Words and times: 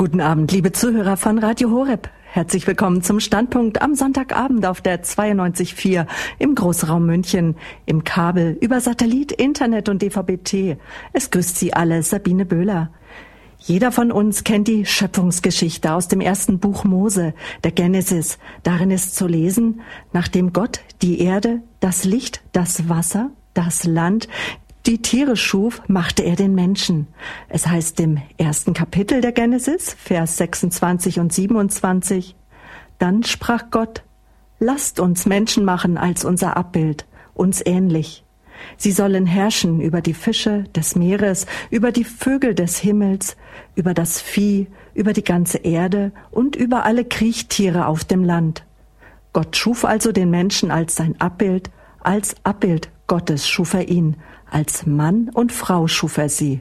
Guten 0.00 0.20
Abend, 0.20 0.52
liebe 0.52 0.70
Zuhörer 0.70 1.16
von 1.16 1.40
Radio 1.40 1.72
Horeb. 1.72 2.08
Herzlich 2.30 2.68
willkommen 2.68 3.02
zum 3.02 3.18
Standpunkt 3.18 3.82
am 3.82 3.96
Sonntagabend 3.96 4.64
auf 4.64 4.80
der 4.80 5.02
92.4 5.02 6.06
im 6.38 6.54
Großraum 6.54 7.04
München, 7.04 7.56
im 7.84 8.04
Kabel, 8.04 8.56
über 8.60 8.80
Satellit, 8.80 9.32
Internet 9.32 9.88
und 9.88 10.00
DVB-T. 10.00 10.76
Es 11.12 11.32
grüßt 11.32 11.58
Sie 11.58 11.74
alle 11.74 12.04
Sabine 12.04 12.46
Böhler. 12.46 12.92
Jeder 13.58 13.90
von 13.90 14.12
uns 14.12 14.44
kennt 14.44 14.68
die 14.68 14.86
Schöpfungsgeschichte 14.86 15.92
aus 15.92 16.06
dem 16.06 16.20
ersten 16.20 16.60
Buch 16.60 16.84
Mose, 16.84 17.34
der 17.64 17.72
Genesis. 17.72 18.38
Darin 18.62 18.92
ist 18.92 19.16
zu 19.16 19.26
lesen, 19.26 19.80
nachdem 20.12 20.52
Gott 20.52 20.78
die 21.02 21.18
Erde, 21.18 21.62
das 21.80 22.04
Licht, 22.04 22.40
das 22.52 22.88
Wasser, 22.88 23.32
das 23.52 23.82
Land, 23.82 24.28
die 24.88 25.02
Tiere 25.02 25.36
schuf, 25.36 25.82
machte 25.86 26.22
er 26.22 26.34
den 26.34 26.54
Menschen. 26.54 27.08
Es 27.50 27.66
heißt 27.66 28.00
im 28.00 28.22
ersten 28.38 28.72
Kapitel 28.72 29.20
der 29.20 29.32
Genesis, 29.32 29.92
Vers 29.92 30.38
26 30.38 31.20
und 31.20 31.30
27, 31.30 32.34
dann 32.98 33.22
sprach 33.22 33.64
Gott, 33.70 34.02
lasst 34.58 34.98
uns 34.98 35.26
Menschen 35.26 35.66
machen 35.66 35.98
als 35.98 36.24
unser 36.24 36.56
Abbild, 36.56 37.06
uns 37.34 37.60
ähnlich. 37.64 38.24
Sie 38.78 38.90
sollen 38.90 39.26
herrschen 39.26 39.82
über 39.82 40.00
die 40.00 40.14
Fische 40.14 40.64
des 40.74 40.96
Meeres, 40.96 41.46
über 41.68 41.92
die 41.92 42.04
Vögel 42.04 42.54
des 42.54 42.78
Himmels, 42.78 43.36
über 43.74 43.92
das 43.92 44.22
Vieh, 44.22 44.68
über 44.94 45.12
die 45.12 45.22
ganze 45.22 45.58
Erde 45.58 46.12
und 46.30 46.56
über 46.56 46.86
alle 46.86 47.04
Kriechtiere 47.04 47.86
auf 47.86 48.04
dem 48.04 48.24
Land. 48.24 48.64
Gott 49.34 49.54
schuf 49.54 49.84
also 49.84 50.12
den 50.12 50.30
Menschen 50.30 50.70
als 50.70 50.96
sein 50.96 51.20
Abbild, 51.20 51.70
als 52.00 52.36
Abbild 52.42 52.88
Gottes 53.08 53.48
schuf 53.48 53.72
er 53.72 53.88
ihn, 53.88 54.16
als 54.50 54.86
Mann 54.86 55.30
und 55.32 55.52
Frau 55.52 55.86
schuf 55.86 56.18
er 56.18 56.28
sie. 56.28 56.60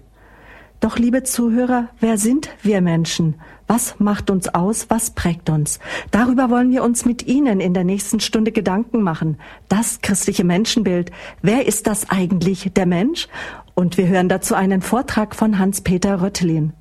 Doch, 0.80 1.00
liebe 1.00 1.23
Zuhörer, 1.23 1.90
wer 2.00 2.20
sind 2.20 2.50
wir 2.62 2.82
Menschen? 2.82 3.36
Was 3.66 4.00
macht 4.00 4.30
uns 4.30 4.48
aus? 4.48 4.90
Was 4.90 5.10
prägt 5.10 5.50
uns? 5.50 5.80
Darüber 6.12 6.52
wollen 6.52 6.72
wir 6.72 6.84
uns 6.84 7.04
mit 7.04 7.26
Ihnen 7.26 7.60
in 7.60 7.74
der 7.74 7.84
nächsten 7.84 8.20
Stunde 8.20 8.52
Gedanken 8.52 9.02
machen. 9.02 9.40
Das 9.70 10.02
christliche 10.02 10.44
Menschenbild. 10.44 11.12
Wer 11.41 11.66
ist 11.66 11.88
das 11.88 12.10
eigentlich, 12.12 12.71
der 12.76 12.85
Mensch? 12.85 13.27
Und 13.74 13.98
wir 13.98 14.07
hören 14.07 14.29
dazu 14.29 14.54
einen 14.54 14.82
Vortrag 14.82 15.35
von 15.35 15.57
Hans-Peter 15.57 16.22
Röttlin. 16.22 16.74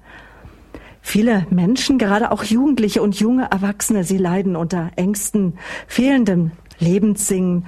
Viele 1.01 1.47
Menschen, 1.51 1.98
gerade 1.98 2.33
auch 2.33 2.45
Jugendliche 2.45 3.01
und 3.01 3.19
junge 3.19 3.51
Erwachsene, 3.51 4.05
sie 4.05 4.19
leiden 4.19 4.57
unter 4.57 4.91
Ängsten, 4.97 5.57
fehlendem 5.87 6.51
Lebenssingen, 6.79 7.65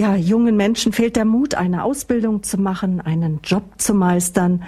ja, 0.00 0.16
jungen 0.16 0.56
Menschen 0.56 0.94
fehlt 0.94 1.14
der 1.14 1.26
Mut, 1.26 1.54
eine 1.54 1.84
Ausbildung 1.84 2.42
zu 2.42 2.56
machen, 2.56 3.02
einen 3.02 3.40
Job 3.44 3.64
zu 3.76 3.92
meistern. 3.92 4.62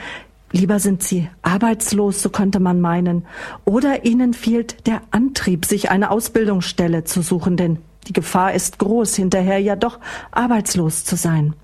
Lieber 0.51 0.79
sind 0.79 1.03
sie 1.03 1.27
arbeitslos, 1.41 2.21
so 2.21 2.29
könnte 2.29 2.61
man 2.61 2.83
meinen. 2.83 3.25
Oder 3.65 4.05
ihnen 4.05 4.35
fehlt 4.35 4.87
der 4.87 5.01
Antrieb, 5.11 5.65
sich 5.65 5.91
eine 5.91 6.11
Ausbildungsstelle 6.11 7.05
zu 7.05 7.23
suchen, 7.23 7.57
denn 7.57 7.79
die 8.09 8.13
Gefahr 8.13 8.53
ist 8.53 8.79
groß, 8.79 9.17
hinterher 9.17 9.59
ja 9.59 9.75
doch 9.75 10.01
arbeitslos 10.33 11.05
zu 11.07 11.17
sein. 11.17 11.55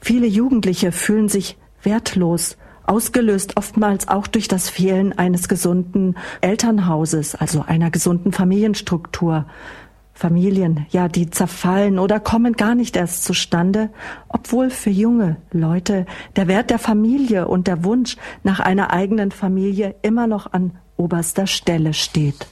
Viele 0.00 0.26
Jugendliche 0.26 0.90
fühlen 0.90 1.28
sich 1.28 1.56
wertlos, 1.84 2.56
ausgelöst 2.84 3.56
oftmals 3.56 4.08
auch 4.08 4.26
durch 4.26 4.48
das 4.48 4.68
Fehlen 4.68 5.16
eines 5.16 5.48
gesunden 5.48 6.16
Elternhauses, 6.40 7.36
also 7.36 7.62
einer 7.64 7.92
gesunden 7.92 8.32
Familienstruktur. 8.32 9.46
Familien, 10.18 10.84
ja, 10.90 11.06
die 11.06 11.30
zerfallen 11.30 12.00
oder 12.00 12.18
kommen 12.18 12.54
gar 12.54 12.74
nicht 12.74 12.96
erst 12.96 13.22
zustande, 13.22 13.88
obwohl 14.26 14.68
für 14.68 14.90
junge 14.90 15.36
Leute 15.52 16.06
der 16.34 16.48
Wert 16.48 16.70
der 16.70 16.80
Familie 16.80 17.46
und 17.46 17.68
der 17.68 17.84
Wunsch 17.84 18.16
nach 18.42 18.58
einer 18.58 18.92
eigenen 18.92 19.30
Familie 19.30 19.94
immer 20.02 20.26
noch 20.26 20.52
an 20.52 20.72
oberster 20.96 21.46
Stelle 21.46 21.94
steht. 21.94 22.48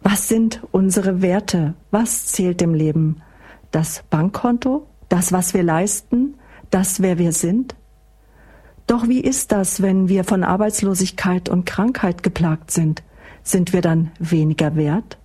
Was 0.00 0.28
sind 0.28 0.62
unsere 0.72 1.20
Werte? 1.20 1.74
Was 1.90 2.28
zählt 2.28 2.62
im 2.62 2.72
Leben? 2.72 3.20
Das 3.70 4.02
Bankkonto? 4.08 4.86
Das, 5.10 5.32
was 5.32 5.52
wir 5.52 5.64
leisten? 5.64 6.32
Das, 6.70 7.02
wer 7.02 7.18
wir 7.18 7.32
sind? 7.32 7.74
Doch 8.86 9.06
wie 9.06 9.20
ist 9.20 9.52
das, 9.52 9.82
wenn 9.82 10.08
wir 10.08 10.24
von 10.24 10.42
Arbeitslosigkeit 10.42 11.50
und 11.50 11.66
Krankheit 11.66 12.22
geplagt 12.22 12.70
sind? 12.70 13.02
Sind 13.42 13.74
wir 13.74 13.82
dann 13.82 14.12
weniger 14.18 14.76
wert? 14.76 15.18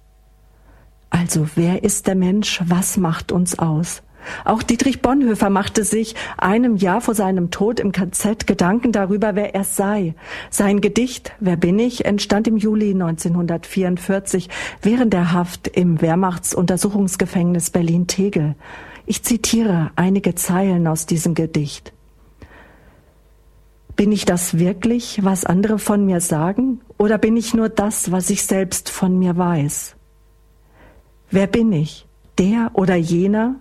Also 1.10 1.48
wer 1.56 1.84
ist 1.84 2.08
der 2.08 2.16
Mensch? 2.16 2.62
Was 2.66 2.98
macht 2.98 3.32
uns 3.32 3.58
aus? 3.58 4.04
Auch 4.46 4.64
Dietrich 4.64 5.02
Bonhoeffer 5.02 5.50
machte 5.50 5.84
sich 5.84 6.16
einem 6.38 6.76
Jahr 6.76 7.02
vor 7.02 7.16
seinem 7.16 7.52
Tod 7.52 7.80
im 7.80 7.92
KZ 7.92 8.48
Gedanken 8.48 8.92
darüber, 8.92 9.36
wer 9.36 9.56
er 9.56 9.64
sei. 9.64 10.14
Sein 10.50 10.82
Gedicht 10.82 11.34
Wer 11.40 11.56
bin 11.56 11.80
ich 11.80 12.06
entstand 12.06 12.48
im 12.48 12.58
Juli 12.58 12.92
1944 12.92 14.50
während 14.82 15.14
der 15.14 15.32
Haft 15.32 15.68
im 15.68 16.02
Wehrmachtsuntersuchungsgefängnis 16.02 17.70
Berlin-Tegel. 17.70 18.56
Ich 19.06 19.24
zitiere 19.24 19.92
einige 19.96 20.36
Zeilen 20.36 20.86
aus 20.88 21.06
diesem 21.06 21.34
Gedicht. 21.34 21.94
Bin 23.96 24.12
ich 24.12 24.26
das 24.26 24.60
wirklich, 24.60 25.20
was 25.24 25.46
andere 25.46 25.80
von 25.80 26.06
mir 26.06 26.22
sagen, 26.22 26.80
oder 26.98 27.18
bin 27.18 27.36
ich 27.36 27.54
nur 27.54 27.70
das, 27.70 28.12
was 28.12 28.30
ich 28.30 28.44
selbst 28.44 28.90
von 28.90 29.18
mir 29.18 29.38
weiß? 29.38 29.96
Wer 31.32 31.46
bin 31.46 31.72
ich? 31.72 32.08
Der 32.40 32.72
oder 32.74 32.96
jener? 32.96 33.56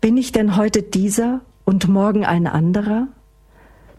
Bin 0.00 0.16
ich 0.16 0.32
denn 0.32 0.56
heute 0.56 0.82
dieser 0.82 1.42
und 1.64 1.88
morgen 1.88 2.24
ein 2.24 2.46
anderer? 2.46 3.08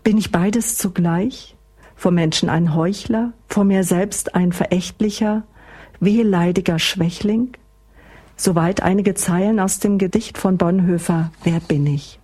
Bin 0.04 0.18
ich 0.18 0.32
beides 0.32 0.78
zugleich? 0.78 1.56
Vor 1.96 2.12
Menschen 2.12 2.50
ein 2.50 2.74
Heuchler, 2.74 3.34
vor 3.48 3.64
mir 3.64 3.84
selbst 3.84 4.34
ein 4.34 4.54
verächtlicher, 4.54 5.44
wehleidiger 6.00 6.80
Schwächling? 6.80 7.54
Soweit 8.36 8.82
einige 8.82 9.14
Zeilen 9.14 9.60
aus 9.60 9.80
dem 9.80 9.98
Gedicht 9.98 10.38
von 10.38 10.58
Bonhoeffer 10.58 11.32
Wer 11.44 11.60
bin 11.60 11.86
ich? 11.86 12.20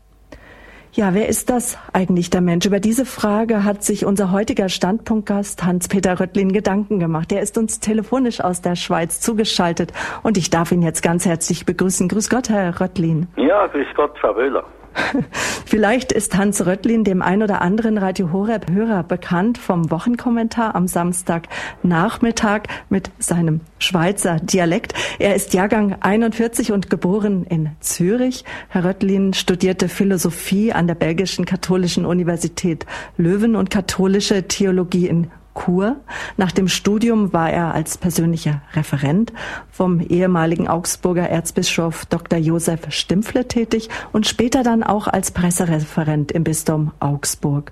Ja, 0.95 1.15
wer 1.15 1.27
ist 1.27 1.49
das 1.49 1.79
eigentlich 1.91 2.29
der 2.29 2.41
Mensch? 2.41 2.67
Über 2.67 2.79
diese 2.79 3.07
Frage 3.07 3.63
hat 3.63 3.83
sich 3.83 4.05
unser 4.05 4.31
heutiger 4.31 4.69
Standpunktgast 4.69 5.63
Hans-Peter 5.63 6.19
Röttlin 6.19 6.51
Gedanken 6.53 6.99
gemacht. 6.99 7.31
Er 7.31 7.41
ist 7.41 7.57
uns 7.57 7.79
telefonisch 7.79 8.41
aus 8.41 8.61
der 8.61 8.75
Schweiz 8.75 9.19
zugeschaltet 9.19 9.91
und 10.21 10.37
ich 10.37 10.51
darf 10.51 10.71
ihn 10.71 10.83
jetzt 10.83 11.01
ganz 11.01 11.25
herzlich 11.25 11.65
begrüßen. 11.65 12.09
Grüß 12.09 12.29
Gott, 12.29 12.49
Herr 12.49 12.79
Röttlin. 12.79 13.25
Ja, 13.37 13.65
grüß 13.65 13.87
Gott, 13.95 14.15
Frau 14.19 14.35
Wöhler. 14.35 14.65
Vielleicht 15.65 16.11
ist 16.11 16.37
Hans 16.37 16.65
Röttlin 16.65 17.03
dem 17.03 17.21
ein 17.21 17.43
oder 17.43 17.61
anderen 17.61 17.97
Radio 17.97 18.31
Horeb 18.31 18.71
Hörer 18.71 19.03
bekannt 19.03 19.57
vom 19.57 19.89
Wochenkommentar 19.91 20.75
am 20.75 20.87
Samstagnachmittag 20.87 22.63
mit 22.89 23.11
seinem 23.19 23.61
Schweizer 23.79 24.37
Dialekt. 24.37 24.93
Er 25.19 25.35
ist 25.35 25.53
Jahrgang 25.53 25.97
41 25.99 26.71
und 26.71 26.89
geboren 26.89 27.45
in 27.45 27.71
Zürich. 27.79 28.45
Herr 28.69 28.85
Röttlin 28.85 29.33
studierte 29.33 29.89
Philosophie 29.89 30.73
an 30.73 30.87
der 30.87 30.95
belgischen 30.95 31.45
katholischen 31.45 32.05
Universität 32.05 32.85
Löwen 33.17 33.55
und 33.55 33.69
katholische 33.69 34.47
Theologie 34.47 35.07
in 35.07 35.31
Kur. 35.53 35.97
Nach 36.37 36.51
dem 36.51 36.67
Studium 36.67 37.33
war 37.33 37.51
er 37.51 37.73
als 37.73 37.97
persönlicher 37.97 38.61
Referent 38.73 39.33
vom 39.71 39.99
ehemaligen 39.99 40.67
Augsburger 40.67 41.29
Erzbischof 41.29 42.05
Dr. 42.05 42.39
Josef 42.39 42.81
Stimpfle 42.89 43.47
tätig 43.47 43.89
und 44.11 44.27
später 44.27 44.63
dann 44.63 44.83
auch 44.83 45.07
als 45.07 45.31
Pressereferent 45.31 46.31
im 46.31 46.43
Bistum 46.43 46.91
Augsburg. 46.99 47.71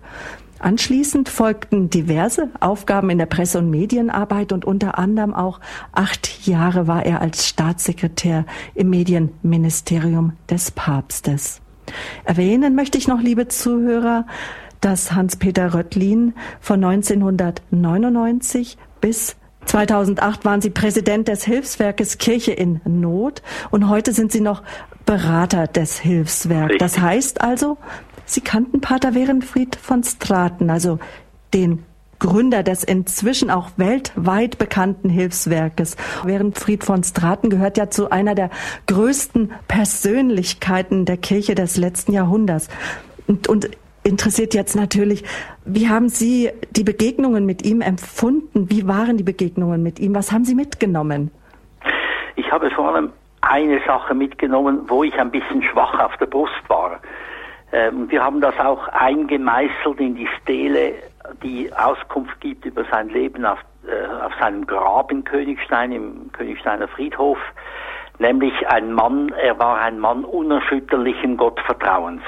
Anschließend 0.61 1.27
folgten 1.27 1.89
diverse 1.89 2.49
Aufgaben 2.59 3.09
in 3.09 3.17
der 3.17 3.25
Presse- 3.25 3.57
und 3.57 3.71
Medienarbeit 3.71 4.51
und 4.51 4.63
unter 4.63 4.99
anderem 4.99 5.33
auch 5.33 5.59
acht 5.91 6.45
Jahre 6.45 6.85
war 6.85 7.03
er 7.03 7.19
als 7.19 7.47
Staatssekretär 7.47 8.45
im 8.75 8.91
Medienministerium 8.91 10.33
des 10.47 10.69
Papstes. 10.69 11.61
Erwähnen 12.25 12.75
möchte 12.75 12.99
ich 12.99 13.07
noch, 13.07 13.21
liebe 13.21 13.47
Zuhörer, 13.47 14.27
dass 14.81 15.13
Hans-Peter 15.13 15.73
Röttlin 15.73 16.33
von 16.59 16.83
1999 16.83 18.77
bis 18.99 19.35
2008 19.65 20.43
waren 20.43 20.61
Sie 20.61 20.71
Präsident 20.71 21.27
des 21.27 21.45
Hilfswerkes 21.45 22.17
Kirche 22.17 22.51
in 22.51 22.81
Not 22.83 23.41
und 23.69 23.87
heute 23.89 24.11
sind 24.11 24.31
Sie 24.31 24.41
noch 24.41 24.63
Berater 25.05 25.67
des 25.67 25.99
Hilfswerks. 25.99 26.75
Das 26.79 26.99
heißt 26.99 27.41
also, 27.41 27.77
Sie 28.25 28.41
kannten 28.41 28.81
Pater 28.81 29.13
Werenfried 29.13 29.75
von 29.75 30.03
Straten, 30.03 30.69
also 30.69 30.99
den 31.53 31.83
Gründer 32.19 32.61
des 32.61 32.83
inzwischen 32.83 33.49
auch 33.49 33.71
weltweit 33.77 34.57
bekannten 34.59 35.09
Hilfswerkes. 35.09 35.97
Werenfried 36.23 36.83
von 36.83 37.03
Straten 37.03 37.49
gehört 37.49 37.77
ja 37.77 37.89
zu 37.89 38.11
einer 38.11 38.35
der 38.35 38.51
größten 38.85 39.51
Persönlichkeiten 39.67 41.05
der 41.05 41.17
Kirche 41.17 41.55
des 41.55 41.77
letzten 41.77 42.13
Jahrhunderts. 42.13 42.67
Und, 43.25 43.47
und 43.47 43.71
interessiert 44.03 44.53
jetzt 44.53 44.75
natürlich, 44.75 45.23
wie 45.65 45.89
haben 45.89 46.09
Sie 46.09 46.49
die 46.71 46.83
Begegnungen 46.83 47.45
mit 47.45 47.65
ihm 47.65 47.81
empfunden? 47.81 48.69
Wie 48.69 48.87
waren 48.87 49.17
die 49.17 49.23
Begegnungen 49.23 49.83
mit 49.83 49.99
ihm? 49.99 50.15
Was 50.15 50.31
haben 50.31 50.45
Sie 50.45 50.55
mitgenommen? 50.55 51.31
Ich 52.35 52.51
habe 52.51 52.69
vor 52.71 52.93
allem 52.93 53.11
eine 53.41 53.79
Sache 53.85 54.13
mitgenommen, 54.13 54.81
wo 54.87 55.03
ich 55.03 55.13
ein 55.15 55.31
bisschen 55.31 55.63
schwach 55.63 55.99
auf 55.99 56.15
der 56.17 56.27
Brust 56.27 56.63
war. 56.67 56.99
Ähm, 57.71 58.09
wir 58.09 58.23
haben 58.23 58.41
das 58.41 58.57
auch 58.59 58.87
eingemeißelt 58.89 59.99
in 59.99 60.15
die 60.15 60.27
Stele 60.41 60.93
die 61.43 61.71
Auskunft 61.73 62.39
gibt 62.41 62.65
über 62.65 62.83
sein 62.91 63.09
Leben 63.09 63.45
auf, 63.45 63.59
äh, 63.87 64.25
auf 64.25 64.33
seinem 64.39 64.65
Grab 64.65 65.11
in 65.11 65.23
Königstein, 65.23 65.91
im 65.91 66.31
Königsteiner 66.31 66.87
Friedhof, 66.87 67.37
nämlich 68.19 68.53
ein 68.67 68.93
Mann, 68.93 69.29
er 69.41 69.57
war 69.59 69.79
ein 69.79 69.99
Mann 69.99 70.23
unerschütterlichen 70.23 71.37
Gottvertrauens. 71.37 72.23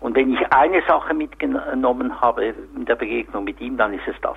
Und 0.00 0.16
wenn 0.16 0.32
ich 0.32 0.52
eine 0.52 0.82
Sache 0.86 1.14
mitgenommen 1.14 2.20
habe 2.20 2.54
in 2.74 2.84
der 2.86 2.96
Begegnung 2.96 3.44
mit 3.44 3.60
ihm, 3.60 3.76
dann 3.76 3.92
ist 3.92 4.08
es 4.08 4.16
das. 4.22 4.36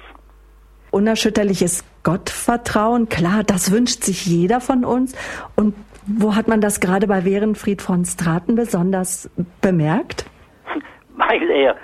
Unerschütterliches 0.92 1.83
Gottvertrauen, 2.04 3.10
klar, 3.10 3.44
das 3.44 3.71
wünscht 3.71 4.04
sich 4.04 4.25
jeder 4.25 4.60
von 4.62 4.86
uns. 4.86 5.15
Und 5.56 5.74
wo 6.06 6.36
hat 6.36 6.48
man 6.48 6.62
das 6.62 6.80
gerade 6.80 7.07
bei 7.07 7.25
Werenfried 7.25 7.81
von 7.81 8.06
Straten 8.06 8.56
besonders 8.56 9.30
bemerkt? 9.62 10.25
Weil 11.15 11.50
er 11.50 11.75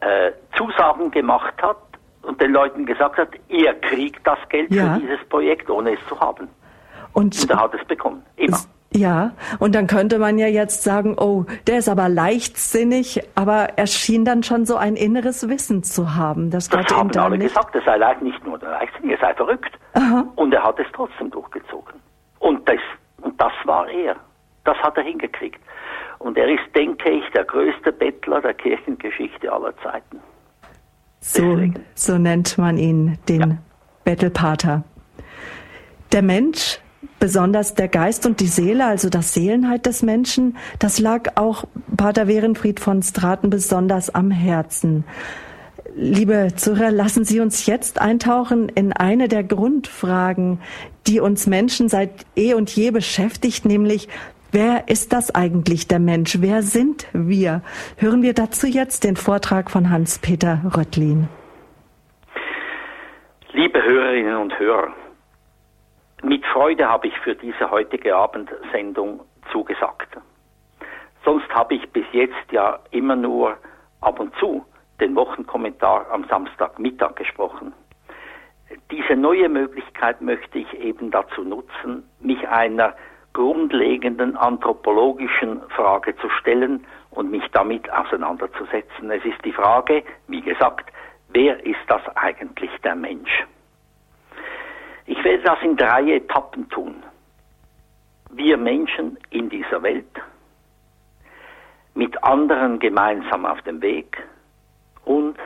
äh, 0.00 0.32
Zusagen 0.56 1.10
gemacht 1.12 1.54
hat 1.62 1.76
und 2.22 2.40
den 2.40 2.52
Leuten 2.52 2.84
gesagt 2.86 3.16
hat, 3.18 3.28
er 3.48 3.74
kriegt 3.74 4.26
das 4.26 4.38
Geld 4.48 4.70
ja. 4.72 4.94
für 4.94 5.00
dieses 5.00 5.24
Projekt, 5.28 5.70
ohne 5.70 5.94
es 5.94 6.00
zu 6.08 6.18
haben. 6.18 6.48
Und, 7.12 7.40
und 7.40 7.50
er 7.50 7.60
hat 7.60 7.74
es 7.74 7.86
bekommen, 7.86 8.22
immer. 8.36 8.58
Ja, 8.94 9.32
und 9.58 9.74
dann 9.74 9.86
könnte 9.86 10.18
man 10.18 10.38
ja 10.38 10.46
jetzt 10.46 10.82
sagen, 10.82 11.16
oh, 11.18 11.44
der 11.66 11.78
ist 11.78 11.88
aber 11.88 12.08
leichtsinnig, 12.08 13.22
aber 13.34 13.70
er 13.76 13.86
schien 13.86 14.24
dann 14.24 14.42
schon 14.42 14.66
so 14.66 14.76
ein 14.76 14.96
inneres 14.96 15.48
Wissen 15.48 15.82
zu 15.82 16.14
haben. 16.14 16.50
Das, 16.50 16.68
das 16.68 16.86
haben 16.94 17.10
ihm 17.10 17.20
alle 17.20 17.38
nicht... 17.38 17.54
gesagt, 17.54 17.74
er 17.74 17.82
sei 17.82 17.96
leicht, 17.96 18.20
nicht 18.22 18.44
nur 18.44 18.58
leichtsinnig, 18.58 19.12
er 19.12 19.28
sei 19.28 19.34
verrückt. 19.34 19.78
Aha. 19.94 20.26
Und 20.36 20.52
er 20.52 20.62
hat 20.62 20.78
es 20.78 20.86
trotzdem 20.92 21.30
durchgezogen. 21.30 21.94
Und 22.38 22.68
das, 22.68 22.80
und 23.22 23.40
das 23.40 23.52
war 23.64 23.88
er. 23.88 24.16
Das 24.64 24.76
hat 24.78 24.96
er 24.98 25.04
hingekriegt. 25.04 25.60
Und 26.18 26.36
er 26.36 26.48
ist, 26.48 26.62
denke 26.74 27.10
ich, 27.10 27.24
der 27.34 27.44
größte 27.44 27.92
Bettler 27.92 28.40
der 28.40 28.54
Kirchengeschichte 28.54 29.50
aller 29.50 29.74
Zeiten. 29.78 30.20
So, 31.20 31.56
so 31.94 32.18
nennt 32.18 32.58
man 32.58 32.76
ihn, 32.76 33.18
den 33.28 33.40
ja. 33.40 33.58
Bettelpater. 34.04 34.84
Der 36.12 36.22
Mensch 36.22 36.81
besonders 37.18 37.74
der 37.74 37.88
Geist 37.88 38.26
und 38.26 38.40
die 38.40 38.46
Seele, 38.46 38.86
also 38.86 39.08
das 39.08 39.34
Seelenheit 39.34 39.86
des 39.86 40.02
Menschen, 40.02 40.56
das 40.78 40.98
lag 40.98 41.36
auch 41.36 41.64
Pater 41.96 42.28
Werenfried 42.28 42.80
von 42.80 43.02
Straten 43.02 43.50
besonders 43.50 44.14
am 44.14 44.30
Herzen. 44.30 45.04
Liebe 45.94 46.48
Zuhörer, 46.56 46.90
lassen 46.90 47.24
Sie 47.24 47.40
uns 47.40 47.66
jetzt 47.66 48.00
eintauchen 48.00 48.68
in 48.70 48.92
eine 48.92 49.28
der 49.28 49.44
Grundfragen, 49.44 50.60
die 51.06 51.20
uns 51.20 51.46
Menschen 51.46 51.88
seit 51.88 52.10
eh 52.34 52.54
und 52.54 52.74
je 52.74 52.90
beschäftigt, 52.90 53.64
nämlich 53.64 54.08
Wer 54.54 54.84
ist 54.88 55.14
das 55.14 55.34
eigentlich, 55.34 55.88
der 55.88 55.98
Mensch? 55.98 56.36
Wer 56.42 56.60
sind 56.62 57.06
wir? 57.14 57.62
Hören 57.96 58.20
wir 58.20 58.34
dazu 58.34 58.66
jetzt 58.66 59.02
den 59.02 59.16
Vortrag 59.16 59.70
von 59.70 59.88
Hans-Peter 59.88 60.60
Röttlin. 60.76 61.26
Liebe 63.54 63.82
Hörerinnen 63.82 64.36
und 64.36 64.58
Hörer, 64.58 64.92
mit 66.22 66.44
Freude 66.46 66.88
habe 66.88 67.08
ich 67.08 67.18
für 67.18 67.34
diese 67.34 67.70
heutige 67.70 68.14
Abendsendung 68.14 69.20
zugesagt. 69.50 70.08
Sonst 71.24 71.48
habe 71.54 71.74
ich 71.74 71.90
bis 71.90 72.06
jetzt 72.12 72.50
ja 72.50 72.78
immer 72.90 73.16
nur 73.16 73.56
ab 74.00 74.18
und 74.18 74.34
zu 74.36 74.64
den 75.00 75.14
Wochenkommentar 75.16 76.06
am 76.10 76.24
Samstagmittag 76.28 77.16
gesprochen. 77.16 77.72
Diese 78.90 79.16
neue 79.16 79.48
Möglichkeit 79.48 80.20
möchte 80.20 80.58
ich 80.58 80.72
eben 80.74 81.10
dazu 81.10 81.42
nutzen, 81.42 82.08
mich 82.20 82.48
einer 82.48 82.94
grundlegenden 83.32 84.36
anthropologischen 84.36 85.62
Frage 85.70 86.16
zu 86.16 86.28
stellen 86.30 86.86
und 87.10 87.30
mich 87.30 87.44
damit 87.52 87.90
auseinanderzusetzen. 87.90 89.10
Es 89.10 89.24
ist 89.24 89.44
die 89.44 89.52
Frage, 89.52 90.04
wie 90.28 90.40
gesagt, 90.40 90.90
wer 91.28 91.64
ist 91.64 91.80
das 91.88 92.02
eigentlich 92.16 92.70
der 92.82 92.94
Mensch? 92.94 93.44
Ich 95.06 95.22
werde 95.24 95.42
das 95.42 95.58
in 95.62 95.76
drei 95.76 96.16
Etappen 96.16 96.68
tun. 96.70 97.02
Wir 98.30 98.56
Menschen 98.56 99.18
in 99.30 99.48
dieser 99.48 99.82
Welt, 99.82 100.06
mit 101.94 102.22
anderen 102.24 102.78
gemeinsam 102.78 103.44
auf 103.44 103.60
dem 103.62 103.82
Weg 103.82 104.22
und 105.04 105.36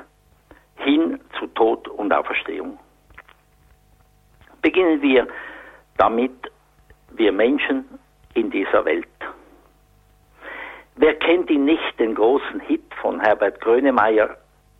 hin 0.76 1.20
zu 1.38 1.46
Tod 1.48 1.88
und 1.88 2.12
Auferstehung. 2.12 2.78
Beginnen 4.62 5.02
wir 5.02 5.26
damit, 5.96 6.52
wir 7.10 7.32
Menschen 7.32 7.84
in 8.34 8.50
dieser 8.50 8.84
Welt. 8.84 9.08
Wer 10.96 11.14
kennt 11.14 11.50
ihn 11.50 11.64
nicht, 11.64 11.98
den 11.98 12.14
großen 12.14 12.60
Hit 12.60 12.84
von 13.00 13.20
Herbert 13.20 13.60
Grönemeyer, 13.60 14.36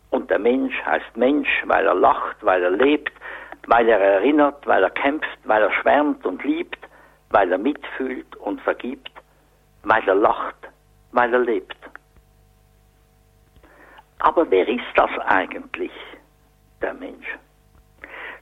und 0.09 0.29
der 0.29 0.39
Mensch 0.39 0.73
heißt 0.85 1.17
Mensch, 1.17 1.49
weil 1.65 1.85
er 1.85 1.95
lacht, 1.95 2.37
weil 2.41 2.63
er 2.63 2.71
lebt, 2.71 3.11
weil 3.67 3.87
er 3.89 3.99
erinnert, 3.99 4.65
weil 4.65 4.83
er 4.83 4.89
kämpft, 4.89 5.39
weil 5.43 5.61
er 5.61 5.71
schwärmt 5.71 6.25
und 6.25 6.43
liebt, 6.43 6.79
weil 7.29 7.51
er 7.51 7.57
mitfühlt 7.57 8.35
und 8.37 8.61
vergibt, 8.61 9.11
weil 9.83 10.07
er 10.07 10.15
lacht, 10.15 10.55
weil 11.11 11.33
er 11.33 11.39
lebt. 11.39 11.77
Aber 14.19 14.49
wer 14.49 14.67
ist 14.67 14.93
das 14.95 15.11
eigentlich, 15.25 15.91
der 16.81 16.93
Mensch? 16.93 17.27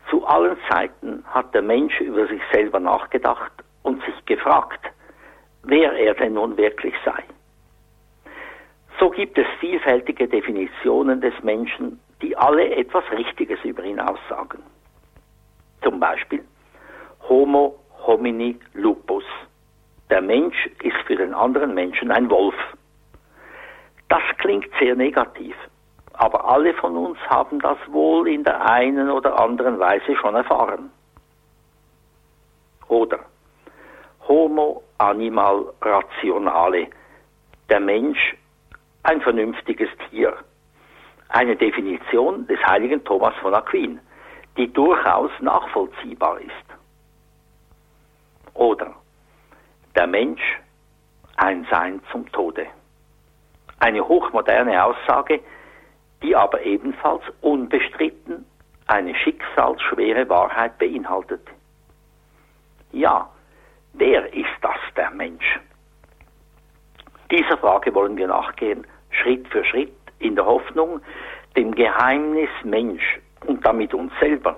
Zu 0.10 0.26
allen 0.26 0.58
Zeiten 0.70 1.26
hat 1.28 1.54
der 1.54 1.64
Mensch 1.64 2.00
über 2.00 2.28
sich 2.28 2.42
selber 2.54 2.80
nachgedacht 2.80 3.52
und 3.82 4.04
sich 4.06 4.26
gefragt, 4.26 4.80
wer 5.64 5.92
er 5.94 6.14
denn 6.14 6.34
nun 6.34 6.56
wirklich 6.56 6.94
sei. 7.04 7.24
So 9.00 9.10
gibt 9.10 9.38
es 9.38 9.48
vielfältige 9.60 10.28
Definitionen 10.28 11.20
des 11.20 11.34
Menschen, 11.42 12.00
die 12.22 12.38
alle 12.38 12.76
etwas 12.76 13.04
Richtiges 13.12 13.60
über 13.64 13.84
ihn 13.84 14.00
aussagen. 14.00 14.64
Zum 15.86 16.00
Beispiel 16.00 16.44
Homo 17.30 17.76
homini 18.08 18.60
lupus. 18.74 19.24
Der 20.10 20.20
Mensch 20.20 20.66
ist 20.82 20.98
für 21.06 21.16
den 21.16 21.32
anderen 21.32 21.76
Menschen 21.76 22.10
ein 22.10 22.28
Wolf. 22.32 22.56
Das 24.10 24.24
klingt 24.40 24.68
sehr 24.80 24.96
negativ, 24.96 25.56
aber 26.14 26.44
alle 26.44 26.74
von 26.74 26.98
uns 26.98 27.20
haben 27.28 27.60
das 27.60 27.78
wohl 27.88 28.28
in 28.28 28.44
der 28.44 28.60
einen 28.66 29.12
oder 29.12 29.40
anderen 29.40 29.78
Weise 29.78 30.16
schon 30.16 30.34
erfahren. 30.34 30.90
Oder 32.88 33.20
Homo 34.28 34.82
animal 34.98 35.72
rationale. 35.82 36.88
Der 37.70 37.80
Mensch 37.80 38.36
ein 39.04 39.22
vernünftiges 39.22 39.90
Tier. 40.10 40.34
Eine 41.30 41.56
Definition 41.56 42.48
des 42.48 42.60
heiligen 42.66 43.04
Thomas 43.04 43.36
von 43.36 43.54
Aquin 43.54 44.00
die 44.58 44.72
durchaus 44.72 45.32
nachvollziehbar 45.40 46.40
ist. 46.40 46.52
Oder 48.54 48.94
der 49.96 50.08
Mensch 50.08 50.42
ein 51.38 51.68
Sein 51.70 52.02
zum 52.12 52.32
Tode. 52.32 52.68
Eine 53.80 54.08
hochmoderne 54.08 54.84
Aussage, 54.84 55.42
die 56.22 56.36
aber 56.36 56.62
ebenfalls 56.62 57.24
unbestritten 57.42 58.46
eine 58.88 59.16
schicksalsschwere 59.16 60.30
Wahrheit 60.30 60.78
beinhaltet. 60.78 61.46
Ja, 62.92 63.30
wer 63.94 64.34
ist 64.34 64.56
das 64.62 64.78
der 64.96 65.12
Mensch? 65.12 65.60
Dieser 67.32 67.58
Frage 67.58 67.94
wollen 67.94 68.16
wir 68.16 68.28
nachgehen, 68.28 68.86
Schritt 69.10 69.48
für 69.50 69.66
Schritt, 69.66 69.92
in 70.20 70.36
der 70.36 70.46
Hoffnung, 70.46 71.02
dem 71.58 71.74
Geheimnis 71.74 72.50
Mensch 72.64 73.20
und 73.48 73.66
damit 73.66 73.94
uns 73.94 74.12
selber 74.20 74.58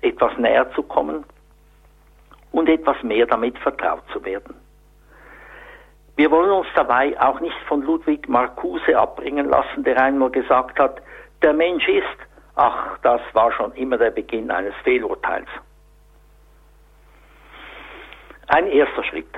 etwas 0.00 0.36
näher 0.38 0.70
zu 0.72 0.82
kommen 0.82 1.24
und 2.52 2.68
etwas 2.68 3.02
mehr 3.02 3.26
damit 3.26 3.58
vertraut 3.58 4.02
zu 4.12 4.24
werden. 4.24 4.54
Wir 6.16 6.30
wollen 6.30 6.50
uns 6.50 6.66
dabei 6.74 7.18
auch 7.20 7.40
nicht 7.40 7.56
von 7.66 7.82
Ludwig 7.82 8.28
Marcuse 8.28 8.96
abbringen 8.98 9.48
lassen, 9.48 9.82
der 9.84 10.00
einmal 10.00 10.30
gesagt 10.30 10.78
hat, 10.78 11.00
der 11.40 11.54
Mensch 11.54 11.88
ist, 11.88 12.18
ach, 12.54 12.98
das 13.02 13.20
war 13.32 13.50
schon 13.52 13.72
immer 13.72 13.96
der 13.96 14.10
Beginn 14.10 14.50
eines 14.50 14.74
Fehlurteils. 14.84 15.48
Ein 18.48 18.66
erster 18.66 19.04
Schritt. 19.04 19.34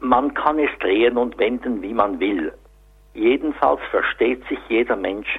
Man 0.00 0.32
kann 0.34 0.58
es 0.58 0.70
drehen 0.80 1.18
und 1.18 1.38
wenden, 1.38 1.82
wie 1.82 1.92
man 1.92 2.18
will. 2.18 2.52
Jedenfalls 3.14 3.80
versteht 3.90 4.42
sich 4.48 4.58
jeder 4.68 4.96
Mensch 4.96 5.38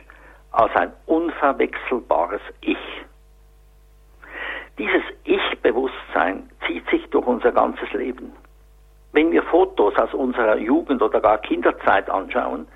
als 0.53 0.75
ein 0.75 0.93
unverwechselbares 1.07 2.41
Ich. 2.61 2.77
Dieses 4.77 5.03
Ich-Bewusstsein 5.23 6.49
zieht 6.65 6.87
sich 6.89 7.07
durch 7.09 7.27
unser 7.27 7.51
ganzes 7.51 7.91
Leben. 7.93 8.31
Wenn 9.11 9.31
wir 9.31 9.43
Fotos 9.43 9.95
aus 9.97 10.13
unserer 10.13 10.57
Jugend 10.57 11.01
oder 11.01 11.21
gar 11.21 11.37
Kinderzeit 11.39 12.09
anschauen, 12.09 12.67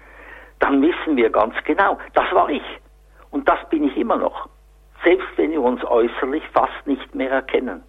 dann 0.60 0.82
wissen 0.82 1.16
wir 1.16 1.30
ganz 1.30 1.56
genau, 1.64 1.98
das 2.14 2.32
war 2.34 2.50
ich. 2.50 2.64
Und 3.32 3.48
das 3.48 3.60
bin 3.70 3.84
ich 3.84 3.98
immer 3.98 4.18
noch. 4.18 4.48
Selbst 5.04 5.28
wenn 5.36 5.52
wir 5.52 5.62
uns 5.62 5.84
äußerlich 5.84 6.44
fast 6.54 6.86
nicht 6.86 7.14
mehr 7.16 7.32
erkennen. 7.32 7.84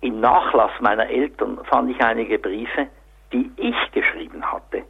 Im 0.00 0.20
Nachlass 0.20 0.70
meiner 0.80 1.08
Eltern 1.08 1.58
fand 1.64 1.90
ich 1.90 2.00
einige 2.00 2.38
Briefe, 2.38 2.88
die 3.32 3.50
ich 3.56 3.92
geschrieben 3.92 4.44
hatte, 4.44 4.84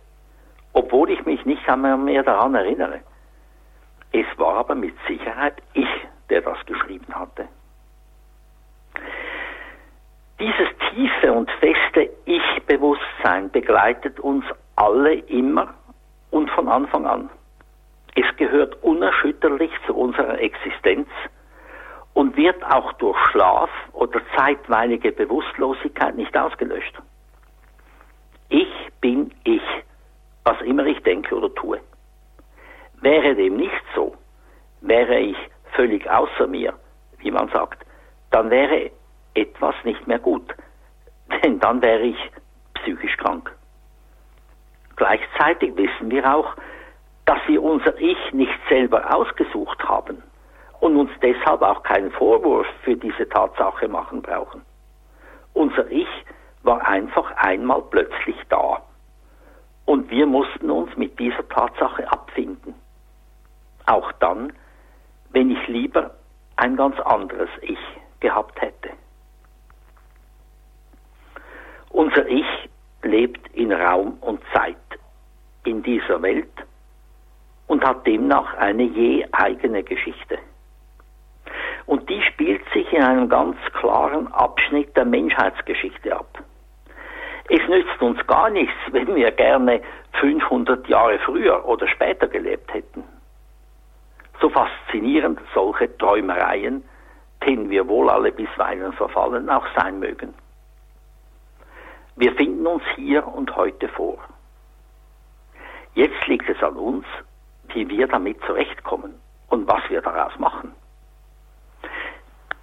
obwohl 0.73 1.11
ich 1.11 1.25
mich 1.25 1.45
nicht 1.47 1.67
einmal 1.69 1.97
mehr 1.97 2.23
daran 2.23 2.55
erinnere. 2.55 3.01
Es 4.17 4.39
war 4.39 4.55
aber 4.55 4.75
mit 4.75 4.95
Sicherheit 5.07 5.61
ich, 5.75 5.89
der 6.31 6.41
das 6.41 6.57
geschrieben 6.65 7.15
hatte. 7.15 7.47
Dieses 10.41 10.69
tiefe 10.89 11.31
und 11.35 11.51
feste 11.61 12.09
Ich-Bewusstsein 12.25 13.51
begleitet 13.51 14.19
uns 14.21 14.47
alle 14.77 15.17
immer 15.17 15.75
und 16.31 16.51
von 16.53 16.67
Anfang 16.67 17.05
an. 17.07 17.29
Es 18.15 18.25
gehört 18.39 18.83
unerschütterlich 18.83 19.73
zu 19.85 19.95
unserer 19.95 20.41
Existenz 20.41 21.09
und 22.15 22.39
wird 22.39 22.65
auch 22.65 22.95
durch 22.95 23.19
Schlaf 23.27 23.69
oder 23.93 24.23
zeitweilige 24.35 25.13
Bewusstlosigkeit 25.13 26.17
nicht 26.17 26.35
ausgelöscht. 26.35 26.95
Ich 28.49 28.73
bin 29.03 29.35
ich, 29.45 29.63
was 30.45 30.59
immer 30.63 30.87
ich 30.87 31.03
denke 31.03 31.37
oder 31.37 31.55
tue. 31.55 31.83
Wäre 33.07 33.37
dem 33.37 33.57
nicht 33.57 33.85
so, 33.95 34.17
wäre 34.81 35.21
ich 35.21 35.37
völlig 35.77 36.11
außer 36.11 36.49
mir, 36.49 36.75
wie 37.19 37.31
man 37.31 37.49
sagt, 37.51 37.87
dann 38.33 38.51
wäre 38.51 38.91
etwas 39.35 39.77
nicht 39.85 40.09
mehr 40.09 40.19
gut, 40.19 40.53
denn 41.45 41.61
dann 41.61 41.81
wäre 41.83 42.03
ich 42.03 42.31
psychisch 42.75 43.17
krank. 43.19 43.55
Gleichzeitig 44.97 45.77
wissen 45.77 46.11
wir 46.11 46.35
auch, 46.35 46.57
dass 47.27 47.39
wir 47.47 47.63
unser 47.63 47.97
Ich 48.01 48.33
nicht 48.33 48.59
selber 48.69 49.15
ausgesucht 49.15 49.85
haben 49.85 50.21
und 50.81 50.97
uns 50.97 51.13
deshalb 51.23 51.63
auch 51.63 51.85
keinen 51.85 52.11
Vorwurf 52.11 52.67
für 52.83 52.97
diese 52.97 53.29
Tatsache 53.29 53.87
machen 53.87 54.21
brauchen. 54.21 54.63
Unser 55.53 55.89
Ich 55.93 56.11
war 56.65 56.85
einfach 56.85 57.31
einmal 57.37 57.83
plötzlich 57.83 58.37
da 58.49 58.83
und 59.85 60.11
wir 60.11 60.27
mussten 60.27 60.73
uns 60.73 60.97
mit 60.97 61.17
dieser 61.21 61.49
Tatsache 61.49 62.11
abfinden. 62.11 62.75
Auch 63.87 64.13
dann, 64.21 64.53
wenn 65.31 65.51
ich 65.51 65.67
lieber 65.69 66.11
ein 66.57 66.77
ganz 66.77 66.99
anderes 67.01 67.49
Ich 67.63 67.79
gehabt 68.21 68.61
hätte. 68.61 68.91
Unser 71.91 72.27
Ich 72.27 72.47
lebt 73.03 73.49
in 73.55 73.73
Raum 73.73 74.19
und 74.21 74.41
Zeit 74.53 74.77
in 75.65 75.83
dieser 75.83 76.21
Welt 76.23 76.53
und 77.67 77.85
hat 77.85 78.07
demnach 78.07 78.55
eine 78.55 78.85
je 78.85 79.27
eigene 79.33 79.83
Geschichte. 79.83 80.39
Und 81.87 82.09
die 82.11 82.21
spielt 82.23 82.63
sich 82.73 82.93
in 82.93 83.03
einem 83.03 83.29
ganz 83.29 83.57
klaren 83.73 84.33
Abschnitt 84.33 84.97
der 84.97 85.05
Menschheitsgeschichte 85.05 86.17
ab. 86.17 86.43
Es 87.49 87.61
nützt 87.69 88.03
uns 88.03 88.25
gar 88.27 88.51
nichts, 88.51 88.75
wenn 88.91 89.15
wir 89.15 89.31
gerne 89.31 89.81
500 90.21 90.89
Jahre 90.89 91.19
früher 91.21 91.65
oder 91.65 91.87
später 91.87 92.27
gelebt 92.27 92.73
hätten. 92.75 93.05
So 94.41 94.51
faszinierend 94.51 95.41
solche 95.55 95.97
Träumereien, 95.97 96.85
denen 97.47 97.71
wir 97.71 97.89
wohl 97.89 98.11
alle 98.11 98.33
bisweilen 98.33 98.93
verfallen, 98.93 99.49
auch 99.49 99.67
sein 99.77 99.99
mögen. 99.99 100.35
Wir 102.17 102.35
finden 102.35 102.67
uns 102.67 102.83
hier 102.95 103.27
und 103.27 103.55
heute 103.57 103.89
vor. 103.89 104.19
Jetzt 105.95 106.27
liegt 106.27 106.49
es 106.49 106.63
an 106.63 106.77
uns, 106.77 107.07
wie 107.75 107.89
wir 107.89 108.07
damit 108.07 108.41
zurechtkommen 108.45 109.15
und 109.49 109.69
was 109.69 109.83
wir 109.89 110.01
daraus 110.01 110.39
machen. 110.39 110.73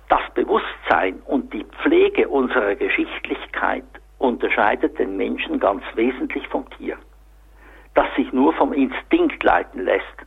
Das 0.10 0.22
Bewusstsein 0.34 1.22
und 1.26 1.54
die 1.54 1.66
Pflege 1.82 2.28
unserer 2.28 2.76
Geschichtlichkeit 2.76 3.86
unterscheidet 4.20 4.98
den 5.00 5.18
Menschen 5.18 5.60
ganz 5.60 5.84
wesentlich 5.96 6.48
vom 6.48 6.70
Tier, 6.72 6.98
das 7.96 8.06
sich 8.16 8.32
nur 8.32 8.54
vom 8.54 8.74
Instinkt 8.74 9.44
leiten 9.44 9.84
lässt, 9.84 10.18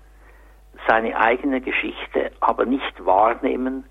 seine 0.86 1.16
eigene 1.16 1.60
Geschichte 1.60 2.30
aber 2.40 2.64
nicht 2.64 3.04
wahrnehmen, 3.04 3.84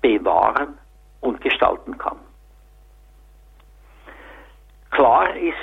bewahren 0.00 0.78
und 1.20 1.40
gestalten 1.40 1.98
kann. 1.98 2.18
Klar 4.90 5.34
ist, 5.36 5.56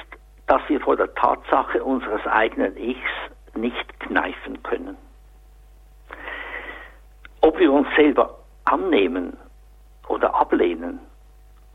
dass 0.48 0.62
wir 0.68 0.80
vor 0.82 0.96
der 0.96 1.14
Tatsache 1.16 1.84
unseres 1.84 2.26
eigenen 2.28 2.76
Ichs 2.78 3.00
nicht 3.56 4.00
kneifen 4.00 4.62
können. 4.64 4.98
Ob 7.42 7.58
wir 7.60 7.72
uns 7.72 7.88
selber 7.96 8.38
annehmen 8.66 9.38
oder 10.08 10.34
ablehnen, 10.36 11.00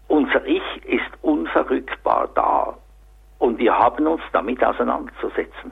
unser 0.09 0.45
Ich 0.47 0.85
ist 0.85 1.11
unverrückbar 1.23 2.29
da 2.35 2.77
und 3.39 3.59
wir 3.59 3.79
haben 3.79 4.07
uns 4.07 4.23
damit 4.33 4.65
auseinanderzusetzen. 4.65 5.71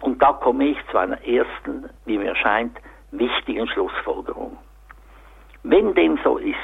Und 0.00 0.22
da 0.22 0.32
komme 0.32 0.64
ich 0.64 0.78
zu 0.90 0.98
einer 0.98 1.22
ersten, 1.26 1.90
wie 2.06 2.18
mir 2.18 2.34
scheint, 2.34 2.76
wichtigen 3.10 3.66
Schlussfolgerung. 3.68 4.56
Wenn 5.62 5.94
dem 5.94 6.18
so 6.24 6.38
ist, 6.38 6.56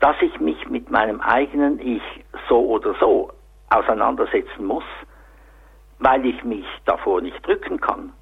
dass 0.00 0.16
ich 0.20 0.38
mich 0.40 0.68
mit 0.68 0.90
meinem 0.90 1.20
eigenen 1.20 1.78
Ich 1.80 2.02
so 2.48 2.58
oder 2.58 2.94
so 2.94 3.30
auseinandersetzen 3.70 4.64
muss, 4.66 4.84
weil 5.98 6.26
ich 6.26 6.42
mich 6.44 6.66
davor 6.84 7.20
nicht 7.20 7.46
drücken 7.46 7.80
kann, 7.80 8.12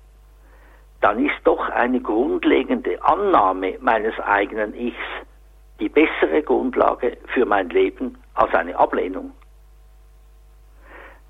dann 1.01 1.25
ist 1.25 1.41
doch 1.45 1.69
eine 1.71 2.01
grundlegende 2.01 3.03
Annahme 3.03 3.79
meines 3.81 4.19
eigenen 4.21 4.75
Ichs 4.75 4.97
die 5.81 5.89
bessere 5.89 6.43
Grundlage 6.43 7.17
für 7.33 7.47
mein 7.47 7.71
Leben 7.71 8.19
als 8.35 8.55
eine 8.55 8.79
Ablehnung. 8.79 9.33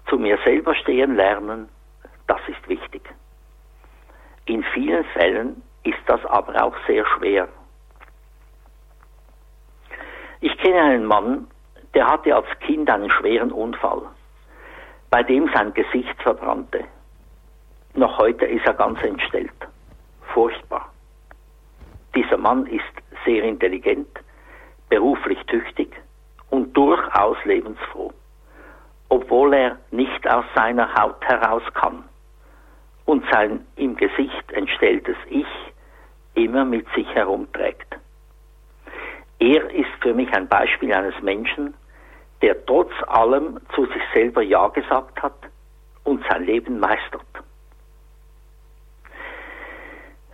Zu 0.08 0.18
mir 0.18 0.38
selber 0.44 0.74
stehen 0.74 1.14
lernen, 1.14 1.68
das 2.30 2.40
ist 2.46 2.68
wichtig. 2.68 3.02
In 4.44 4.62
vielen 4.72 5.04
Fällen 5.06 5.62
ist 5.82 5.98
das 6.06 6.24
aber 6.26 6.62
auch 6.62 6.76
sehr 6.86 7.04
schwer. 7.04 7.48
Ich 10.40 10.56
kenne 10.58 10.80
einen 10.80 11.06
Mann, 11.06 11.48
der 11.92 12.06
hatte 12.06 12.36
als 12.36 12.46
Kind 12.60 12.88
einen 12.88 13.10
schweren 13.10 13.50
Unfall, 13.50 14.02
bei 15.10 15.24
dem 15.24 15.50
sein 15.52 15.74
Gesicht 15.74 16.22
verbrannte. 16.22 16.84
Noch 17.94 18.16
heute 18.18 18.44
ist 18.46 18.64
er 18.64 18.74
ganz 18.74 19.02
entstellt. 19.02 19.60
Furchtbar. 20.32 20.88
Dieser 22.14 22.36
Mann 22.36 22.64
ist 22.66 22.94
sehr 23.24 23.42
intelligent, 23.42 24.20
beruflich 24.88 25.44
tüchtig 25.46 26.00
und 26.50 26.72
durchaus 26.76 27.44
lebensfroh, 27.44 28.12
obwohl 29.08 29.52
er 29.52 29.78
nicht 29.90 30.28
aus 30.30 30.44
seiner 30.54 30.94
Haut 30.94 31.20
heraus 31.24 31.64
kann 31.74 32.04
und 33.10 33.24
sein 33.32 33.66
im 33.74 33.96
Gesicht 33.96 34.52
entstelltes 34.52 35.16
Ich 35.28 35.46
immer 36.34 36.64
mit 36.64 36.86
sich 36.94 37.08
herumträgt. 37.12 37.98
Er 39.40 39.68
ist 39.70 39.90
für 40.00 40.14
mich 40.14 40.32
ein 40.32 40.46
Beispiel 40.46 40.92
eines 40.94 41.20
Menschen, 41.20 41.74
der 42.40 42.64
trotz 42.66 42.92
allem 43.08 43.58
zu 43.74 43.84
sich 43.86 44.02
selber 44.14 44.42
Ja 44.42 44.68
gesagt 44.68 45.20
hat 45.20 45.34
und 46.04 46.24
sein 46.30 46.44
Leben 46.44 46.78
meistert. 46.78 47.26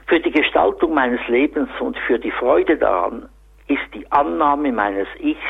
Für 0.07 0.21
die 0.21 0.31
Gestaltung 0.31 0.93
meines 0.93 1.27
Lebens 1.29 1.71
und 1.81 1.97
für 2.07 2.19
die 2.19 2.31
Freude 2.31 2.77
daran 2.77 3.27
ist 3.69 3.95
die 3.95 4.07
Annahme 4.13 4.71
meines 4.71 5.09
Ichs, 5.19 5.41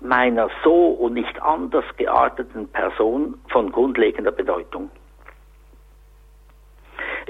meiner 0.00 0.50
so 0.62 0.88
und 0.88 1.14
nicht 1.14 1.40
anders 1.40 1.86
gearteten 1.96 2.68
Person 2.68 3.40
von 3.48 3.72
grundlegender 3.72 4.32
Bedeutung. 4.32 4.90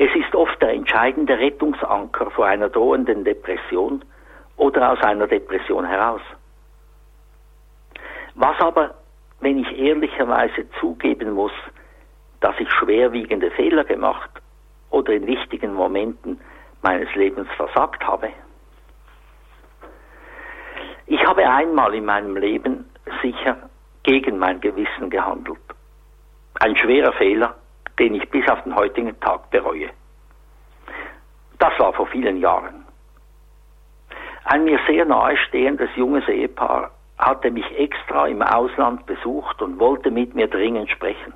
Es 0.02 0.08
ist 0.14 0.34
oft 0.34 0.62
der 0.62 0.70
entscheidende 0.70 1.38
Rettungsanker 1.38 2.30
vor 2.30 2.46
einer 2.46 2.70
drohenden 2.70 3.22
Depression, 3.22 4.02
oder 4.56 4.92
aus 4.92 5.02
einer 5.02 5.26
Depression 5.26 5.84
heraus. 5.84 6.22
Was 8.34 8.58
aber, 8.60 8.94
wenn 9.40 9.58
ich 9.58 9.78
ehrlicherweise 9.78 10.70
zugeben 10.80 11.32
muss, 11.32 11.52
dass 12.40 12.58
ich 12.60 12.70
schwerwiegende 12.70 13.50
Fehler 13.50 13.84
gemacht 13.84 14.30
oder 14.88 15.12
in 15.12 15.26
wichtigen 15.26 15.74
Momenten 15.74 16.40
meines 16.80 17.14
Lebens 17.14 17.48
versagt 17.58 18.02
habe? 18.06 18.30
Ich 21.08 21.22
habe 21.26 21.46
einmal 21.46 21.94
in 21.94 22.06
meinem 22.06 22.38
Leben 22.38 22.88
sicher 23.20 23.68
gegen 24.02 24.38
mein 24.38 24.62
Gewissen 24.62 25.10
gehandelt. 25.10 25.60
Ein 26.58 26.74
schwerer 26.74 27.12
Fehler, 27.12 27.54
den 28.00 28.14
ich 28.14 28.28
bis 28.30 28.48
auf 28.48 28.62
den 28.62 28.74
heutigen 28.74 29.18
Tag 29.20 29.50
bereue. 29.50 29.90
Das 31.58 31.78
war 31.78 31.92
vor 31.92 32.06
vielen 32.06 32.38
Jahren. 32.38 32.86
Ein 34.44 34.64
mir 34.64 34.80
sehr 34.88 35.04
nahestehendes 35.04 35.90
junges 35.94 36.26
Ehepaar 36.26 36.90
hatte 37.18 37.50
mich 37.50 37.78
extra 37.78 38.26
im 38.26 38.40
Ausland 38.40 39.04
besucht 39.04 39.60
und 39.60 39.78
wollte 39.78 40.10
mit 40.10 40.34
mir 40.34 40.48
dringend 40.48 40.90
sprechen. 40.90 41.34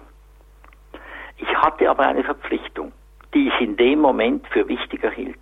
Ich 1.37 1.55
hatte 1.57 1.91
aber 1.91 2.07
eine 2.07 2.25
Verpflichtung, 2.25 2.93
die 3.35 3.49
ich 3.49 3.61
in 3.61 3.77
dem 3.77 4.01
Moment 4.01 4.47
für 4.49 4.67
wichtiger 4.67 5.11
hielt. 5.11 5.39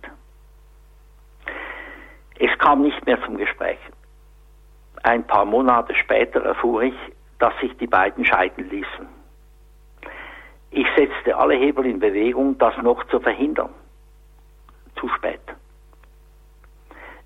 Es 2.37 2.57
kam 2.59 2.81
nicht 2.81 3.05
mehr 3.05 3.23
zum 3.23 3.37
Gespräch. 3.37 3.79
Ein 5.03 5.25
paar 5.25 5.45
Monate 5.45 5.95
später 5.95 6.43
erfuhr 6.43 6.83
ich, 6.83 6.95
dass 7.39 7.57
sich 7.61 7.75
die 7.77 7.87
beiden 7.87 8.25
scheiden 8.25 8.69
ließen. 8.69 9.22
Ich 10.75 10.87
setzte 10.95 11.37
alle 11.37 11.53
Hebel 11.53 11.85
in 11.85 11.99
Bewegung, 11.99 12.57
das 12.57 12.75
noch 12.81 13.03
zu 13.07 13.19
verhindern. 13.19 13.69
zu 14.95 15.07
spät. 15.09 15.41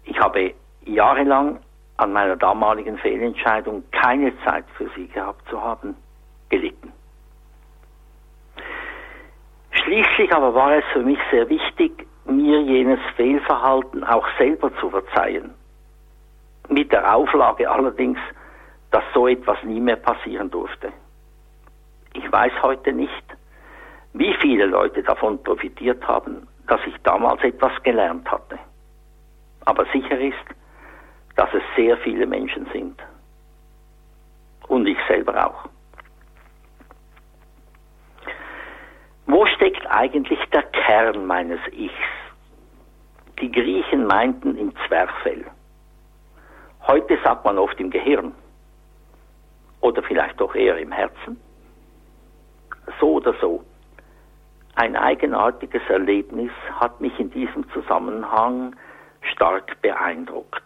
Ich 0.05 0.17
habe 0.19 0.53
jahrelang 0.83 1.59
an 1.97 2.13
meiner 2.13 2.35
damaligen 2.35 2.97
Fehlentscheidung 2.97 3.83
keine 3.91 4.31
Zeit 4.43 4.65
für 4.77 4.89
sie 4.95 5.07
gehabt 5.07 5.47
zu 5.49 5.61
haben, 5.61 5.95
gelitten. 6.49 6.91
Schließlich 9.71 10.33
aber 10.33 10.53
war 10.55 10.75
es 10.75 10.85
für 10.93 11.03
mich 11.03 11.19
sehr 11.29 11.47
wichtig, 11.49 12.07
mir 12.25 12.61
jenes 12.61 12.99
Fehlverhalten 13.15 14.03
auch 14.03 14.27
selber 14.37 14.75
zu 14.79 14.89
verzeihen. 14.89 15.53
Mit 16.69 16.91
der 16.91 17.15
Auflage 17.15 17.69
allerdings, 17.69 18.19
dass 18.91 19.03
so 19.13 19.27
etwas 19.27 19.61
nie 19.63 19.79
mehr 19.79 19.97
passieren 19.97 20.49
durfte. 20.49 20.91
Ich 22.13 22.31
weiß 22.31 22.53
heute 22.63 22.91
nicht, 22.93 23.36
wie 24.17 24.33
viele 24.41 24.65
Leute 24.65 25.03
davon 25.03 25.41
profitiert 25.43 26.05
haben, 26.07 26.47
dass 26.67 26.79
ich 26.85 26.95
damals 27.03 27.43
etwas 27.43 27.71
gelernt 27.83 28.29
hatte. 28.29 28.57
Aber 29.65 29.85
sicher 29.93 30.19
ist, 30.19 30.35
dass 31.35 31.49
es 31.53 31.63
sehr 31.75 31.97
viele 31.97 32.25
Menschen 32.25 32.67
sind. 32.73 32.99
Und 34.67 34.87
ich 34.87 34.97
selber 35.07 35.47
auch. 35.47 35.69
Wo 39.27 39.45
steckt 39.45 39.85
eigentlich 39.89 40.39
der 40.51 40.63
Kern 40.63 41.25
meines 41.25 41.59
Ichs? 41.71 41.93
Die 43.39 43.51
Griechen 43.51 44.07
meinten 44.07 44.57
im 44.57 44.73
Zwerchfell. 44.87 45.45
Heute 46.87 47.19
sagt 47.23 47.45
man 47.45 47.57
oft 47.57 47.79
im 47.79 47.91
Gehirn. 47.91 48.33
Oder 49.81 50.01
vielleicht 50.01 50.39
doch 50.41 50.55
eher 50.55 50.77
im 50.77 50.91
Herzen. 50.91 51.39
So 52.99 53.15
oder 53.15 53.35
so. 53.39 53.63
Ein 54.77 54.95
eigenartiges 54.95 55.81
Erlebnis 55.89 56.51
hat 56.79 57.01
mich 57.01 57.19
in 57.19 57.31
diesem 57.31 57.67
Zusammenhang 57.71 58.75
stark 59.23 59.81
beeindruckt. 59.81 60.61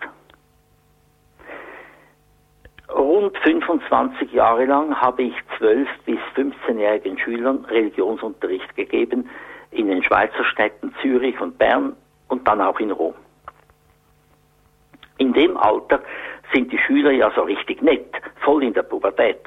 Rund 2.93 3.37
25 3.37 4.33
Jahre 4.33 4.65
lang 4.65 4.99
habe 4.99 5.23
ich 5.23 5.35
12 5.57 5.87
bis 6.05 6.19
15-jährigen 6.35 7.17
Schülern 7.19 7.63
Religionsunterricht 7.63 8.75
gegeben 8.75 9.29
in 9.71 9.87
den 9.87 10.03
Schweizer 10.03 10.43
Städten 10.43 10.93
Zürich 11.01 11.39
und 11.39 11.57
Bern 11.57 11.95
und 12.27 12.45
dann 12.45 12.59
auch 12.59 12.81
in 12.81 12.91
Rom. 12.91 13.15
In 15.19 15.31
dem 15.31 15.55
Alter 15.55 16.01
sind 16.53 16.69
die 16.69 16.79
Schüler 16.79 17.11
ja 17.11 17.31
so 17.33 17.43
richtig 17.43 17.81
nett, 17.81 18.13
voll 18.41 18.61
in 18.61 18.73
der 18.73 18.83
Pubertät. 18.83 19.39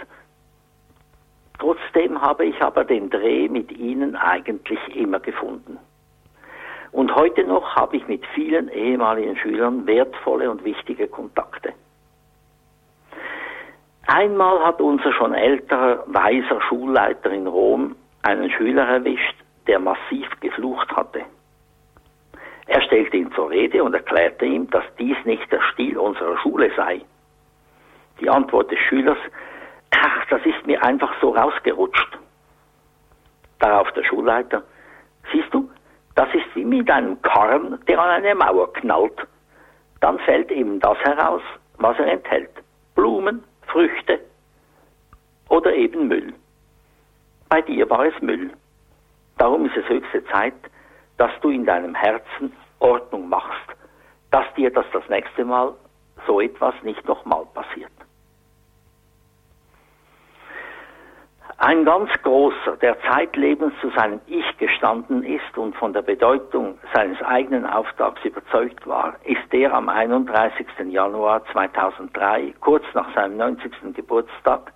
Trotzdem 1.58 2.20
habe 2.20 2.46
ich 2.46 2.61
aber 2.61 2.84
den 2.84 3.11
Dreh 3.11 3.49
mit 3.49 3.73
ihnen 3.73 4.16
eigentlich 4.16 4.80
immer 4.94 5.20
gefunden. 5.20 5.78
Und 6.92 7.14
heute 7.14 7.44
noch 7.44 7.75
habe 7.75 7.96
ich 7.96 8.06
mit 8.06 8.25
vielen 8.34 8.68
ehemaligen 8.68 9.37
Schülern 9.37 9.87
wertvolle 9.87 10.50
und 10.50 10.64
wichtige 10.64 11.08
Kontakte. 11.08 11.73
Einmal 14.06 14.64
hat 14.64 14.80
unser 14.80 15.12
schon 15.12 15.34
älterer, 15.34 16.04
weiser 16.06 16.61
Schulleiter 16.68 17.30
in 17.30 17.46
Rom 17.46 17.96
einen 18.23 18.50
Schüler 18.50 18.84
erwischt, 18.84 19.37
der 19.66 19.78
massiv 19.78 20.28
geflucht 20.40 20.94
hatte. 20.94 21.23
Er 22.66 22.82
stellte 22.82 23.16
ihn 23.16 23.32
zur 23.32 23.50
Rede 23.50 23.82
und 23.82 23.94
erklärte 23.94 24.44
ihm, 24.44 24.70
dass 24.70 24.84
dies 24.99 25.16
nicht 25.25 25.50
der 25.50 25.61
Stil 25.73 25.99
unserer 25.99 26.38
Schule 26.38 26.70
sei. 26.76 27.00
Die 28.20 28.28
Antwort 28.28 28.70
des 28.70 28.78
Schülers, 28.78 29.18
ach, 30.00 30.26
das 30.30 30.44
ist 30.44 30.66
mir 30.66 30.82
einfach 30.82 31.12
so 31.20 31.30
rausgerutscht. 31.30 32.18
Darauf 33.58 33.90
der 33.92 34.04
Schulleiter, 34.04 34.62
siehst 35.32 35.52
du, 35.52 35.70
das 36.14 36.28
ist 36.34 36.54
wie 36.54 36.64
mit 36.64 36.90
einem 36.90 37.20
Karren, 37.22 37.78
der 37.86 37.98
an 37.98 38.10
eine 38.10 38.34
Mauer 38.34 38.72
knallt. 38.74 39.26
Dann 40.00 40.18
fällt 40.20 40.50
eben 40.50 40.80
das 40.80 40.98
heraus, 40.98 41.42
was 41.78 41.98
er 41.98 42.06
enthält. 42.06 42.50
Blumen, 42.94 43.42
Früchte 43.66 44.21
oder 45.49 45.73
eben 45.73 46.08
Müll. 46.08 46.34
Bei 47.49 47.62
dir 47.62 47.88
war 47.90 48.04
es 48.06 48.21
Müll. 48.21 48.50
Darum 49.38 49.66
ist 49.66 49.76
es 49.76 49.88
höchste 49.88 50.25
Zeit, 50.26 50.54
dass 51.16 51.30
du 51.40 51.50
in 51.50 51.64
deinem 51.64 51.95
Herzen 51.95 52.52
Ordnung 52.78 53.28
machst, 53.28 53.69
dass 54.30 54.45
dir 54.54 54.71
das 54.71 54.86
das 54.92 55.08
nächste 55.08 55.45
Mal 55.45 55.75
so 56.26 56.40
etwas 56.40 56.75
nicht 56.82 57.06
nochmal 57.06 57.45
passiert. 57.54 57.92
Ein 61.58 61.84
ganz 61.84 62.10
großer, 62.23 62.76
der 62.82 63.00
zeitlebens 63.02 63.73
zu 63.80 63.88
seinem 63.90 64.21
Ich 64.26 64.58
gestanden 64.58 65.23
ist 65.23 65.56
und 65.56 65.76
von 65.76 65.93
der 65.93 66.02
Bedeutung 66.02 66.78
seines 66.93 67.23
eigenen 67.23 67.64
Auftrags 67.64 68.25
überzeugt 68.25 68.84
war, 68.88 69.14
ist 69.25 69.52
der 69.52 69.73
am 69.73 69.88
31. 69.88 70.67
Januar 70.88 71.45
2003, 71.52 72.54
kurz 72.60 72.84
nach 72.95 73.14
seinem 73.14 73.36
90. 73.36 73.71
Geburtstag, 73.95 74.73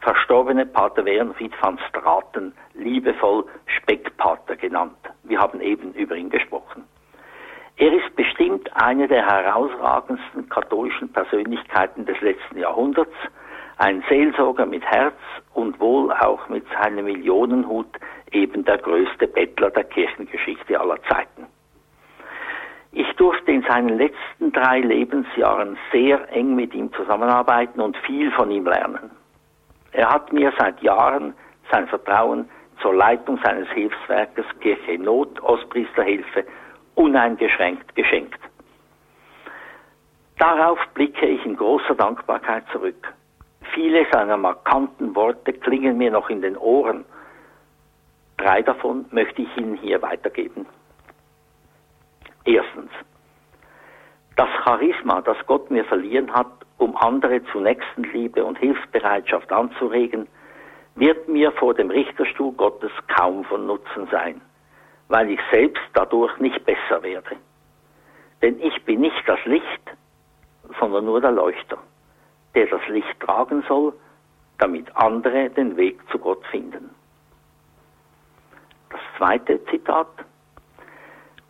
verstorbene 0.00 0.66
Pater 0.66 1.06
Wernfried 1.06 1.54
van 1.62 1.78
Straten, 1.88 2.54
liebevoll 2.74 3.46
Speckpater 3.66 4.56
genannt. 4.56 4.98
Wir 5.22 5.40
haben 5.40 5.62
eben 5.62 5.94
über 5.94 6.14
ihn 6.14 6.28
gesprochen. 6.28 6.84
Er 7.78 7.92
ist 7.92 8.14
bestimmt 8.16 8.68
eine 8.74 9.08
der 9.08 9.24
herausragendsten 9.24 10.48
katholischen 10.50 11.10
Persönlichkeiten 11.10 12.04
des 12.04 12.20
letzten 12.20 12.58
Jahrhunderts, 12.58 13.14
ein 13.78 14.02
Seelsorger 14.08 14.66
mit 14.66 14.84
Herz 14.84 15.16
und 15.54 15.78
wohl 15.80 16.12
auch 16.12 16.48
mit 16.48 16.64
seinem 16.80 17.04
Millionenhut 17.04 17.86
eben 18.32 18.64
der 18.64 18.78
größte 18.78 19.28
Bettler 19.28 19.70
der 19.70 19.84
Kirchengeschichte 19.84 20.78
aller 20.78 21.00
Zeiten. 21.04 21.46
Ich 22.92 23.10
durfte 23.16 23.52
in 23.52 23.62
seinen 23.62 23.96
letzten 23.96 24.52
drei 24.52 24.80
Lebensjahren 24.80 25.78
sehr 25.92 26.30
eng 26.32 26.56
mit 26.56 26.74
ihm 26.74 26.92
zusammenarbeiten 26.92 27.80
und 27.80 27.96
viel 27.98 28.30
von 28.32 28.50
ihm 28.50 28.66
lernen. 28.66 29.10
Er 29.92 30.10
hat 30.10 30.32
mir 30.32 30.52
seit 30.58 30.82
Jahren 30.82 31.34
sein 31.70 31.86
Vertrauen 31.86 32.48
zur 32.82 32.94
Leitung 32.94 33.38
seines 33.44 33.68
Hilfswerkes 33.70 34.46
Kirche 34.60 34.92
in 34.92 35.02
Not, 35.02 35.40
Ostpriesterhilfe, 35.42 36.44
uneingeschränkt 36.94 37.94
geschenkt. 37.94 38.40
Darauf 40.38 40.78
blicke 40.94 41.26
ich 41.26 41.44
in 41.44 41.56
großer 41.56 41.94
Dankbarkeit 41.94 42.64
zurück. 42.72 43.12
Viele 43.80 44.04
seiner 44.10 44.36
markanten 44.36 45.14
Worte 45.14 45.52
klingen 45.52 45.98
mir 45.98 46.10
noch 46.10 46.28
in 46.30 46.42
den 46.42 46.56
Ohren. 46.56 47.04
Drei 48.36 48.60
davon 48.60 49.04
möchte 49.12 49.42
ich 49.42 49.56
Ihnen 49.56 49.76
hier 49.76 50.02
weitergeben. 50.02 50.66
Erstens. 52.44 52.90
Das 54.34 54.48
Charisma, 54.64 55.20
das 55.20 55.36
Gott 55.46 55.70
mir 55.70 55.84
verliehen 55.84 56.34
hat, 56.34 56.50
um 56.78 56.96
andere 56.96 57.40
zu 57.52 57.60
Nächstenliebe 57.60 58.44
und 58.44 58.58
Hilfsbereitschaft 58.58 59.52
anzuregen, 59.52 60.26
wird 60.96 61.28
mir 61.28 61.52
vor 61.52 61.72
dem 61.72 61.90
Richterstuhl 61.90 62.54
Gottes 62.54 62.90
kaum 63.16 63.44
von 63.44 63.64
Nutzen 63.64 64.08
sein, 64.10 64.40
weil 65.06 65.30
ich 65.30 65.40
selbst 65.52 65.84
dadurch 65.92 66.36
nicht 66.40 66.64
besser 66.64 67.00
werde. 67.04 67.36
Denn 68.42 68.58
ich 68.60 68.84
bin 68.84 69.02
nicht 69.02 69.22
das 69.28 69.38
Licht, 69.44 69.82
sondern 70.80 71.04
nur 71.04 71.20
der 71.20 71.30
Leuchter 71.30 71.78
der 72.58 72.66
das 72.66 72.88
Licht 72.88 73.20
tragen 73.20 73.62
soll, 73.68 73.92
damit 74.58 74.84
andere 74.96 75.48
den 75.50 75.76
Weg 75.76 76.00
zu 76.10 76.18
Gott 76.18 76.44
finden. 76.46 76.90
Das 78.90 79.00
zweite 79.16 79.64
Zitat. 79.66 80.08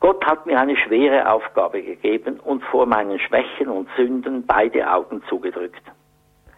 Gott 0.01 0.23
hat 0.27 0.44
mir 0.44 0.61
eine 0.61 0.77
schwere 0.77 1.33
Aufgabe 1.33 1.83
gegeben 1.83 2.38
und 2.40 2.62
vor 2.64 2.85
meinen 2.85 3.18
Schwächen 3.18 3.68
und 3.68 3.88
Sünden 3.97 4.44
beide 4.44 4.92
Augen 4.92 5.23
zugedrückt. 5.31 5.83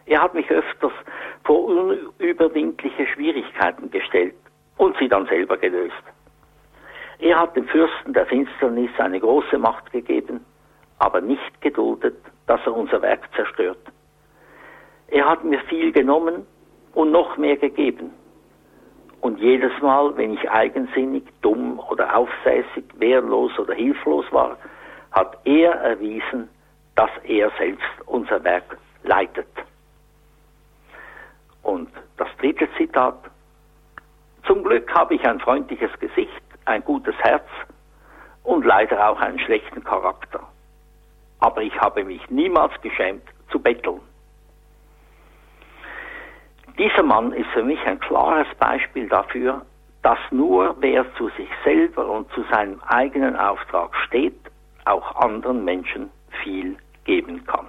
Er 0.07 0.21
hat 0.21 0.35
mich 0.35 0.51
öfters 0.51 0.93
vor 1.45 1.67
unüberwindliche 1.67 3.07
Schwierigkeiten 3.07 3.89
gestellt 3.93 4.35
und 4.79 4.97
sie 4.99 5.09
dann 5.09 5.27
selber 5.27 5.59
gelöst. 5.59 6.03
Er 7.21 7.39
hat 7.39 7.55
dem 7.55 7.69
Fürsten 7.69 8.15
der 8.15 8.27
Finsternis 8.27 8.91
eine 8.99 9.21
große 9.21 9.59
Macht 9.59 9.93
gegeben, 9.93 10.45
aber 10.99 11.21
nicht 11.21 11.61
geduldet, 11.61 12.17
dass 12.49 12.61
er 12.67 12.75
unser 12.75 13.01
Werk 13.01 13.29
zerstört. 13.37 13.79
Er 15.11 15.29
hat 15.29 15.45
mir 15.45 15.61
viel 15.63 15.93
genommen 15.93 16.47
und 16.95 17.11
noch 17.11 17.37
mehr 17.37 17.57
gegeben. 17.57 18.13
Und 19.21 19.39
jedes 19.39 19.73
Mal, 19.83 20.17
wenn 20.17 20.35
ich 20.35 20.51
eigensinnig, 20.51 21.25
dumm 21.43 21.79
oder 21.91 22.17
aufsässig, 22.17 22.85
wehrlos 22.95 23.59
oder 23.59 23.75
hilflos 23.75 24.25
war, 24.31 24.57
hat 25.13 25.37
er 25.45 25.73
erwiesen, 25.73 26.49
dass 26.95 27.11
er 27.25 27.51
selbst 27.59 27.89
unser 28.07 28.43
Werk 28.45 28.79
leitet. 29.03 29.49
Und 31.63 31.91
das 32.17 32.29
dritte 32.39 32.69
Zitat. 32.77 33.19
Zum 34.47 34.63
Glück 34.65 34.93
habe 34.95 35.15
ich 35.15 35.25
ein 35.27 35.41
freundliches 35.41 35.91
Gesicht, 35.99 36.43
ein 36.65 36.83
gutes 36.85 37.15
Herz 37.19 37.47
und 38.45 38.65
leider 38.65 39.09
auch 39.09 39.21
einen 39.21 39.39
schlechten 39.39 39.85
Charakter. 39.85 40.41
Aber 41.41 41.63
ich 41.63 41.79
habe 41.81 42.05
mich 42.05 42.29
niemals 42.31 42.73
geschämt 42.81 43.25
zu 43.51 43.59
betteln. 43.59 44.01
Dieser 46.81 47.03
Mann 47.03 47.35
ist 47.35 47.51
für 47.51 47.63
mich 47.63 47.79
ein 47.85 48.01
klares 48.01 48.47
Beispiel 48.59 49.07
dafür, 49.07 49.61
dass 50.03 50.19
nur 50.31 50.75
wer 50.81 51.05
zu 51.17 51.29
sich 51.37 51.51
selber 51.63 52.07
und 52.09 52.33
zu 52.33 52.43
seinem 52.51 52.81
eigenen 52.89 53.37
Auftrag 53.37 53.95
steht, 54.07 54.41
auch 54.87 55.15
anderen 55.17 55.63
Menschen 55.63 56.09
viel 56.43 56.79
geben 57.05 57.45
kann. 57.45 57.67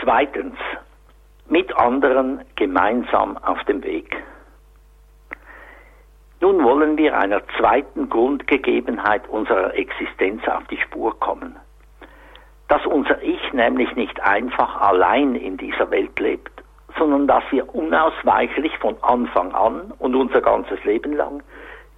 Zweitens, 0.00 0.54
mit 1.54 1.72
anderen 1.76 2.40
gemeinsam 2.56 3.38
auf 3.38 3.62
dem 3.62 3.84
Weg. 3.84 4.16
Nun 6.40 6.64
wollen 6.64 6.98
wir 6.98 7.16
einer 7.16 7.42
zweiten 7.56 8.10
Grundgegebenheit 8.10 9.28
unserer 9.28 9.72
Existenz 9.74 10.42
auf 10.48 10.64
die 10.64 10.78
Spur 10.78 11.16
kommen. 11.20 11.54
Dass 12.66 12.84
unser 12.86 13.22
Ich 13.22 13.52
nämlich 13.52 13.94
nicht 13.94 14.20
einfach 14.20 14.80
allein 14.80 15.36
in 15.36 15.56
dieser 15.56 15.88
Welt 15.92 16.18
lebt, 16.18 16.50
sondern 16.98 17.28
dass 17.28 17.44
wir 17.52 17.72
unausweichlich 17.72 18.76
von 18.78 18.96
Anfang 19.02 19.54
an 19.54 19.92
und 20.00 20.16
unser 20.16 20.40
ganzes 20.40 20.82
Leben 20.82 21.12
lang 21.12 21.40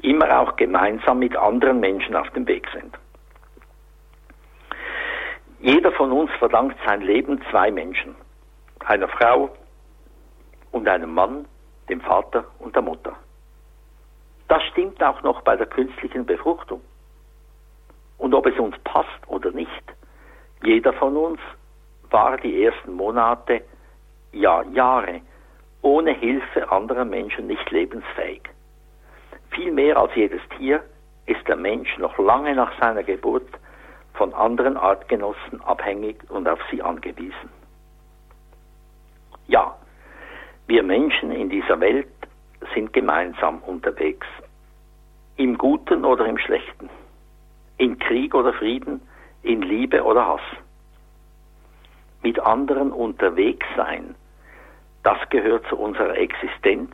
immer 0.03 0.38
auch 0.38 0.57
gemeinsam 0.57 1.21
mit 1.21 1.35
anderen 1.35 1.81
Menschen 1.81 2.14
auf 2.14 2.29
dem 2.33 2.47
Weg 2.47 2.69
sind. 2.75 2.95
Jeder 5.61 5.92
von 5.92 6.12
uns 6.12 6.31
verdankt 6.33 6.77
sein 6.85 7.01
Leben 7.01 7.40
zwei 7.51 7.71
Menschen, 7.71 8.14
einer 8.87 9.09
Frau 9.09 9.51
und 10.70 10.88
einem 10.88 11.12
Mann, 11.12 11.46
dem 11.88 12.01
Vater 12.01 12.44
und 12.61 12.75
der 12.75 12.83
Mutter. 12.83 13.14
Das 14.49 14.62
stimmt 14.70 15.03
auch 15.03 15.22
noch 15.22 15.42
bei 15.42 15.57
der 15.57 15.66
künstlichen 15.66 16.25
Befruchtung. 16.25 16.81
Und 18.18 18.33
ob 18.33 18.46
es 18.46 18.59
uns 18.59 18.77
passt 18.85 19.09
oder 19.27 19.51
nicht, 19.51 19.83
jeder 20.62 20.92
von 20.92 21.16
uns 21.16 21.40
war 22.11 22.37
die 22.38 22.64
ersten 22.64 22.94
Monate, 22.94 23.62
ja 24.33 24.62
Jahre, 24.62 25.20
ohne 25.83 26.12
Hilfe 26.12 26.70
anderer 26.70 27.05
Menschen 27.05 27.49
nicht 27.49 27.70
lebensfähig. 27.70 28.42
Viel 29.51 29.72
mehr 29.72 29.96
als 29.96 30.14
jedes 30.14 30.40
Tier 30.57 30.83
ist 31.27 31.46
der 31.49 31.57
Mensch 31.57 31.99
noch 31.99 32.16
lange 32.18 32.55
nach 32.55 32.72
seiner 32.81 33.03
Geburt 33.03 33.49
von 34.14 34.33
anderen 34.33 34.77
Artgenossen 34.77 35.61
abhängig 35.62 36.18
und 36.31 36.49
auf 36.49 36.61
sie 36.70 36.83
angewiesen. 36.83 37.56
Ja, 39.49 39.77
wir 40.67 40.83
Menschen 40.83 41.31
in 41.31 41.49
dieser 41.49 41.81
Welt 41.81 42.09
sind 42.75 42.93
gemeinsam 42.93 43.63
unterwegs. 43.63 44.27
Im 45.37 45.57
Guten 45.57 46.05
oder 46.05 46.27
im 46.27 46.39
Schlechten. 46.39 46.91
In 47.79 47.99
Krieg 47.99 48.35
oder 48.35 48.53
Frieden, 48.53 49.01
in 49.43 49.63
Liebe 49.63 50.03
oder 50.03 50.27
Hass. 50.27 50.41
Mit 52.23 52.41
anderen 52.41 52.91
unterwegs 52.91 53.67
sein, 53.77 54.17
das 55.05 55.19
gehört 55.31 55.65
zu 55.69 55.77
unserer 55.77 56.17
Existenz, 56.17 56.91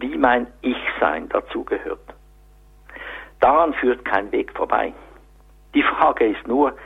wie 0.00 0.16
mein 0.16 0.48
Ich-Sein 0.62 1.28
dazugehört. 1.28 2.14
Daran 3.38 3.74
führt 3.74 4.04
kein 4.04 4.32
Weg 4.32 4.50
vorbei. 4.56 4.92
Die 5.74 5.82
Frage 5.82 6.26
ist 6.26 6.48
nur, 6.48 6.76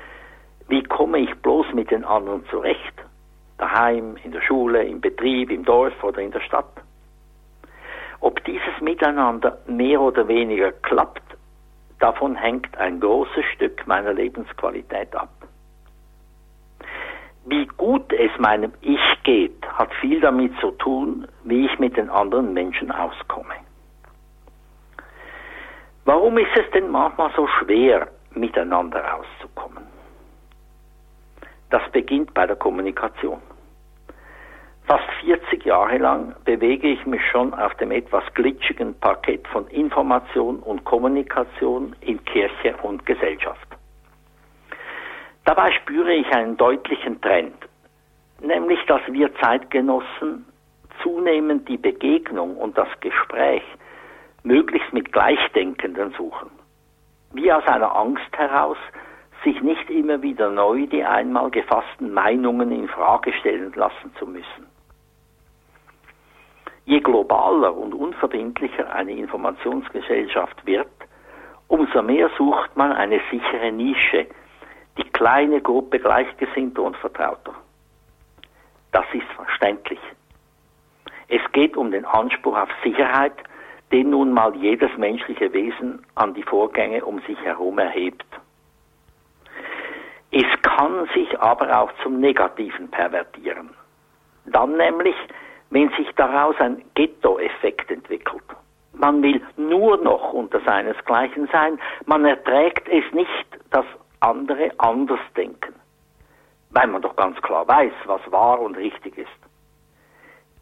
wie 0.68 0.82
komme 0.82 1.20
ich 1.20 1.34
bloß 1.36 1.72
mit 1.72 1.90
den 1.90 2.04
anderen 2.04 2.44
zurecht? 2.48 3.07
Daheim, 3.58 4.16
in 4.24 4.32
der 4.32 4.40
Schule, 4.40 4.84
im 4.84 5.00
Betrieb, 5.00 5.50
im 5.50 5.64
Dorf 5.64 6.02
oder 6.02 6.20
in 6.20 6.30
der 6.30 6.40
Stadt? 6.40 6.72
Ob 8.20 8.42
dieses 8.44 8.80
Miteinander 8.80 9.58
mehr 9.66 10.00
oder 10.00 10.26
weniger 10.26 10.72
klappt, 10.72 11.22
davon 11.98 12.34
hängt 12.36 12.76
ein 12.78 13.00
großes 13.00 13.44
Stück 13.54 13.86
meiner 13.86 14.12
Lebensqualität 14.12 15.14
ab. 15.14 15.30
Wie 17.46 17.66
gut 17.76 18.12
es 18.12 18.30
meinem 18.38 18.72
Ich 18.80 19.22
geht, 19.22 19.66
hat 19.66 19.92
viel 20.00 20.20
damit 20.20 20.52
zu 20.60 20.70
tun, 20.72 21.26
wie 21.44 21.66
ich 21.66 21.78
mit 21.78 21.96
den 21.96 22.10
anderen 22.10 22.52
Menschen 22.52 22.90
auskomme. 22.90 23.54
Warum 26.04 26.38
ist 26.38 26.56
es 26.56 26.70
denn 26.72 26.90
manchmal 26.90 27.30
so 27.36 27.46
schwer, 27.46 28.08
miteinander 28.38 29.02
auszukommen. 29.14 29.84
Das 31.70 31.82
beginnt 31.92 32.32
bei 32.34 32.46
der 32.46 32.56
Kommunikation. 32.56 33.40
Fast 34.88 35.08
40 35.20 35.64
Jahre 35.64 35.98
lang 35.98 36.34
bewege 36.44 36.88
ich 36.88 37.04
mich 37.06 37.20
schon 37.30 37.54
auf 37.54 37.74
dem 37.74 37.90
etwas 37.92 38.24
glitschigen 38.34 38.98
Parkett 38.98 39.46
von 39.48 39.66
Information 39.68 40.60
und 40.60 40.84
Kommunikation 40.84 41.94
in 42.00 42.24
Kirche 42.24 42.74
und 42.82 43.04
Gesellschaft. 43.06 43.68
Dabei 45.44 45.70
spüre 45.72 46.12
ich 46.14 46.26
einen 46.32 46.56
deutlichen 46.56 47.20
Trend, 47.20 47.54
nämlich 48.40 48.84
dass 48.86 49.02
wir 49.08 49.32
Zeitgenossen 49.36 50.46
zunehmend 51.02 51.68
die 51.68 51.76
Begegnung 51.76 52.56
und 52.56 52.76
das 52.76 52.88
Gespräch 53.00 53.62
möglichst 54.42 54.92
mit 54.92 55.12
Gleichdenkenden 55.12 56.12
suchen 56.16 56.50
wie 57.32 57.52
aus 57.52 57.66
einer 57.66 57.94
Angst 57.94 58.36
heraus, 58.36 58.78
sich 59.44 59.60
nicht 59.62 59.88
immer 59.90 60.22
wieder 60.22 60.50
neu 60.50 60.86
die 60.86 61.04
einmal 61.04 61.50
gefassten 61.50 62.12
Meinungen 62.12 62.72
in 62.72 62.88
Frage 62.88 63.32
stellen 63.34 63.72
lassen 63.74 64.12
zu 64.18 64.26
müssen. 64.26 64.67
Je 66.88 67.00
globaler 67.00 67.76
und 67.76 67.92
unverbindlicher 67.92 68.90
eine 68.90 69.12
Informationsgesellschaft 69.12 70.64
wird, 70.64 70.88
umso 71.66 72.00
mehr 72.00 72.30
sucht 72.38 72.74
man 72.78 72.92
eine 72.92 73.20
sichere 73.30 73.70
Nische, 73.70 74.26
die 74.96 75.04
kleine 75.10 75.60
Gruppe 75.60 75.98
Gleichgesinnter 75.98 76.82
und 76.82 76.96
Vertrauter. 76.96 77.52
Das 78.92 79.04
ist 79.12 79.30
verständlich. 79.36 80.00
Es 81.28 81.42
geht 81.52 81.76
um 81.76 81.90
den 81.90 82.06
Anspruch 82.06 82.56
auf 82.56 82.70
Sicherheit, 82.82 83.36
den 83.92 84.08
nun 84.08 84.32
mal 84.32 84.56
jedes 84.56 84.96
menschliche 84.96 85.52
Wesen 85.52 86.06
an 86.14 86.32
die 86.32 86.42
Vorgänge 86.42 87.04
um 87.04 87.20
sich 87.26 87.38
herum 87.42 87.78
erhebt. 87.78 88.24
Es 90.30 90.46
kann 90.62 91.06
sich 91.12 91.38
aber 91.38 91.82
auch 91.82 91.92
zum 92.02 92.18
Negativen 92.18 92.88
pervertieren. 92.88 93.74
Dann 94.46 94.78
nämlich, 94.78 95.16
wenn 95.70 95.90
sich 95.90 96.08
daraus 96.16 96.56
ein 96.58 96.82
Ghetto-Effekt 96.94 97.90
entwickelt. 97.90 98.42
Man 98.92 99.22
will 99.22 99.40
nur 99.56 99.96
noch 99.98 100.32
unter 100.32 100.60
seinesgleichen 100.60 101.48
sein, 101.52 101.78
man 102.06 102.24
erträgt 102.24 102.88
es 102.88 103.04
nicht, 103.12 103.46
dass 103.70 103.84
andere 104.20 104.70
anders 104.78 105.20
denken, 105.36 105.74
weil 106.70 106.88
man 106.88 107.02
doch 107.02 107.14
ganz 107.14 107.40
klar 107.42 107.68
weiß, 107.68 107.92
was 108.06 108.20
wahr 108.32 108.60
und 108.60 108.76
richtig 108.76 109.16
ist. 109.18 109.28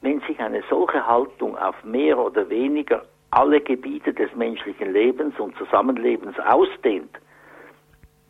Wenn 0.02 0.20
sich 0.20 0.38
eine 0.40 0.62
solche 0.68 1.06
Haltung 1.06 1.56
auf 1.56 1.82
mehr 1.82 2.18
oder 2.18 2.48
weniger 2.50 3.02
alle 3.30 3.60
Gebiete 3.60 4.12
des 4.12 4.34
menschlichen 4.34 4.92
Lebens 4.92 5.38
und 5.38 5.56
Zusammenlebens 5.56 6.38
ausdehnt, 6.40 7.18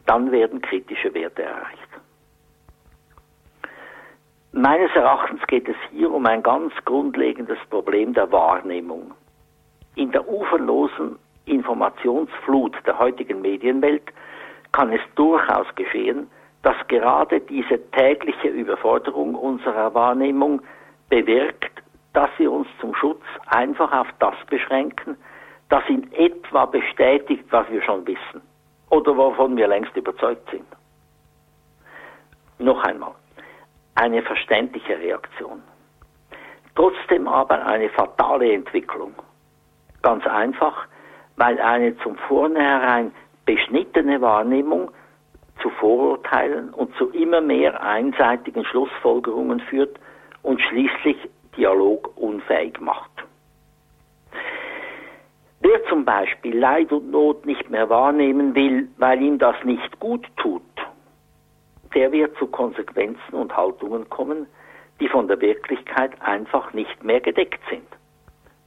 dann 0.06 0.30
werden 0.30 0.62
kritische 0.62 1.12
Werte 1.14 1.42
erreicht. 1.42 1.85
Meines 4.58 4.90
Erachtens 4.96 5.46
geht 5.48 5.68
es 5.68 5.76
hier 5.90 6.10
um 6.10 6.24
ein 6.24 6.42
ganz 6.42 6.72
grundlegendes 6.86 7.58
Problem 7.68 8.14
der 8.14 8.32
Wahrnehmung. 8.32 9.12
In 9.96 10.10
der 10.12 10.26
uferlosen 10.26 11.18
Informationsflut 11.44 12.74
der 12.86 12.98
heutigen 12.98 13.42
Medienwelt 13.42 14.04
kann 14.72 14.90
es 14.94 15.02
durchaus 15.14 15.66
geschehen, 15.74 16.30
dass 16.62 16.74
gerade 16.88 17.40
diese 17.40 17.78
tägliche 17.90 18.48
Überforderung 18.48 19.34
unserer 19.34 19.92
Wahrnehmung 19.92 20.62
bewirkt, 21.10 21.82
dass 22.14 22.30
wir 22.38 22.50
uns 22.50 22.66
zum 22.80 22.94
Schutz 22.94 23.22
einfach 23.48 23.92
auf 23.92 24.08
das 24.20 24.36
beschränken, 24.48 25.18
das 25.68 25.82
in 25.86 26.10
etwa 26.14 26.64
bestätigt, 26.64 27.44
was 27.50 27.68
wir 27.68 27.82
schon 27.82 28.06
wissen 28.06 28.40
oder 28.88 29.14
wovon 29.18 29.54
wir 29.54 29.68
längst 29.68 29.94
überzeugt 29.94 30.50
sind. 30.50 30.64
Noch 32.58 32.82
einmal, 32.84 33.12
eine 33.96 34.22
verständliche 34.22 34.98
Reaktion. 34.98 35.62
Trotzdem 36.74 37.26
aber 37.26 37.64
eine 37.66 37.88
fatale 37.90 38.52
Entwicklung. 38.52 39.14
Ganz 40.02 40.26
einfach, 40.26 40.86
weil 41.36 41.58
eine 41.58 41.96
zum 41.98 42.16
Vornherein 42.16 43.12
beschnittene 43.46 44.20
Wahrnehmung 44.20 44.90
zu 45.62 45.70
Vorurteilen 45.70 46.70
und 46.70 46.94
zu 46.96 47.10
immer 47.10 47.40
mehr 47.40 47.82
einseitigen 47.82 48.64
Schlussfolgerungen 48.64 49.60
führt 49.60 49.98
und 50.42 50.60
schließlich 50.60 51.16
Dialog 51.56 52.12
unfähig 52.16 52.78
macht. 52.80 53.10
Wer 55.60 55.84
zum 55.88 56.04
Beispiel 56.04 56.58
Leid 56.58 56.92
und 56.92 57.10
Not 57.10 57.46
nicht 57.46 57.70
mehr 57.70 57.88
wahrnehmen 57.88 58.54
will, 58.54 58.88
weil 58.98 59.22
ihm 59.22 59.38
das 59.38 59.56
nicht 59.64 59.98
gut 59.98 60.26
tut, 60.36 60.62
der 61.94 62.12
wird 62.12 62.36
zu 62.38 62.46
Konsequenzen 62.46 63.32
und 63.32 63.56
Haltungen 63.56 64.08
kommen, 64.08 64.46
die 65.00 65.08
von 65.08 65.28
der 65.28 65.40
Wirklichkeit 65.40 66.12
einfach 66.22 66.72
nicht 66.72 67.04
mehr 67.04 67.20
gedeckt 67.20 67.60
sind. 67.70 67.86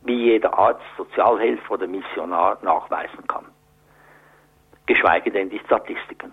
wie 0.01 0.31
jeder 0.31 0.57
Arzt, 0.57 0.81
Sozialhelfer 0.97 1.71
oder 1.73 1.87
Missionar 1.87 2.57
nachweisen 2.61 3.27
kann. 3.27 3.45
Geschweige 4.85 5.31
denn 5.31 5.49
die 5.49 5.59
Statistiken. 5.59 6.31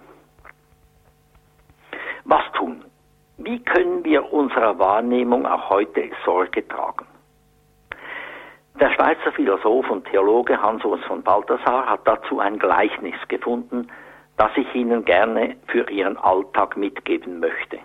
Was 2.24 2.44
tun? 2.52 2.84
Wie 3.38 3.62
können 3.62 4.04
wir 4.04 4.32
unserer 4.32 4.78
Wahrnehmung 4.78 5.46
auch 5.46 5.68
heute 5.68 6.10
Sorge 6.24 6.66
tragen? 6.66 7.06
Der 8.80 8.90
Schweizer 8.90 9.32
Philosoph 9.32 9.90
und 9.90 10.06
Theologe 10.06 10.60
Hans-Urs 10.60 11.02
von 11.04 11.22
Balthasar 11.22 11.86
hat 11.86 12.00
dazu 12.06 12.40
ein 12.40 12.58
Gleichnis 12.58 13.16
gefunden, 13.28 13.88
das 14.36 14.50
ich 14.56 14.74
Ihnen 14.74 15.04
gerne 15.04 15.56
für 15.68 15.88
Ihren 15.90 16.16
Alltag 16.18 16.76
mitgeben 16.76 17.40
möchte. 17.40 17.78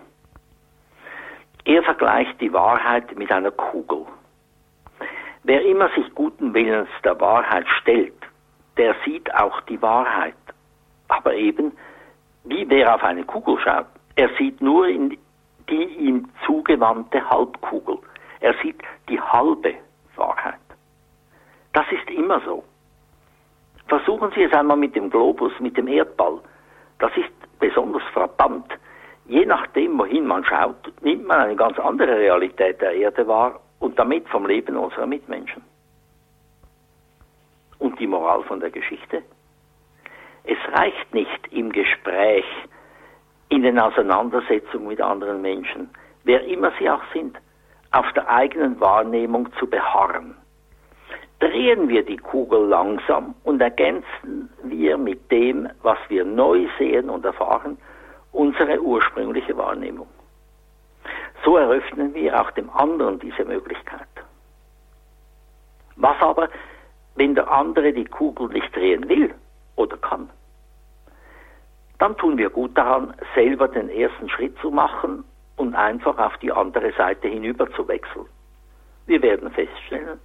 Er 1.64 1.82
vergleicht 1.82 2.40
die 2.40 2.52
Wahrheit 2.52 3.16
mit 3.16 3.30
einer 3.30 3.52
Kugel. 3.52 4.04
Wer 5.44 5.64
immer 5.64 5.88
sich 5.90 6.12
guten 6.14 6.54
Willens 6.54 6.88
der 7.04 7.20
Wahrheit 7.20 7.66
stellt, 7.80 8.14
der 8.76 8.94
sieht 9.04 9.32
auch 9.34 9.60
die 9.62 9.80
Wahrheit. 9.80 10.34
Aber 11.08 11.34
eben, 11.34 11.72
wie 12.44 12.68
wer 12.68 12.94
auf 12.94 13.02
eine 13.02 13.24
Kugel 13.24 13.58
schaut, 13.58 13.86
er 14.16 14.28
sieht 14.38 14.60
nur 14.60 14.88
in 14.88 15.16
die 15.68 15.84
ihm 15.84 16.28
zugewandte 16.44 17.28
Halbkugel. 17.28 17.98
Er 18.40 18.54
sieht 18.62 18.82
die 19.08 19.20
halbe 19.20 19.74
Wahrheit. 20.16 20.54
Das 21.72 21.86
ist 21.92 22.10
immer 22.10 22.40
so. 22.40 22.64
Versuchen 23.92 24.32
Sie 24.34 24.42
es 24.42 24.52
einmal 24.54 24.78
mit 24.78 24.96
dem 24.96 25.10
Globus, 25.10 25.52
mit 25.60 25.76
dem 25.76 25.86
Erdball. 25.86 26.40
Das 26.98 27.14
ist 27.14 27.30
besonders 27.58 28.02
frappant. 28.14 28.64
Je 29.26 29.44
nachdem, 29.44 29.98
wohin 29.98 30.26
man 30.26 30.46
schaut, 30.46 30.90
nimmt 31.02 31.26
man 31.26 31.40
eine 31.40 31.56
ganz 31.56 31.78
andere 31.78 32.16
Realität 32.16 32.80
der 32.80 32.94
Erde 32.94 33.28
wahr 33.28 33.60
und 33.80 33.98
damit 33.98 34.26
vom 34.30 34.46
Leben 34.46 34.78
unserer 34.78 35.06
Mitmenschen. 35.06 35.62
Und 37.80 38.00
die 38.00 38.06
Moral 38.06 38.42
von 38.44 38.60
der 38.60 38.70
Geschichte? 38.70 39.22
Es 40.44 40.56
reicht 40.72 41.12
nicht 41.12 41.52
im 41.52 41.70
Gespräch, 41.70 42.46
in 43.50 43.62
den 43.62 43.78
Auseinandersetzungen 43.78 44.88
mit 44.88 45.02
anderen 45.02 45.42
Menschen, 45.42 45.90
wer 46.24 46.42
immer 46.44 46.72
sie 46.78 46.88
auch 46.88 47.04
sind, 47.12 47.36
auf 47.90 48.10
der 48.14 48.26
eigenen 48.26 48.80
Wahrnehmung 48.80 49.52
zu 49.58 49.66
beharren. 49.66 50.34
Drehen 51.42 51.88
wir 51.88 52.04
die 52.04 52.18
Kugel 52.18 52.68
langsam 52.68 53.34
und 53.42 53.60
ergänzen 53.60 54.48
wir 54.62 54.96
mit 54.96 55.28
dem, 55.32 55.68
was 55.82 55.98
wir 56.08 56.24
neu 56.24 56.68
sehen 56.78 57.10
und 57.10 57.24
erfahren, 57.24 57.76
unsere 58.30 58.80
ursprüngliche 58.80 59.56
Wahrnehmung. 59.56 60.06
So 61.44 61.56
eröffnen 61.56 62.14
wir 62.14 62.40
auch 62.40 62.52
dem 62.52 62.70
anderen 62.70 63.18
diese 63.18 63.44
Möglichkeit. 63.44 64.06
Was 65.96 66.14
aber, 66.20 66.48
wenn 67.16 67.34
der 67.34 67.50
andere 67.50 67.92
die 67.92 68.04
Kugel 68.04 68.46
nicht 68.50 68.76
drehen 68.76 69.08
will 69.08 69.34
oder 69.74 69.96
kann? 69.96 70.30
Dann 71.98 72.16
tun 72.18 72.38
wir 72.38 72.50
gut 72.50 72.78
daran, 72.78 73.14
selber 73.34 73.66
den 73.66 73.88
ersten 73.88 74.28
Schritt 74.28 74.56
zu 74.60 74.70
machen 74.70 75.24
und 75.56 75.74
einfach 75.74 76.18
auf 76.18 76.36
die 76.36 76.52
andere 76.52 76.92
Seite 76.92 77.26
hinüber 77.26 77.68
zu 77.72 77.88
wechseln. 77.88 78.26
Wir 79.06 79.20
werden 79.22 79.50
feststellen, 79.50 80.20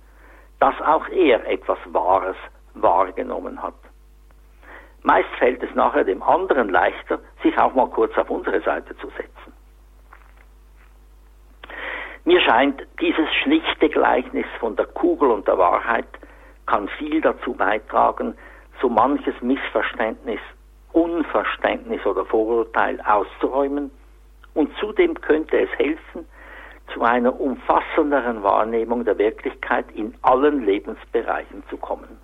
dass 0.60 0.80
auch 0.82 1.08
er 1.10 1.46
etwas 1.48 1.78
Wahres 1.88 2.38
wahrgenommen 2.74 3.62
hat. 3.62 3.76
Meist 5.04 5.30
fällt 5.38 5.62
es 5.64 5.74
nachher 5.76 6.04
dem 6.04 6.22
anderen 6.24 6.70
leichter, 6.70 7.20
sich 7.44 7.58
auch 7.58 7.74
mal 7.74 7.88
kurz 7.88 8.18
auf 8.18 8.30
unsere 8.30 8.62
Seite 8.62 8.98
zu 8.98 9.08
setzen. 9.10 9.54
Mir 12.26 12.42
scheint, 12.42 12.86
dieses 13.00 13.34
schlichte 13.42 13.88
Gleichnis 13.88 14.46
von 14.60 14.76
der 14.76 14.88
Kugel 14.88 15.32
und 15.32 15.48
der 15.48 15.58
Wahrheit 15.58 16.08
kann 16.66 16.90
viel 16.98 17.22
dazu 17.22 17.54
beitragen, 17.54 18.36
so 18.82 18.90
manches 18.90 19.34
Missverständnis, 19.42 20.42
Unverständnis 20.92 22.06
oder 22.06 22.26
Vorurteil 22.26 23.00
auszuräumen 23.02 23.92
und 24.56 24.76
zudem 24.78 25.14
könnte 25.22 25.58
es 25.58 25.70
helfen, 25.78 26.28
zu 26.94 27.02
einer 27.02 27.40
umfassenderen 27.40 28.44
Wahrnehmung 28.44 29.06
der 29.06 29.18
Wirklichkeit 29.18 29.86
in 29.94 30.16
allen 30.22 30.66
Lebensbereichen 30.66 31.64
zu 31.70 31.78
kommen. 31.78 32.18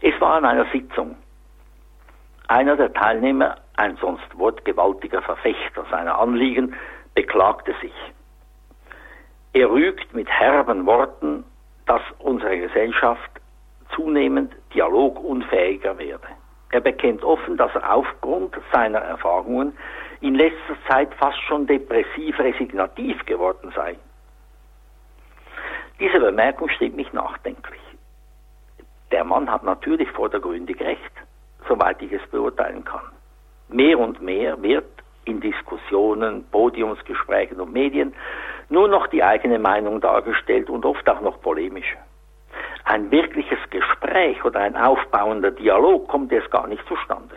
Es 0.00 0.20
war 0.20 0.34
an 0.34 0.44
einer 0.44 0.66
Sitzung. 0.72 1.16
Einer 2.48 2.76
der 2.76 2.92
Teilnehmer, 2.92 3.56
ein 3.76 3.96
sonst 3.96 4.36
wortgewaltiger 4.36 5.22
Verfechter 5.22 5.84
seiner 5.90 6.18
Anliegen, 6.18 6.74
beklagte 7.14 7.74
sich. 7.80 7.94
Er 9.52 9.70
rügt 9.70 10.12
mit 10.14 10.28
herben 10.28 10.86
Worten, 10.86 11.44
dass 11.86 12.02
unsere 12.18 12.58
Gesellschaft 12.58 13.30
zunehmend 13.94 14.52
dialogunfähiger 14.74 15.98
werde. 15.98 16.28
Er 16.72 16.80
bekennt 16.80 17.22
offen, 17.22 17.56
dass 17.56 17.74
er 17.74 17.94
aufgrund 17.94 18.56
seiner 18.72 18.98
Erfahrungen 18.98 19.76
in 20.22 20.34
letzter 20.34 20.76
Zeit 20.88 21.14
fast 21.14 21.38
schon 21.42 21.66
depressiv 21.66 22.38
resignativ 22.38 23.24
geworden 23.26 23.72
sei. 23.76 23.96
Diese 26.00 26.18
Bemerkung 26.18 26.68
stimmt 26.70 26.96
mich 26.96 27.12
nachdenklich. 27.12 27.80
Der 29.10 29.22
Mann 29.22 29.50
hat 29.50 29.62
natürlich 29.62 30.10
vordergründig 30.12 30.80
recht, 30.80 31.12
soweit 31.68 32.00
ich 32.00 32.12
es 32.12 32.26
beurteilen 32.30 32.84
kann. 32.84 33.04
Mehr 33.68 33.98
und 33.98 34.22
mehr 34.22 34.60
wird 34.62 34.86
in 35.26 35.40
Diskussionen, 35.40 36.44
Podiumsgesprächen 36.50 37.60
und 37.60 37.72
Medien 37.72 38.14
nur 38.70 38.88
noch 38.88 39.06
die 39.08 39.22
eigene 39.22 39.58
Meinung 39.58 40.00
dargestellt 40.00 40.70
und 40.70 40.86
oft 40.86 41.06
auch 41.08 41.20
noch 41.20 41.40
polemisch. 41.42 41.96
Ein 42.92 43.10
wirkliches 43.10 43.58
Gespräch 43.70 44.44
oder 44.44 44.60
ein 44.60 44.76
aufbauender 44.76 45.50
Dialog 45.50 46.08
kommt 46.08 46.30
erst 46.30 46.50
gar 46.50 46.66
nicht 46.66 46.86
zustande. 46.86 47.36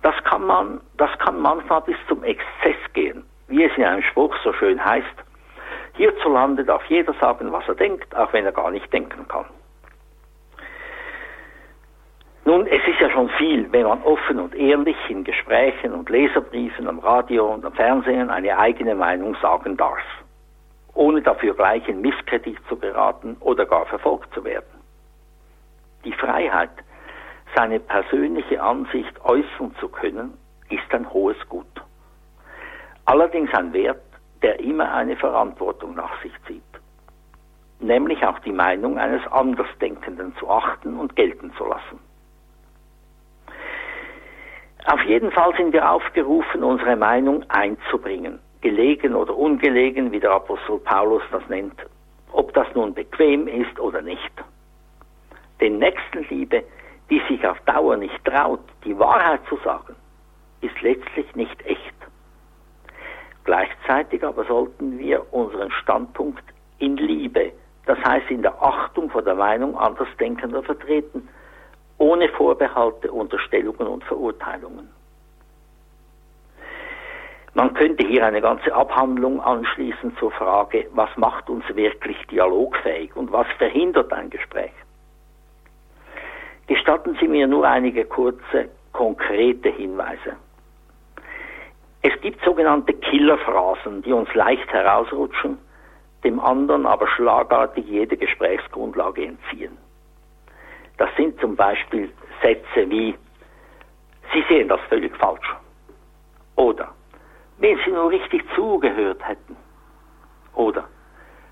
Das 0.00 0.14
kann 0.24 0.46
man, 0.46 0.80
das 0.96 1.10
kann 1.18 1.38
manchmal 1.42 1.82
bis 1.82 1.96
zum 2.08 2.24
Exzess 2.24 2.80
gehen, 2.94 3.26
wie 3.48 3.64
es 3.64 3.76
in 3.76 3.84
einem 3.84 4.02
Spruch 4.02 4.34
so 4.42 4.54
schön 4.54 4.82
heißt. 4.82 5.14
Hierzulande 5.92 6.64
darf 6.64 6.82
jeder 6.86 7.12
sagen, 7.20 7.52
was 7.52 7.68
er 7.68 7.74
denkt, 7.74 8.16
auch 8.16 8.32
wenn 8.32 8.46
er 8.46 8.52
gar 8.52 8.70
nicht 8.70 8.90
denken 8.94 9.28
kann. 9.28 9.44
Nun, 12.46 12.66
es 12.66 12.80
ist 12.88 13.00
ja 13.00 13.10
schon 13.10 13.28
viel, 13.28 13.70
wenn 13.72 13.86
man 13.86 14.02
offen 14.04 14.40
und 14.40 14.54
ehrlich 14.54 14.96
in 15.10 15.24
Gesprächen 15.24 15.92
und 15.92 16.08
Leserbriefen 16.08 16.88
am 16.88 16.98
Radio 16.98 17.52
und 17.52 17.66
am 17.66 17.74
Fernsehen 17.74 18.30
eine 18.30 18.56
eigene 18.58 18.94
Meinung 18.94 19.36
sagen 19.42 19.76
darf, 19.76 20.00
ohne 20.94 21.22
dafür 21.22 21.54
gleich 21.54 21.86
in 21.88 22.00
Misskredit 22.00 22.58
zu 22.68 22.76
geraten 22.76 23.36
oder 23.40 23.66
gar 23.66 23.86
verfolgt 23.86 24.32
zu 24.34 24.44
werden. 24.44 24.80
Die 26.04 26.12
Freiheit, 26.12 26.70
seine 27.54 27.80
persönliche 27.80 28.62
Ansicht 28.62 29.24
äußern 29.24 29.74
zu 29.80 29.88
können, 29.88 30.36
ist 30.70 30.92
ein 30.92 31.10
hohes 31.12 31.36
Gut. 31.48 31.66
Allerdings 33.06 33.52
ein 33.54 33.72
Wert, 33.72 34.02
der 34.42 34.60
immer 34.60 34.92
eine 34.92 35.16
Verantwortung 35.16 35.94
nach 35.94 36.20
sich 36.22 36.32
zieht, 36.46 36.62
nämlich 37.80 38.24
auch 38.24 38.38
die 38.40 38.52
Meinung 38.52 38.98
eines 38.98 39.26
Andersdenkenden 39.30 40.34
zu 40.36 40.48
achten 40.48 40.98
und 40.98 41.16
gelten 41.16 41.52
zu 41.56 41.64
lassen. 41.66 41.98
Auf 44.86 45.00
jeden 45.02 45.30
Fall 45.32 45.54
sind 45.56 45.72
wir 45.72 45.90
aufgerufen, 45.90 46.62
unsere 46.62 46.96
Meinung 46.96 47.42
einzubringen, 47.48 48.38
gelegen 48.64 49.14
oder 49.14 49.36
ungelegen, 49.36 50.10
wie 50.10 50.18
der 50.18 50.32
Apostel 50.32 50.78
Paulus 50.78 51.22
das 51.30 51.46
nennt, 51.48 51.78
ob 52.32 52.52
das 52.54 52.66
nun 52.74 52.94
bequem 52.94 53.46
ist 53.46 53.78
oder 53.78 54.00
nicht. 54.00 54.32
Denn 55.60 55.78
Nächstenliebe, 55.78 56.64
die 57.10 57.20
sich 57.28 57.46
auf 57.46 57.60
Dauer 57.66 57.98
nicht 57.98 58.24
traut, 58.24 58.64
die 58.84 58.98
Wahrheit 58.98 59.42
zu 59.50 59.58
sagen, 59.62 59.94
ist 60.62 60.80
letztlich 60.80 61.26
nicht 61.36 61.64
echt. 61.66 61.94
Gleichzeitig 63.44 64.24
aber 64.24 64.44
sollten 64.46 64.98
wir 64.98 65.22
unseren 65.34 65.70
Standpunkt 65.70 66.44
in 66.78 66.96
Liebe, 66.96 67.52
das 67.84 67.98
heißt 67.98 68.30
in 68.30 68.40
der 68.40 68.60
Achtung 68.62 69.10
vor 69.10 69.20
der 69.20 69.34
Meinung 69.34 69.76
Andersdenkender 69.76 70.62
vertreten, 70.62 71.28
ohne 71.98 72.30
Vorbehalte, 72.30 73.12
Unterstellungen 73.12 73.86
und 73.86 74.04
Verurteilungen. 74.04 74.88
Man 77.54 77.72
könnte 77.74 78.04
hier 78.04 78.26
eine 78.26 78.40
ganze 78.40 78.74
Abhandlung 78.74 79.40
anschließen 79.40 80.16
zur 80.18 80.32
Frage, 80.32 80.88
was 80.92 81.08
macht 81.16 81.48
uns 81.48 81.64
wirklich 81.74 82.16
dialogfähig 82.26 83.14
und 83.14 83.30
was 83.30 83.46
verhindert 83.58 84.12
ein 84.12 84.28
Gespräch. 84.28 84.72
Gestatten 86.66 87.16
Sie 87.20 87.28
mir 87.28 87.46
nur 87.46 87.66
einige 87.66 88.04
kurze, 88.06 88.70
konkrete 88.92 89.68
Hinweise. 89.68 90.36
Es 92.02 92.20
gibt 92.22 92.44
sogenannte 92.44 92.92
Killerphrasen, 92.92 94.02
die 94.02 94.12
uns 94.12 94.32
leicht 94.34 94.70
herausrutschen, 94.72 95.56
dem 96.24 96.40
anderen 96.40 96.86
aber 96.86 97.06
schlagartig 97.08 97.86
jede 97.86 98.16
Gesprächsgrundlage 98.16 99.26
entziehen. 99.26 99.78
Das 100.96 101.10
sind 101.16 101.38
zum 101.40 101.54
Beispiel 101.54 102.10
Sätze 102.42 102.90
wie, 102.90 103.14
Sie 104.32 104.44
sehen 104.48 104.68
das 104.68 104.80
völlig 104.88 105.16
falsch. 105.16 105.54
Oder, 106.56 106.92
wenn 107.58 107.78
Sie 107.84 107.90
nur 107.90 108.10
richtig 108.10 108.44
zugehört 108.54 109.26
hätten. 109.26 109.56
Oder 110.54 110.84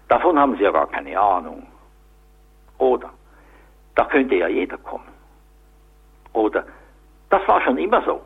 davon 0.08 0.38
haben 0.38 0.56
Sie 0.56 0.62
ja 0.62 0.70
gar 0.70 0.88
keine 0.88 1.18
Ahnung. 1.18 1.66
Oder 2.78 3.10
da 3.94 4.04
könnte 4.04 4.36
ja 4.36 4.48
jeder 4.48 4.78
kommen. 4.78 5.08
Oder 6.32 6.64
das 7.30 7.46
war 7.46 7.60
schon 7.62 7.78
immer 7.78 8.02
so. 8.02 8.20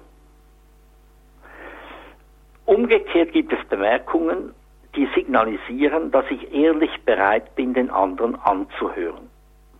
Umgekehrt 2.65 3.33
gibt 3.33 3.53
es 3.53 3.65
Bemerkungen, 3.69 4.55
die 4.97 5.07
signalisieren, 5.15 6.11
dass 6.11 6.25
ich 6.31 6.53
ehrlich 6.53 6.91
bereit 7.05 7.55
bin, 7.55 7.75
den 7.75 7.91
anderen 7.91 8.35
anzuhören. 8.41 9.31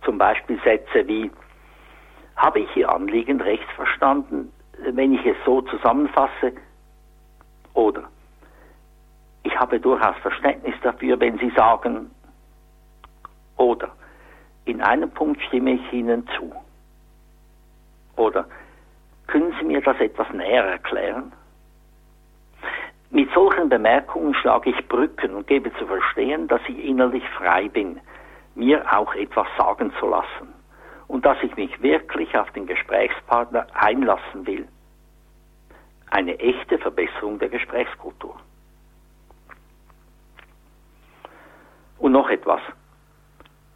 Zum 0.05 0.17
Beispiel 0.17 0.59
Sätze 0.63 1.07
wie, 1.07 1.29
habe 2.37 2.59
ich 2.59 2.77
Ihr 2.77 2.89
Anliegen 2.89 3.41
recht 3.41 3.69
verstanden, 3.75 4.53
wenn 4.77 5.13
ich 5.13 5.25
es 5.25 5.35
so 5.43 5.61
zusammenfasse? 5.63 6.53
Oder, 7.77 8.05
ich 9.43 9.55
habe 9.59 9.79
durchaus 9.79 10.15
Verständnis 10.23 10.73
dafür, 10.81 11.19
wenn 11.19 11.37
Sie 11.37 11.51
sagen, 11.51 12.09
oder, 13.55 13.91
in 14.65 14.81
einem 14.81 15.11
Punkt 15.11 15.39
stimme 15.43 15.73
ich 15.73 15.93
Ihnen 15.93 16.27
zu. 16.35 16.51
Oder, 18.15 18.47
können 19.27 19.53
Sie 19.59 19.65
mir 19.65 19.79
das 19.81 19.99
etwas 19.99 20.27
näher 20.31 20.63
erklären? 20.63 21.31
Mit 23.11 23.31
solchen 23.33 23.69
Bemerkungen 23.69 24.33
schlage 24.33 24.71
ich 24.71 24.87
Brücken 24.87 25.35
und 25.35 25.45
gebe 25.45 25.71
zu 25.75 25.85
verstehen, 25.85 26.47
dass 26.47 26.61
ich 26.67 26.83
innerlich 26.83 27.29
frei 27.37 27.69
bin, 27.69 27.99
mir 28.55 28.83
auch 28.91 29.13
etwas 29.13 29.47
sagen 29.55 29.93
zu 29.99 30.07
lassen 30.07 30.51
und 31.07 31.27
dass 31.27 31.37
ich 31.43 31.55
mich 31.55 31.79
wirklich 31.83 32.35
auf 32.35 32.49
den 32.53 32.65
Gesprächspartner 32.65 33.67
einlassen 33.75 34.47
will. 34.47 34.67
Eine 36.09 36.39
echte 36.39 36.77
Verbesserung 36.79 37.39
der 37.39 37.49
Gesprächskultur. 37.49 38.35
Und 41.99 42.11
noch 42.11 42.29
etwas. 42.29 42.61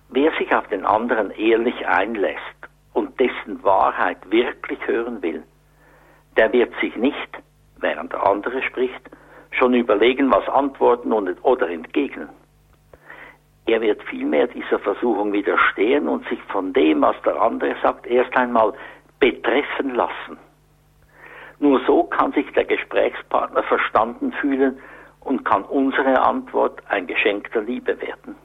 Wer 0.09 0.31
sich 0.37 0.53
auf 0.53 0.67
den 0.67 0.85
anderen 0.85 1.31
ehrlich 1.31 1.87
einlässt 1.87 2.41
und 2.93 3.19
dessen 3.19 3.63
Wahrheit 3.63 4.17
wirklich 4.29 4.79
hören 4.85 5.21
will, 5.21 5.43
der 6.37 6.51
wird 6.53 6.73
sich 6.79 6.95
nicht, 6.95 7.29
während 7.77 8.13
der 8.13 8.25
andere 8.25 8.61
spricht, 8.63 9.09
schon 9.51 9.73
überlegen, 9.73 10.31
was 10.31 10.47
antworten 10.49 11.11
und, 11.11 11.37
oder 11.43 11.69
entgegnen. 11.69 12.29
Er 13.65 13.81
wird 13.81 14.01
vielmehr 14.03 14.47
dieser 14.47 14.79
Versuchung 14.79 15.33
widerstehen 15.33 16.07
und 16.07 16.27
sich 16.27 16.41
von 16.43 16.73
dem, 16.73 17.01
was 17.01 17.15
der 17.23 17.41
andere 17.41 17.75
sagt, 17.81 18.07
erst 18.07 18.35
einmal 18.35 18.73
betreffen 19.19 19.95
lassen. 19.95 20.37
Nur 21.61 21.79
so 21.85 22.05
kann 22.05 22.31
sich 22.33 22.51
der 22.53 22.65
Gesprächspartner 22.65 23.61
verstanden 23.61 24.33
fühlen 24.33 24.79
und 25.19 25.45
kann 25.45 25.63
unsere 25.63 26.19
Antwort 26.19 26.81
ein 26.89 27.05
Geschenk 27.05 27.51
der 27.51 27.61
Liebe 27.61 28.01
werden. 28.01 28.35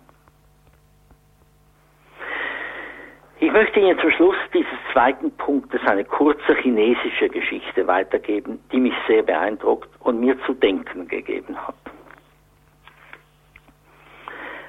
Ich 3.41 3.51
möchte 3.51 3.81
Ihnen 3.81 3.99
zum 4.01 4.11
Schluss 4.11 4.37
dieses 4.53 4.79
zweiten 4.93 5.31
Punktes 5.31 5.81
eine 5.87 6.05
kurze 6.05 6.57
chinesische 6.57 7.31
Geschichte 7.31 7.87
weitergeben, 7.87 8.63
die 8.71 8.81
mich 8.81 8.95
sehr 9.09 9.23
beeindruckt 9.23 9.89
und 10.01 10.21
mir 10.21 10.39
zu 10.45 10.53
denken 10.53 11.09
gegeben 11.09 11.57
hat. 11.57 11.75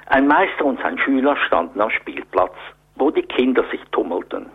Ein 0.06 0.26
Meister 0.26 0.64
und 0.64 0.80
sein 0.80 0.98
Schüler 1.00 1.36
standen 1.48 1.82
am 1.82 1.90
Spielplatz, 1.90 2.56
wo 2.96 3.12
die 3.12 3.24
Kinder 3.24 3.66
sich 3.72 3.82
tummelten. 3.92 4.50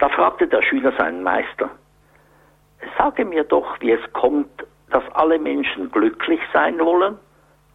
Da 0.00 0.08
fragte 0.08 0.48
der 0.48 0.62
Schüler 0.62 0.92
seinen 0.98 1.22
Meister, 1.22 1.70
sage 2.96 3.24
mir 3.24 3.44
doch, 3.44 3.80
wie 3.80 3.92
es 3.92 4.12
kommt, 4.12 4.66
dass 4.90 5.04
alle 5.14 5.38
Menschen 5.38 5.90
glücklich 5.90 6.40
sein 6.52 6.78
wollen 6.78 7.18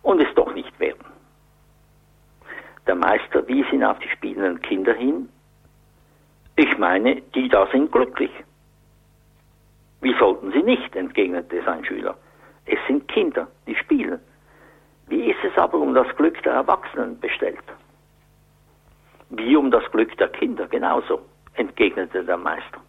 und 0.02 0.22
es 0.22 0.34
doch 0.36 0.54
nicht 0.54 0.78
werden. 0.80 1.06
Der 2.88 2.96
Meister 2.96 3.48
wies 3.48 3.66
ihn 3.72 3.84
auf 3.84 4.00
die 4.00 4.10
spielenden 4.10 4.62
Kinder 4.62 4.94
hin. 4.94 5.30
Ich 6.56 6.78
meine, 6.78 7.22
die 7.34 7.48
da 7.48 7.68
sind 7.68 7.92
glücklich. 7.92 8.32
Wie 10.02 10.14
sollten 10.20 10.52
sie 10.52 10.64
nicht, 10.64 10.96
entgegnete 10.96 11.64
sein 11.64 11.86
Schüler. 11.86 12.16
Es 12.66 12.80
sind 12.88 13.08
Kinder, 13.08 13.48
die 13.68 13.76
spielen. 13.76 14.20
Wie 15.08 15.32
ist 15.32 15.44
es 15.44 15.58
aber 15.58 15.78
um 15.78 15.94
das 15.94 16.08
Glück 16.16 16.42
der 16.44 16.54
Erwachsenen 16.54 17.20
bestellt? 17.20 17.64
Wie 19.30 19.56
um 19.56 19.72
das 19.72 19.84
Glück 19.92 20.16
der 20.18 20.30
Kinder, 20.30 20.68
genauso, 20.68 21.22
entgegnete 21.56 22.24
der 22.24 22.38
Meister. 22.38 22.80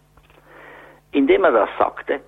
Indem 1.15 1.45
er 1.45 1.53
das 1.53 1.69
sagte, 1.79 2.19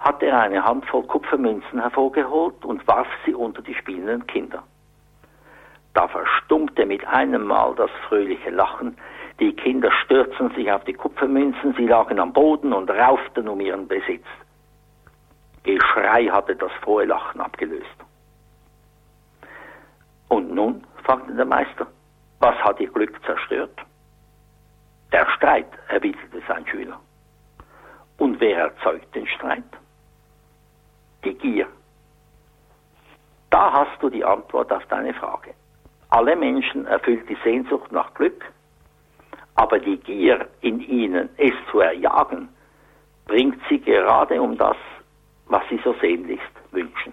hat 0.00 0.20
er 0.20 0.40
eine 0.40 0.64
Handvoll 0.64 1.04
Kupfermünzen 1.04 1.80
hervorgeholt 1.80 2.64
und 2.64 2.84
warf 2.88 3.06
sie 3.24 3.34
unter 3.34 3.62
die 3.62 3.74
spielenden 3.76 4.26
Kinder. 4.26 4.64
Da 5.94 6.08
verstummte 6.08 6.84
mit 6.84 7.06
einem 7.06 7.44
Mal 7.46 7.72
das 7.76 7.90
fröhliche 8.08 8.50
Lachen. 8.50 8.96
Die 9.38 9.52
Kinder 9.52 9.92
stürzten 9.92 10.50
sich 10.56 10.72
auf 10.72 10.82
die 10.82 10.92
Kupfermünzen, 10.92 11.74
sie 11.74 11.86
lagen 11.86 12.18
am 12.18 12.32
Boden 12.32 12.72
und 12.72 12.90
rauften 12.90 13.46
um 13.46 13.60
ihren 13.60 13.86
Besitz. 13.86 14.26
Geschrei 15.62 16.24
hatte 16.24 16.56
das 16.56 16.72
frohe 16.82 17.04
Lachen 17.04 17.40
abgelöst. 17.40 17.96
Und 20.30 20.52
nun, 20.52 20.84
fragte 21.04 21.32
der 21.32 21.44
Meister, 21.44 21.86
was 22.40 22.56
hat 22.56 22.80
ihr 22.80 22.90
Glück 22.90 23.24
zerstört? 23.24 23.78
Der 25.12 25.30
Streit, 25.36 25.68
erwiderte 25.86 26.42
sein 26.48 26.66
Schüler. 26.66 26.98
Und 28.18 28.40
wer 28.40 28.58
erzeugt 28.58 29.14
den 29.14 29.26
Streit? 29.26 29.64
Die 31.24 31.34
Gier. 31.34 31.68
Da 33.50 33.72
hast 33.72 34.02
du 34.02 34.08
die 34.08 34.24
Antwort 34.24 34.72
auf 34.72 34.84
deine 34.86 35.14
Frage. 35.14 35.54
Alle 36.10 36.36
Menschen 36.36 36.86
erfüllt 36.86 37.28
die 37.28 37.38
Sehnsucht 37.44 37.90
nach 37.92 38.12
Glück, 38.14 38.44
aber 39.54 39.78
die 39.78 39.96
Gier 39.98 40.48
in 40.60 40.80
ihnen, 40.80 41.28
es 41.36 41.52
zu 41.70 41.80
erjagen, 41.80 42.48
bringt 43.26 43.60
sie 43.68 43.80
gerade 43.80 44.40
um 44.40 44.56
das, 44.56 44.76
was 45.46 45.62
sie 45.68 45.80
so 45.84 45.94
sehnlichst 46.00 46.52
wünschen. 46.70 47.12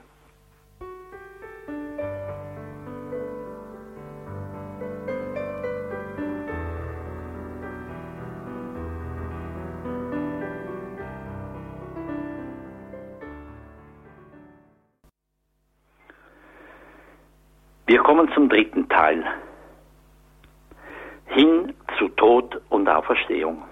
Auferstehung. 23.09 23.63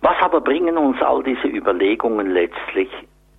Was 0.00 0.16
aber 0.20 0.40
bringen 0.40 0.76
uns 0.76 1.00
all 1.02 1.22
diese 1.22 1.48
Überlegungen 1.48 2.30
letztlich, 2.30 2.90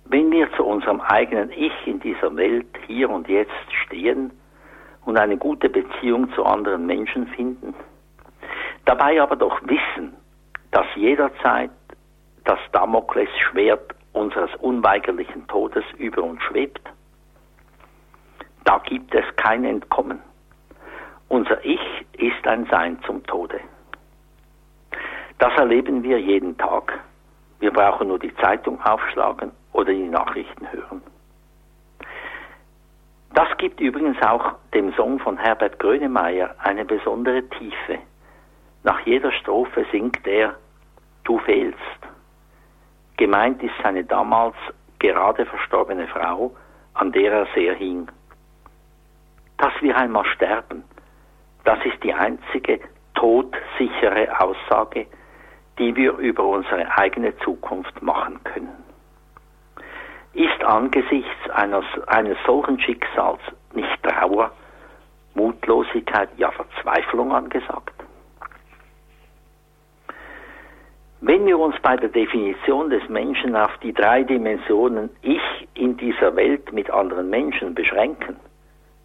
wenn 0.04 0.30
wir 0.30 0.52
zu 0.52 0.64
unserem 0.64 1.00
eigenen 1.00 1.50
Ich 1.50 1.72
in 1.86 2.00
dieser 2.00 2.34
Welt 2.36 2.66
hier 2.86 3.08
und 3.08 3.28
jetzt 3.28 3.72
stehen 3.84 4.32
und 5.04 5.16
eine 5.16 5.36
gute 5.36 5.68
Beziehung 5.68 6.30
zu 6.34 6.44
anderen 6.44 6.86
Menschen 6.86 7.26
finden? 7.28 7.74
Dabei 8.84 9.20
aber 9.20 9.36
doch 9.36 9.60
wissen, 9.62 10.14
dass 10.72 10.86
jederzeit 10.94 11.70
das 12.44 12.58
Damoklesschwert 12.72 13.94
unseres 14.12 14.54
unweigerlichen 14.56 15.46
Todes 15.48 15.84
über 15.98 16.22
uns 16.22 16.42
schwebt? 16.42 16.82
Da 18.64 18.78
gibt 18.78 19.14
es 19.14 19.24
kein 19.36 19.64
Entkommen. 19.64 20.20
Unser 21.28 21.64
Ich 21.64 21.80
ist 22.18 22.46
ein 22.46 22.66
Sein 22.66 22.98
zum 23.04 23.24
Tode. 23.26 23.60
Das 25.38 25.52
erleben 25.56 26.02
wir 26.02 26.20
jeden 26.20 26.56
Tag. 26.56 27.00
Wir 27.58 27.72
brauchen 27.72 28.08
nur 28.08 28.18
die 28.18 28.34
Zeitung 28.36 28.80
aufschlagen 28.82 29.52
oder 29.72 29.92
die 29.92 30.08
Nachrichten 30.08 30.70
hören. 30.70 31.02
Das 33.34 33.48
gibt 33.58 33.80
übrigens 33.80 34.20
auch 34.22 34.54
dem 34.72 34.94
Song 34.94 35.18
von 35.18 35.36
Herbert 35.36 35.78
Grönemeyer 35.78 36.54
eine 36.58 36.84
besondere 36.84 37.46
Tiefe. 37.50 37.98
Nach 38.82 39.00
jeder 39.00 39.32
Strophe 39.32 39.84
singt 39.92 40.26
er 40.26 40.54
Du 41.24 41.38
fehlst. 41.40 41.76
Gemeint 43.16 43.62
ist 43.62 43.74
seine 43.82 44.04
damals 44.04 44.54
gerade 44.98 45.44
verstorbene 45.44 46.06
Frau, 46.06 46.54
an 46.94 47.12
der 47.12 47.32
er 47.32 47.46
sehr 47.54 47.74
hing 47.74 48.08
dass 49.58 49.72
wir 49.80 49.96
einmal 49.96 50.24
sterben. 50.26 50.84
Das 51.66 51.84
ist 51.84 52.00
die 52.04 52.14
einzige 52.14 52.78
todsichere 53.16 54.40
Aussage, 54.40 55.06
die 55.80 55.96
wir 55.96 56.12
über 56.12 56.44
unsere 56.44 56.96
eigene 56.96 57.36
Zukunft 57.38 58.00
machen 58.00 58.38
können. 58.44 58.84
Ist 60.32 60.62
angesichts 60.62 61.50
eines, 61.52 61.84
eines 62.06 62.38
solchen 62.46 62.78
Schicksals 62.78 63.40
nicht 63.74 64.00
Trauer, 64.04 64.52
Mutlosigkeit, 65.34 66.28
ja 66.36 66.52
Verzweiflung 66.52 67.32
angesagt? 67.32 67.94
Wenn 71.20 71.46
wir 71.46 71.58
uns 71.58 71.74
bei 71.82 71.96
der 71.96 72.10
Definition 72.10 72.90
des 72.90 73.08
Menschen 73.08 73.56
auf 73.56 73.76
die 73.78 73.92
drei 73.92 74.22
Dimensionen 74.22 75.10
Ich 75.22 75.66
in 75.74 75.96
dieser 75.96 76.36
Welt 76.36 76.72
mit 76.72 76.88
anderen 76.92 77.28
Menschen 77.28 77.74
beschränken 77.74 78.36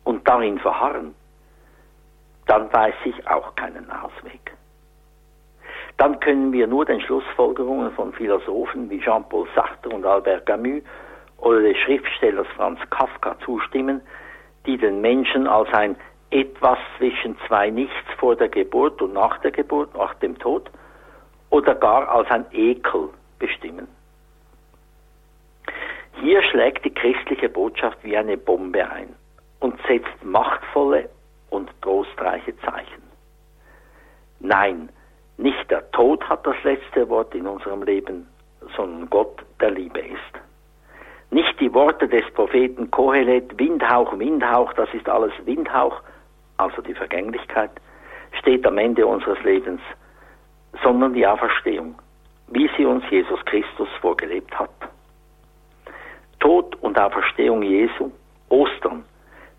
und 0.04 0.28
darin 0.28 0.60
verharren, 0.60 1.16
dann 2.48 2.72
weiß 2.72 2.96
ich 3.06 3.28
auch 3.28 3.56
keinen 3.56 3.90
Ausweg. 3.92 4.52
Dann 5.98 6.20
können 6.20 6.52
wir 6.52 6.68
nur 6.68 6.86
den 6.86 7.02
Schlussfolgerungen 7.02 7.92
von 7.92 8.14
Philosophen 8.14 8.90
wie 8.90 9.00
Jean-Paul 9.00 9.48
Sartre 9.54 9.90
und 9.90 10.06
Albert 10.06 10.46
Camus 10.46 10.82
oder 11.38 11.62
des 11.62 11.78
Schriftstellers 11.78 12.48
Franz 12.56 12.80
Kafka 12.90 13.38
zustimmen, 13.46 14.02
die 14.66 14.78
den 14.78 15.02
Menschen 15.02 15.48
als 15.48 15.72
ein 15.74 15.96
etwas 16.32 16.80
zwischen 16.98 17.38
zwei 17.48 17.70
Nichts 17.70 17.96
vor 18.18 18.36
der 18.36 18.50
Geburt 18.50 19.02
und 19.02 19.14
nach 19.14 19.38
der 19.42 19.52
Geburt, 19.52 19.94
nach 19.96 20.14
dem 20.16 20.38
Tod, 20.40 20.70
oder 21.50 21.76
gar 21.76 22.10
als 22.10 22.30
ein 22.32 22.46
Ekel 22.52 23.10
bestimmen. 23.38 23.88
Hier 26.22 26.42
schlägt 26.44 26.86
die 26.86 26.94
christliche 26.94 27.50
Botschaft 27.50 27.98
wie 28.04 28.16
eine 28.16 28.38
Bombe 28.38 28.90
ein 28.90 29.16
und 29.60 29.76
setzt 29.88 30.24
machtvolle 30.24 31.10
und 31.52 31.70
trostreiche 31.82 32.58
Zeichen. 32.62 33.04
Nein, 34.40 34.90
nicht 35.38 35.70
der 35.70 35.90
Tod 35.92 36.28
hat 36.28 36.46
das 36.46 36.56
letzte 36.64 37.08
Wort 37.10 37.36
in 37.36 37.46
unserem 37.46 37.84
Leben, 37.84 38.28
sondern 38.76 39.10
Gott, 39.10 39.44
der 39.60 39.72
Liebe 39.72 40.00
ist. 40.00 40.42
Nicht 41.30 41.60
die 41.60 41.74
Worte 41.74 42.08
des 42.08 42.30
Propheten 42.34 42.90
Kohelet, 42.92 43.58
Windhauch, 43.58 44.18
Windhauch, 44.18 44.74
das 44.74 44.94
ist 44.94 45.08
alles 45.08 45.34
Windhauch, 45.46 46.02
also 46.58 46.82
die 46.82 46.94
Vergänglichkeit, 46.94 47.72
steht 48.40 48.66
am 48.66 48.78
Ende 48.78 49.06
unseres 49.06 49.42
Lebens, 49.44 49.82
sondern 50.84 51.14
die 51.14 51.26
Auferstehung, 51.26 51.96
wie 52.48 52.70
sie 52.76 52.86
uns 52.86 53.04
Jesus 53.10 53.40
Christus 53.46 53.90
vorgelebt 54.02 54.58
hat. 54.58 54.70
Tod 56.40 56.76
und 56.82 57.00
Auferstehung 57.00 57.62
Jesu, 57.62 58.12
Ostern, 58.50 59.06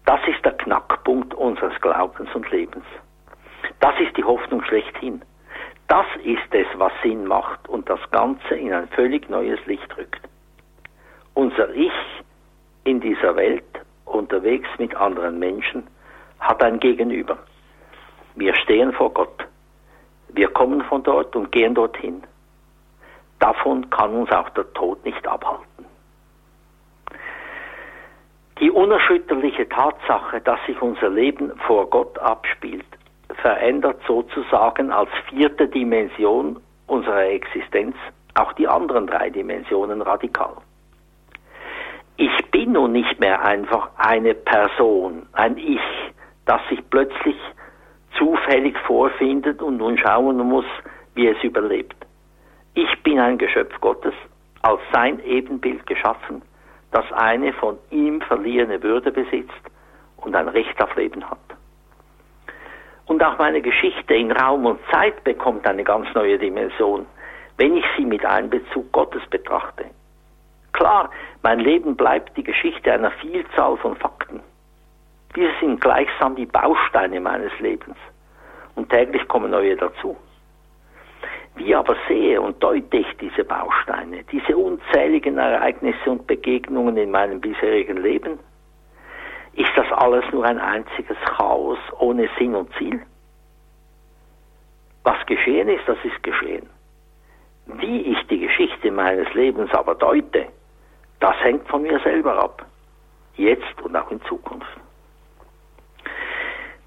das 0.05 0.21
ist 0.27 0.45
der 0.45 0.53
Knackpunkt 0.53 1.35
unseres 1.35 1.81
Glaubens 1.81 2.29
und 2.35 2.51
Lebens. 2.51 2.85
Das 3.81 3.99
ist 4.01 4.17
die 4.17 4.25
Hoffnung 4.25 4.63
schlechthin. 4.65 5.23
Das 5.89 6.07
ist 6.25 6.53
es, 6.53 6.67
was 6.75 6.93
Sinn 7.03 7.27
macht 7.27 7.69
und 7.69 7.89
das 7.89 8.01
Ganze 8.11 8.55
in 8.55 8.73
ein 8.73 8.89
völlig 8.89 9.29
neues 9.29 9.65
Licht 9.67 9.97
rückt. 9.97 10.21
Unser 11.35 11.71
Ich 11.75 11.93
in 12.85 13.01
dieser 13.01 13.37
Welt, 13.37 13.65
unterwegs 14.05 14.69
mit 14.79 14.95
anderen 14.97 15.39
Menschen, 15.39 15.87
hat 16.41 16.63
ein 16.63 16.81
Gegenüber. 16.81 17.39
Wir 18.35 18.55
stehen 18.57 18.93
vor 18.93 19.13
Gott. 19.13 19.47
Wir 20.29 20.49
kommen 20.49 20.83
von 20.83 21.03
dort 21.03 21.37
und 21.37 21.53
gehen 21.53 21.75
dorthin. 21.75 22.23
Davon 23.39 23.89
kann 23.91 24.15
uns 24.15 24.31
auch 24.31 24.49
der 24.51 24.73
Tod 24.73 25.05
nicht 25.05 25.27
abhalten. 25.27 25.87
Die 28.61 28.71
unerschütterliche 28.71 29.69
Tatsache, 29.69 30.41
dass 30.41 30.59
sich 30.67 30.81
unser 30.81 31.09
Leben 31.09 31.53
vor 31.67 31.89
Gott 31.89 32.19
abspielt, 32.19 32.87
verändert 33.41 34.01
sozusagen 34.07 34.93
als 34.93 35.11
vierte 35.29 35.69
Dimension 35.69 36.61
unserer 36.87 37.27
Existenz 37.27 37.97
auch 38.35 38.53
die 38.55 38.69
anderen 38.69 39.07
drei 39.07 39.31
Dimensionen 39.31 40.03
radikal. 40.03 40.57
Ich 42.17 42.51
bin 42.51 42.73
nun 42.73 42.93
nicht 42.93 43.19
mehr 43.21 43.43
einfach 43.43 43.91
eine 43.97 44.35
Person, 44.35 45.27
ein 45.33 45.57
Ich, 45.57 45.81
das 46.45 46.61
sich 46.69 46.81
plötzlich 46.91 47.37
zufällig 48.19 48.77
vorfindet 48.87 49.63
und 49.63 49.79
nun 49.79 49.97
schauen 49.97 50.37
muss, 50.37 50.67
wie 51.15 51.27
es 51.27 51.43
überlebt. 51.43 51.97
Ich 52.75 53.03
bin 53.03 53.19
ein 53.19 53.39
Geschöpf 53.39 53.81
Gottes, 53.81 54.15
als 54.63 54.81
sein 54.93 55.21
Ebenbild 55.25 55.87
geschaffen, 55.87 56.43
das 56.93 57.11
eine 57.13 57.53
von 57.55 57.79
ihm 57.91 58.21
verliehene 58.21 58.83
Würde 58.83 59.11
besitzt 59.11 59.63
und 60.19 60.37
ein 60.37 60.49
Recht 60.49 60.81
auf 60.81 60.95
Leben 60.95 61.29
hat. 61.29 61.39
Und 63.07 63.23
auch 63.23 63.39
meine 63.39 63.61
Geschichte 63.61 64.15
in 64.15 64.31
Raum 64.31 64.67
und 64.67 64.81
Zeit 64.91 65.25
bekommt 65.25 65.67
eine 65.67 65.85
ganz 65.85 66.07
neue 66.15 66.39
Dimension, 66.39 67.07
wenn 67.57 67.77
ich 67.77 67.85
sie 67.97 68.05
mit 68.05 68.25
Einbezug 68.25 68.91
Gottes 68.93 69.23
betrachte. 69.29 69.87
Klar, 70.73 71.11
mein 71.43 71.61
Leben 71.61 71.97
bleibt 71.97 72.37
die 72.37 72.45
Geschichte 72.45 72.93
einer 72.93 73.11
Vielzahl 73.13 73.77
von 73.79 73.97
Fakten. 73.97 74.41
Diese 75.35 75.53
sind 75.61 75.81
gleichsam 75.81 76.37
die 76.37 76.47
Bausteine 76.47 77.21
meines 77.21 77.53
Lebens. 77.59 77.97
Und 78.75 78.91
täglich 78.91 79.27
kommen 79.29 79.51
neue 79.51 79.77
dazu. 79.77 80.17
Wie 81.55 81.75
aber 81.75 81.97
sehe 82.09 82.41
und 82.41 82.63
deute 82.63 82.97
ich 82.97 83.17
diese 83.21 83.45
Bausteine, 83.45 84.25
diese 84.33 84.57
unzähligen 84.57 85.39
Ereignisse 85.39 86.11
und 86.11 86.27
Begegnungen 86.27 86.97
in 86.97 87.11
meinem 87.11 87.41
bisherigen 87.41 87.99
Leben? 87.99 88.39
Ist 89.55 89.71
das 89.77 89.91
alles 89.93 90.25
nur 90.33 90.45
ein 90.45 90.59
einziges 90.59 91.17
Chaos 91.37 91.79
ohne 91.99 92.29
Sinn 92.39 92.55
und 92.55 92.73
Ziel? 92.79 93.03
Was 95.05 95.27
geschehen 95.27 95.69
ist, 95.69 95.87
das 95.87 95.99
ist 96.05 96.23
geschehen. 96.23 96.69
Wie 97.67 98.01
ich 98.01 98.27
die 98.29 98.39
Geschichte 98.39 98.91
meines 98.91 99.33
Lebens 99.35 99.73
aber 99.75 99.95
deute, 99.95 100.47
das 101.21 101.37
hängt 101.43 101.69
von 101.69 101.83
mir 101.83 102.01
selber 102.01 102.43
ab. 102.43 102.65
Jetzt 103.37 103.81
und 103.83 103.95
auch 103.95 104.11
in 104.11 104.23
Zukunft. 104.23 104.67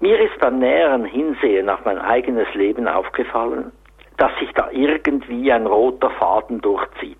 Mir 0.00 0.20
ist 0.20 0.38
beim 0.40 0.58
näheren 0.58 1.04
Hinsehen 1.04 1.70
auf 1.70 1.84
mein 1.84 1.98
eigenes 1.98 2.52
Leben 2.54 2.86
aufgefallen, 2.86 3.72
dass 4.16 4.32
sich 4.38 4.52
da 4.52 4.70
irgendwie 4.70 5.52
ein 5.52 5.66
roter 5.66 6.10
Faden 6.10 6.60
durchzieht, 6.60 7.18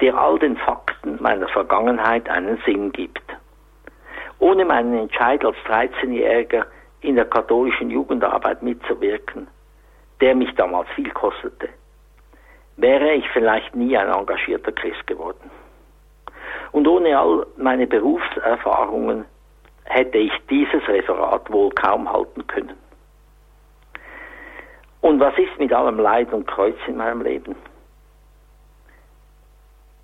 der 0.00 0.16
all 0.16 0.38
den 0.38 0.56
Fakten 0.56 1.18
meiner 1.20 1.48
Vergangenheit 1.48 2.28
einen 2.28 2.58
Sinn 2.64 2.92
gibt. 2.92 3.22
Ohne 4.38 4.64
meinen 4.64 4.98
Entscheid 4.98 5.44
als 5.44 5.56
13-Jähriger 5.66 6.66
in 7.00 7.16
der 7.16 7.24
katholischen 7.26 7.90
Jugendarbeit 7.90 8.62
mitzuwirken, 8.62 9.48
der 10.20 10.34
mich 10.34 10.54
damals 10.54 10.88
viel 10.90 11.10
kostete, 11.10 11.68
wäre 12.76 13.14
ich 13.14 13.28
vielleicht 13.30 13.74
nie 13.74 13.96
ein 13.96 14.08
engagierter 14.08 14.72
Christ 14.72 15.06
geworden. 15.06 15.50
Und 16.72 16.86
ohne 16.86 17.18
all 17.18 17.46
meine 17.56 17.86
Berufserfahrungen 17.86 19.24
hätte 19.84 20.18
ich 20.18 20.32
dieses 20.50 20.86
Referat 20.88 21.50
wohl 21.50 21.70
kaum 21.70 22.10
halten 22.12 22.46
können. 22.46 22.85
Und 25.06 25.20
was 25.20 25.38
ist 25.38 25.56
mit 25.60 25.72
allem 25.72 26.00
Leid 26.00 26.32
und 26.32 26.48
Kreuz 26.48 26.74
in 26.88 26.96
meinem 26.96 27.22
Leben? 27.22 27.54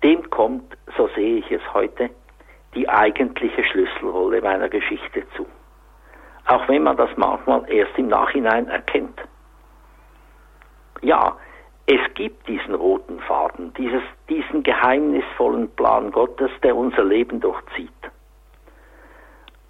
Dem 0.01 0.29
kommt, 0.29 0.77
so 0.95 1.09
sehe 1.09 1.39
ich 1.39 1.51
es 1.51 1.61
heute, 1.73 2.09
die 2.73 2.87
eigentliche 2.87 3.65
Schlüsselrolle 3.65 4.41
meiner 4.41 4.69
Geschichte 4.69 5.23
zu. 5.35 5.45
Auch 6.47 6.69
wenn 6.69 6.83
man 6.83 6.95
das 6.95 7.09
manchmal 7.17 7.69
erst 7.69 7.97
im 7.97 8.07
Nachhinein 8.07 8.69
erkennt. 8.69 9.19
Ja, 11.01 11.35
es 11.85 12.13
gibt 12.13 12.47
diesen 12.47 12.73
roten 12.73 13.19
Faden, 13.19 13.73
dieses, 13.73 14.03
diesen 14.29 14.63
geheimnisvollen 14.63 15.69
Plan 15.71 16.13
Gottes, 16.13 16.51
der 16.63 16.77
unser 16.77 17.03
Leben 17.03 17.41
durchzieht 17.41 17.91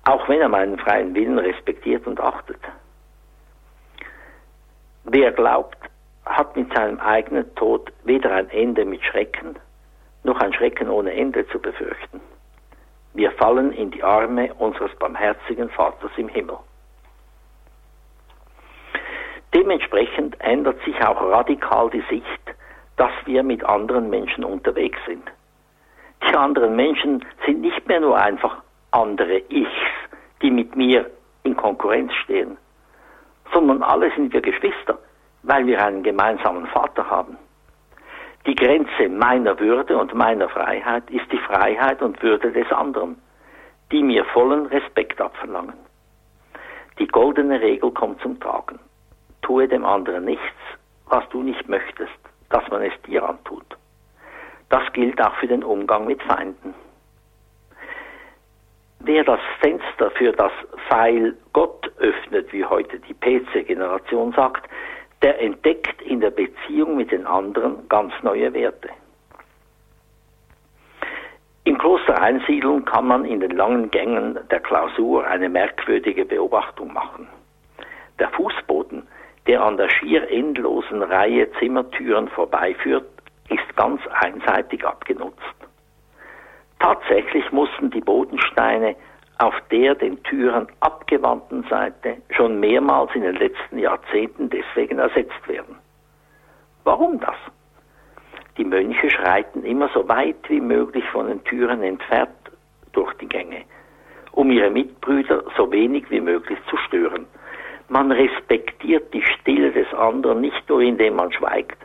auch 0.05 0.27
wenn 0.27 0.41
er 0.41 0.49
meinen 0.49 0.77
freien 0.77 1.15
Willen 1.15 1.39
respektiert 1.39 2.05
und 2.07 2.19
achtet. 2.19 2.59
Wer 5.05 5.31
glaubt, 5.33 5.77
hat 6.25 6.55
mit 6.55 6.73
seinem 6.73 6.99
eigenen 6.99 7.53
Tod 7.55 7.91
weder 8.03 8.31
ein 8.33 8.49
Ende 8.49 8.85
mit 8.85 9.03
Schrecken, 9.03 9.57
noch 10.23 10.39
ein 10.39 10.53
Schrecken 10.53 10.89
ohne 10.89 11.13
Ende 11.13 11.45
zu 11.49 11.59
befürchten. 11.59 12.21
Wir 13.13 13.31
fallen 13.31 13.73
in 13.73 13.91
die 13.91 14.01
Arme 14.01 14.53
unseres 14.55 14.95
barmherzigen 14.95 15.69
Vaters 15.69 16.11
im 16.15 16.29
Himmel. 16.29 16.57
Dementsprechend 19.53 20.39
ändert 20.39 20.81
sich 20.83 20.99
auch 21.05 21.21
radikal 21.21 21.89
die 21.89 22.03
Sicht, 22.09 22.55
dass 22.95 23.11
wir 23.25 23.43
mit 23.43 23.63
anderen 23.65 24.09
Menschen 24.09 24.43
unterwegs 24.43 24.97
sind. 25.05 25.29
Die 26.27 26.35
anderen 26.35 26.75
Menschen 26.75 27.23
sind 27.45 27.61
nicht 27.61 27.87
mehr 27.87 27.99
nur 27.99 28.17
einfach 28.17 28.63
andere 28.91 29.39
Ichs, 29.49 29.69
die 30.41 30.49
mit 30.49 30.75
mir 30.75 31.11
in 31.43 31.55
Konkurrenz 31.57 32.13
stehen, 32.23 32.57
sondern 33.53 33.83
alle 33.83 34.11
sind 34.15 34.33
wir 34.33 34.41
Geschwister, 34.41 34.97
weil 35.43 35.65
wir 35.65 35.83
einen 35.83 36.03
gemeinsamen 36.03 36.65
Vater 36.67 37.09
haben. 37.09 37.37
Die 38.45 38.55
Grenze 38.55 39.07
meiner 39.09 39.57
Würde 39.59 39.97
und 39.97 40.13
meiner 40.13 40.49
Freiheit 40.49 41.09
ist 41.09 41.31
die 41.31 41.37
Freiheit 41.37 42.01
und 42.01 42.21
Würde 42.21 42.51
des 42.51 42.69
anderen, 42.71 43.21
die 43.91 44.03
mir 44.03 44.25
vollen 44.25 44.65
Respekt 44.65 45.21
abverlangen. 45.21 45.75
Die 46.99 47.07
goldene 47.07 47.61
Regel 47.61 47.91
kommt 47.91 48.21
zum 48.21 48.39
Tragen. 48.39 48.79
Tue 49.41 49.67
dem 49.67 49.85
anderen 49.85 50.25
nichts, 50.25 50.43
was 51.07 51.27
du 51.29 51.41
nicht 51.41 51.67
möchtest, 51.69 52.11
dass 52.49 52.67
man 52.69 52.81
es 52.81 52.93
dir 53.03 53.27
antut. 53.27 53.65
Das 54.69 54.91
gilt 54.93 55.21
auch 55.21 55.35
für 55.35 55.47
den 55.47 55.63
Umgang 55.63 56.05
mit 56.05 56.21
Feinden. 56.23 56.73
Wer 59.05 59.25
das 59.25 59.41
Fenster 59.59 60.11
für 60.11 60.31
das 60.31 60.53
Pfeil 60.87 61.35
Gott 61.51 61.91
öffnet, 61.97 62.53
wie 62.53 62.63
heute 62.63 62.99
die 62.99 63.13
PC-Generation 63.13 64.31
sagt, 64.31 64.69
der 65.21 65.41
entdeckt 65.41 66.01
in 66.03 66.21
der 66.21 66.31
Beziehung 66.31 66.95
mit 66.95 67.11
den 67.11 67.27
anderen 67.27 67.87
ganz 67.89 68.13
neue 68.23 68.53
Werte. 68.53 68.87
Im 71.65 71.77
Kloster 71.77 72.21
Einsiedeln 72.21 72.85
kann 72.85 73.05
man 73.05 73.25
in 73.25 73.41
den 73.41 73.51
langen 73.51 73.91
Gängen 73.91 74.39
der 74.49 74.61
Klausur 74.61 75.27
eine 75.27 75.49
merkwürdige 75.49 76.23
Beobachtung 76.23 76.93
machen. 76.93 77.27
Der 78.19 78.29
Fußboden, 78.29 79.05
der 79.47 79.63
an 79.63 79.75
der 79.75 79.89
schier 79.89 80.29
endlosen 80.31 81.03
Reihe 81.03 81.51
Zimmertüren 81.59 82.29
vorbeiführt, 82.29 83.05
ist 83.49 83.75
ganz 83.75 83.99
einseitig 84.21 84.85
abgenutzt. 84.85 85.55
Tatsächlich 86.83 87.49
mussten 87.53 87.91
die 87.91 88.01
Bodensteine 88.01 88.97
auf 89.37 89.53
der 89.71 89.95
den 89.95 90.21
Türen 90.23 90.67
abgewandten 90.81 91.63
Seite 91.69 92.17
schon 92.35 92.59
mehrmals 92.59 93.09
in 93.15 93.21
den 93.21 93.37
letzten 93.37 93.79
Jahrzehnten 93.79 94.49
deswegen 94.49 94.99
ersetzt 94.99 95.47
werden. 95.47 95.77
Warum 96.83 97.21
das? 97.21 97.37
Die 98.57 98.65
Mönche 98.65 99.09
schreiten 99.09 99.63
immer 99.63 99.89
so 99.93 100.09
weit 100.09 100.49
wie 100.49 100.59
möglich 100.59 101.05
von 101.13 101.27
den 101.27 101.41
Türen 101.45 101.83
entfernt 101.83 102.51
durch 102.91 103.13
die 103.13 103.29
Gänge, 103.29 103.63
um 104.33 104.51
ihre 104.51 104.69
Mitbrüder 104.69 105.41
so 105.55 105.71
wenig 105.71 106.11
wie 106.11 106.19
möglich 106.19 106.59
zu 106.69 106.75
stören. 106.75 107.25
Man 107.87 108.11
respektiert 108.11 109.13
die 109.13 109.23
Stille 109.23 109.71
des 109.71 109.87
anderen 109.93 110.41
nicht 110.41 110.67
nur 110.67 110.81
indem 110.81 111.15
man 111.15 111.31
schweigt, 111.31 111.77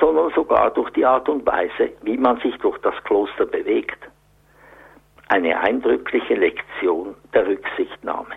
sondern 0.00 0.30
sogar 0.30 0.70
durch 0.70 0.88
die 0.92 1.04
Art 1.04 1.28
und 1.28 1.46
Weise, 1.46 1.92
wie 2.00 2.16
man 2.16 2.40
sich 2.40 2.56
durch 2.56 2.78
das 2.78 2.94
Kloster 3.04 3.44
bewegt. 3.44 3.98
Eine 5.30 5.58
eindrückliche 5.58 6.34
Lektion 6.34 7.14
der 7.32 7.46
Rücksichtnahme. 7.46 8.36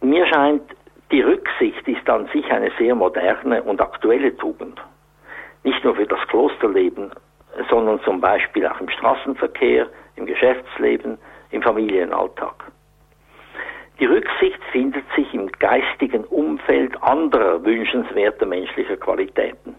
Mir 0.00 0.26
scheint, 0.26 0.62
die 1.10 1.22
Rücksicht 1.22 1.86
ist 1.88 2.08
an 2.08 2.28
sich 2.32 2.50
eine 2.50 2.70
sehr 2.78 2.94
moderne 2.94 3.62
und 3.62 3.80
aktuelle 3.80 4.36
Tugend 4.36 4.80
nicht 5.62 5.84
nur 5.84 5.94
für 5.94 6.06
das 6.06 6.20
Klosterleben, 6.28 7.10
sondern 7.68 8.00
zum 8.02 8.20
Beispiel 8.20 8.66
auch 8.66 8.80
im 8.80 8.88
Straßenverkehr, 8.88 9.88
im 10.16 10.26
Geschäftsleben, 10.26 11.18
im 11.50 11.62
Familienalltag. 11.62 12.64
Die 13.98 14.06
Rücksicht 14.06 14.58
findet 14.72 15.04
sich 15.14 15.32
im 15.34 15.52
geistigen 15.52 16.24
Umfeld 16.24 17.00
anderer 17.02 17.62
wünschenswerter 17.62 18.46
menschlicher 18.46 18.96
Qualitäten. 18.96 19.74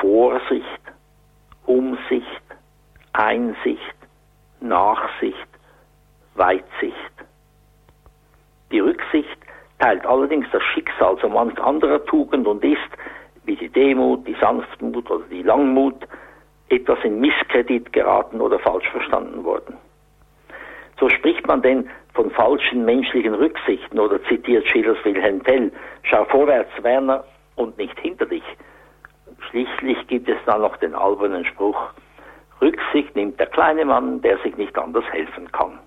Vorsicht, 0.00 0.80
Umsicht, 1.66 2.43
Einsicht, 3.14 3.94
Nachsicht, 4.60 5.48
Weitsicht. 6.34 6.94
Die 8.72 8.80
Rücksicht 8.80 9.38
teilt 9.78 10.04
allerdings 10.04 10.46
das 10.52 10.62
Schicksal 10.62 11.16
so 11.22 11.28
manch 11.28 11.58
anderer 11.60 12.04
Tugend 12.06 12.46
und 12.46 12.64
ist, 12.64 12.80
wie 13.44 13.54
die 13.54 13.68
Demut, 13.68 14.26
die 14.26 14.36
Sanftmut 14.40 15.08
oder 15.10 15.24
die 15.30 15.42
Langmut 15.42 16.06
etwas 16.70 16.98
in 17.04 17.20
Misskredit 17.20 17.92
geraten 17.92 18.40
oder 18.40 18.58
falsch 18.58 18.88
verstanden 18.90 19.44
worden. 19.44 19.76
So 20.98 21.08
spricht 21.08 21.46
man 21.46 21.62
denn 21.62 21.88
von 22.14 22.32
falschen 22.32 22.84
menschlichen 22.84 23.34
Rücksichten 23.34 23.98
oder 23.98 24.22
zitiert 24.24 24.66
Schillers 24.68 24.98
Wilhelm 25.04 25.42
Tell, 25.44 25.72
schau 26.02 26.24
vorwärts, 26.24 26.70
Werner, 26.82 27.24
und 27.56 27.78
nicht 27.78 27.98
hinter 28.00 28.26
dich. 28.26 28.42
Schließlich 29.50 30.04
gibt 30.08 30.28
es 30.28 30.38
dann 30.46 30.62
noch 30.62 30.76
den 30.78 30.94
albernen 30.96 31.44
Spruch, 31.44 31.90
Rücksicht 32.60 33.14
nimmt 33.16 33.38
der 33.38 33.46
kleine 33.46 33.84
Mann, 33.84 34.22
der 34.22 34.38
sich 34.38 34.56
nicht 34.56 34.76
anders 34.78 35.04
helfen 35.10 35.50
kann. 35.52 35.78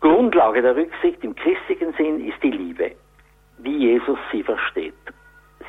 Grundlage 0.00 0.62
der 0.62 0.76
Rücksicht 0.76 1.22
im 1.24 1.34
christlichen 1.34 1.92
Sinn 1.94 2.26
ist 2.26 2.42
die 2.42 2.50
Liebe 2.50 2.92
wie 3.58 3.76
Jesus 3.76 4.18
sie 4.30 4.42
versteht. 4.42 4.94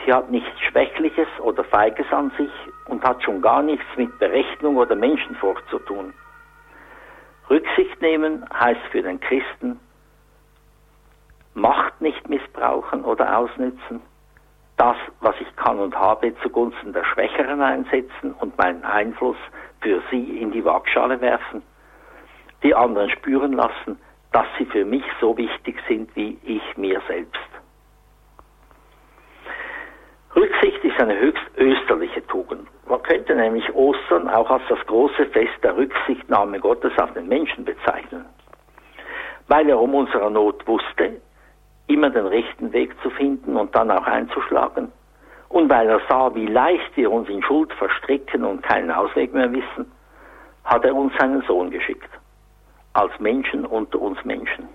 Sie 0.06 0.14
hat 0.14 0.30
nichts 0.30 0.60
Schwächliches 0.62 1.28
oder 1.42 1.64
Feiges 1.64 2.06
an 2.12 2.32
sich 2.38 2.52
und 2.88 3.04
hat 3.04 3.24
schon 3.24 3.42
gar 3.42 3.62
nichts 3.62 3.86
mit 3.96 4.18
Berechnung 4.20 4.78
oder 4.78 4.96
Menschenfurcht 4.96 5.68
zu 5.70 5.80
tun. 5.80 6.14
Rücksicht 7.50 8.02
nehmen 8.02 8.46
heißt 8.54 8.82
für 8.92 9.02
den 9.02 9.20
Christen 9.20 9.80
Macht 11.54 12.00
nicht 12.02 12.30
missbrauchen 12.30 13.04
oder 13.04 13.36
ausnützen, 13.36 14.02
das, 14.78 14.96
was 15.22 15.36
ich 15.42 15.56
kann 15.56 15.80
und 15.80 15.96
habe, 15.96 16.34
zugunsten 16.42 16.94
der 16.94 17.04
Schwächeren 17.04 17.62
einsetzen 17.62 18.34
und 18.40 18.58
meinen 18.58 18.86
Einfluss 18.86 19.38
für 19.82 20.02
sie 20.12 20.40
in 20.40 20.52
die 20.52 20.64
Waagschale 20.64 21.20
werfen, 21.20 21.64
die 22.64 22.74
anderen 22.74 23.10
spüren 23.10 23.54
lassen, 23.54 24.00
dass 24.32 24.46
sie 24.58 24.66
für 24.66 24.86
mich 24.86 25.04
so 25.20 25.36
wichtig 25.38 25.78
sind 25.88 26.16
wie 26.16 26.38
ich 26.44 26.78
mir 26.78 27.02
selbst. 27.08 27.40
Rücksicht 30.36 30.84
ist 30.84 31.00
eine 31.00 31.18
höchst 31.20 31.46
österliche 31.58 32.26
Tugend. 32.28 32.68
Man 32.88 33.02
könnte 33.02 33.36
nämlich 33.36 33.74
Ostern 33.74 34.30
auch 34.30 34.50
als 34.52 34.62
das 34.70 34.80
große 34.86 35.26
Fest 35.28 35.64
der 35.64 35.76
Rücksichtnahme 35.76 36.60
Gottes 36.60 36.92
auf 37.00 37.12
den 37.14 37.28
Menschen 37.28 37.66
bezeichnen. 37.66 38.26
Weil 39.48 39.68
er 39.70 39.80
um 39.80 39.96
unserer 39.96 40.30
Not 40.30 40.68
wusste, 40.68 41.20
immer 41.88 42.10
den 42.10 42.28
rechten 42.28 42.72
Weg 42.74 42.96
zu 43.02 43.10
finden 43.10 43.56
und 43.56 43.76
dann 43.76 43.92
auch 43.92 44.06
einzuschlagen. 44.06 44.92
Und 45.50 45.70
weil 45.70 45.90
er 45.90 46.02
sah, 46.10 46.34
wie 46.36 46.48
leicht 46.48 46.96
wir 46.96 47.12
uns 47.12 47.30
in 47.30 47.42
Schuld 47.42 47.72
verstricken 47.74 48.44
und 48.44 48.64
keinen 48.64 48.92
Ausweg 48.92 49.34
mehr 49.34 49.52
wissen, 49.52 49.92
hat 50.66 50.84
er 50.84 50.94
uns 50.94 51.14
seinen 51.18 51.42
Sohn 51.44 51.72
geschickt. 51.72 52.10
Als 52.94 53.18
Menschen 53.20 53.66
unter 53.66 54.02
uns 54.02 54.24
Menschen 54.26 54.68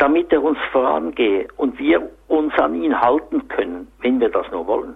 damit 0.00 0.32
er 0.32 0.42
uns 0.42 0.58
vorangehe 0.72 1.46
und 1.58 1.78
wir 1.78 2.10
uns 2.28 2.54
an 2.58 2.74
ihn 2.74 2.98
halten 2.98 3.46
können, 3.48 3.86
wenn 4.00 4.18
wir 4.18 4.30
das 4.30 4.50
nur 4.50 4.66
wollen. 4.66 4.94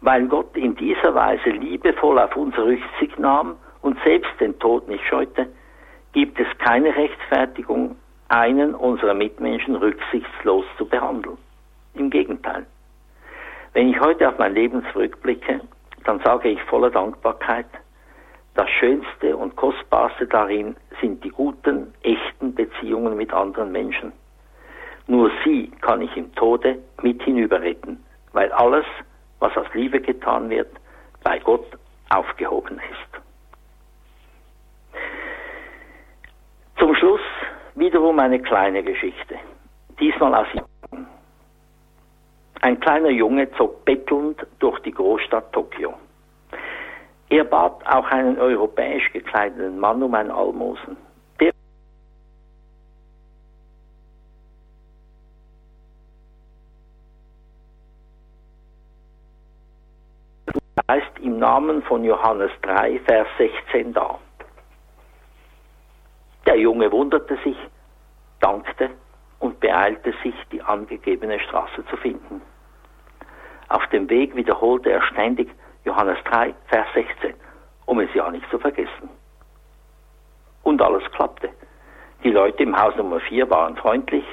Weil 0.00 0.26
Gott 0.28 0.56
in 0.56 0.74
dieser 0.76 1.14
Weise 1.14 1.50
liebevoll 1.50 2.18
auf 2.18 2.34
unsere 2.36 2.68
Rücksicht 2.68 3.18
nahm 3.18 3.56
und 3.82 3.98
selbst 4.02 4.30
den 4.40 4.58
Tod 4.60 4.88
nicht 4.88 5.04
scheute, 5.04 5.46
gibt 6.12 6.40
es 6.40 6.46
keine 6.56 6.96
Rechtfertigung, 6.96 7.96
einen 8.28 8.74
unserer 8.74 9.14
Mitmenschen 9.14 9.76
rücksichtslos 9.76 10.64
zu 10.78 10.86
behandeln. 10.86 11.38
Im 11.94 12.10
Gegenteil. 12.10 12.66
Wenn 13.72 13.88
ich 13.88 14.00
heute 14.00 14.28
auf 14.28 14.38
mein 14.38 14.54
Leben 14.54 14.84
zurückblicke, 14.92 15.60
dann 16.04 16.20
sage 16.20 16.48
ich 16.48 16.62
voller 16.62 16.90
Dankbarkeit, 16.90 17.66
das 18.54 18.70
Schönste 18.70 19.36
und 19.36 19.54
Kostbarste 19.56 20.26
darin 20.26 20.76
sind 21.00 21.22
die 21.22 21.28
guten, 21.28 21.92
echten 22.02 22.54
Beziehungen 22.54 23.16
mit 23.16 23.32
anderen 23.32 23.70
Menschen. 23.70 24.12
Nur 25.06 25.30
sie 25.44 25.70
kann 25.82 26.00
ich 26.00 26.16
im 26.16 26.34
Tode 26.34 26.78
mit 27.02 27.22
hinüberretten, 27.22 28.02
weil 28.32 28.50
alles, 28.52 28.86
was 29.40 29.54
aus 29.56 29.66
Liebe 29.74 30.00
getan 30.00 30.48
wird, 30.48 30.70
bei 31.22 31.38
Gott 31.38 31.66
aufgehoben 32.08 32.80
ist. 32.90 33.22
Zum 36.78 36.94
Schluss 36.94 37.20
wiederum 37.76 38.18
eine 38.18 38.40
kleine 38.40 38.82
Geschichte, 38.82 39.36
diesmal 40.00 40.34
aus 40.34 40.46
Japan. 40.52 41.06
Ein 42.62 42.80
kleiner 42.80 43.10
Junge 43.10 43.50
zog 43.52 43.84
bettelnd 43.84 44.44
durch 44.58 44.80
die 44.80 44.90
Großstadt 44.90 45.52
Tokio. 45.52 45.94
Er 47.28 47.44
bat 47.44 47.86
auch 47.86 48.06
einen 48.06 48.38
europäisch 48.38 49.12
gekleideten 49.12 49.78
Mann 49.78 50.02
um 50.02 50.14
ein 50.14 50.30
Almosen. 50.30 50.96
Der 51.40 51.52
heißt 60.88 61.18
im 61.20 61.38
Namen 61.38 61.82
von 61.82 62.04
Johannes 62.04 62.52
3, 62.62 63.00
Vers 63.00 63.28
16 63.38 63.92
da. 63.92 64.18
Der 66.46 66.56
Junge 66.56 66.90
wunderte 66.92 67.36
sich, 67.44 67.56
dankte 68.40 68.90
und 69.40 69.58
beeilte 69.60 70.14
sich, 70.22 70.34
die 70.52 70.62
angegebene 70.62 71.40
Straße 71.40 71.84
zu 71.90 71.96
finden. 71.96 72.40
Auf 73.68 73.84
dem 73.88 74.08
Weg 74.08 74.36
wiederholte 74.36 74.90
er 74.90 75.02
ständig, 75.02 75.50
Johannes 75.84 76.18
3, 76.24 76.54
Vers 76.68 76.86
16, 76.94 77.34
um 77.86 78.00
es 78.00 78.12
ja 78.14 78.30
nicht 78.30 78.48
zu 78.50 78.58
vergessen. 78.58 79.10
Und 80.62 80.80
alles 80.80 81.02
klappte. 81.12 81.50
Die 82.22 82.30
Leute 82.30 82.62
im 82.62 82.80
Haus 82.80 82.94
Nummer 82.96 83.20
4 83.20 83.50
waren 83.50 83.76
freundlich 83.76 84.24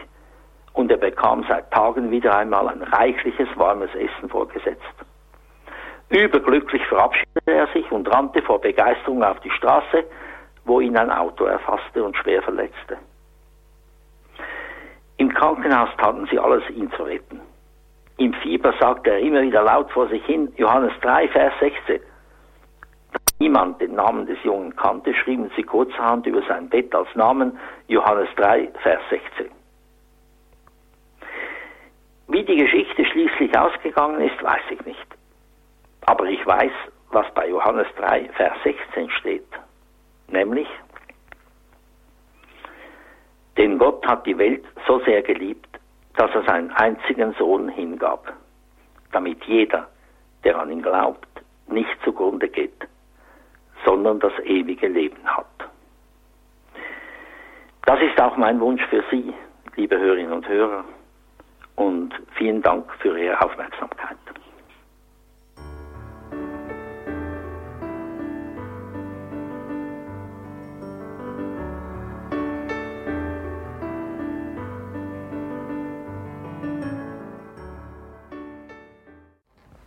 und 0.73 0.91
er 0.91 0.97
bekam 0.97 1.45
seit 1.47 1.71
Tagen 1.71 2.11
wieder 2.11 2.35
einmal 2.35 2.67
ein 2.69 2.81
reichliches 2.81 3.47
warmes 3.55 3.93
Essen 3.95 4.29
vorgesetzt. 4.29 4.81
Überglücklich 6.09 6.85
verabschiedete 6.87 7.51
er 7.51 7.67
sich 7.67 7.91
und 7.91 8.07
rannte 8.13 8.41
vor 8.43 8.61
Begeisterung 8.61 9.23
auf 9.23 9.39
die 9.39 9.49
Straße, 9.51 10.05
wo 10.65 10.79
ihn 10.79 10.97
ein 10.97 11.11
Auto 11.11 11.45
erfasste 11.45 12.03
und 12.03 12.15
schwer 12.17 12.41
verletzte. 12.41 12.97
Im 15.17 15.33
Krankenhaus 15.33 15.89
taten 15.97 16.27
sie 16.31 16.39
alles, 16.39 16.63
ihn 16.69 16.91
zu 16.93 17.03
retten. 17.03 17.39
Im 18.17 18.33
Fieber 18.35 18.73
sagte 18.79 19.11
er 19.11 19.19
immer 19.19 19.41
wieder 19.41 19.63
laut 19.63 19.91
vor 19.91 20.07
sich 20.07 20.23
hin, 20.25 20.51
Johannes 20.57 20.93
3, 21.01 21.27
Vers 21.29 21.53
16. 21.59 21.99
Da 23.11 23.19
niemand 23.39 23.81
den 23.81 23.95
Namen 23.95 24.25
des 24.25 24.41
Jungen 24.43 24.75
kannte, 24.75 25.13
schrieben 25.13 25.51
sie 25.55 25.63
kurzerhand 25.63 26.25
über 26.25 26.41
sein 26.47 26.69
Bett 26.69 26.93
als 26.93 27.07
Namen 27.15 27.57
Johannes 27.87 28.29
3, 28.35 28.69
Vers 28.81 29.01
16. 29.09 29.49
Wie 32.27 32.43
die 32.43 32.55
Geschichte 32.55 33.05
schließlich 33.05 33.57
ausgegangen 33.57 34.21
ist, 34.21 34.41
weiß 34.41 34.63
ich 34.71 34.85
nicht. 34.85 35.07
Aber 36.05 36.25
ich 36.25 36.45
weiß, 36.45 36.71
was 37.11 37.31
bei 37.33 37.47
Johannes 37.47 37.87
3, 37.97 38.29
Vers 38.35 38.57
16 38.63 39.09
steht. 39.11 39.47
Nämlich, 40.33 40.67
denn 43.55 43.77
Gott 43.77 44.03
hat 44.07 44.25
die 44.25 44.35
Welt 44.35 44.65
so 44.87 44.99
sehr 45.01 45.21
geliebt, 45.21 45.79
dass 46.15 46.31
er 46.33 46.43
seinen 46.43 46.71
einzigen 46.71 47.33
Sohn 47.33 47.69
hingab, 47.69 48.33
damit 49.11 49.43
jeder, 49.43 49.87
der 50.43 50.57
an 50.57 50.71
ihn 50.71 50.81
glaubt, 50.81 51.27
nicht 51.67 51.95
zugrunde 52.03 52.49
geht, 52.49 52.87
sondern 53.85 54.19
das 54.19 54.33
ewige 54.43 54.87
Leben 54.87 55.23
hat. 55.23 55.45
Das 57.85 58.01
ist 58.01 58.19
auch 58.19 58.35
mein 58.35 58.59
Wunsch 58.59 58.83
für 58.87 59.03
Sie, 59.11 59.31
liebe 59.75 59.99
Hörerinnen 59.99 60.33
und 60.33 60.47
Hörer, 60.47 60.83
und 61.75 62.11
vielen 62.37 62.63
Dank 62.63 62.91
für 63.01 63.15
Ihre 63.19 63.39
Aufmerksamkeit. 63.39 64.17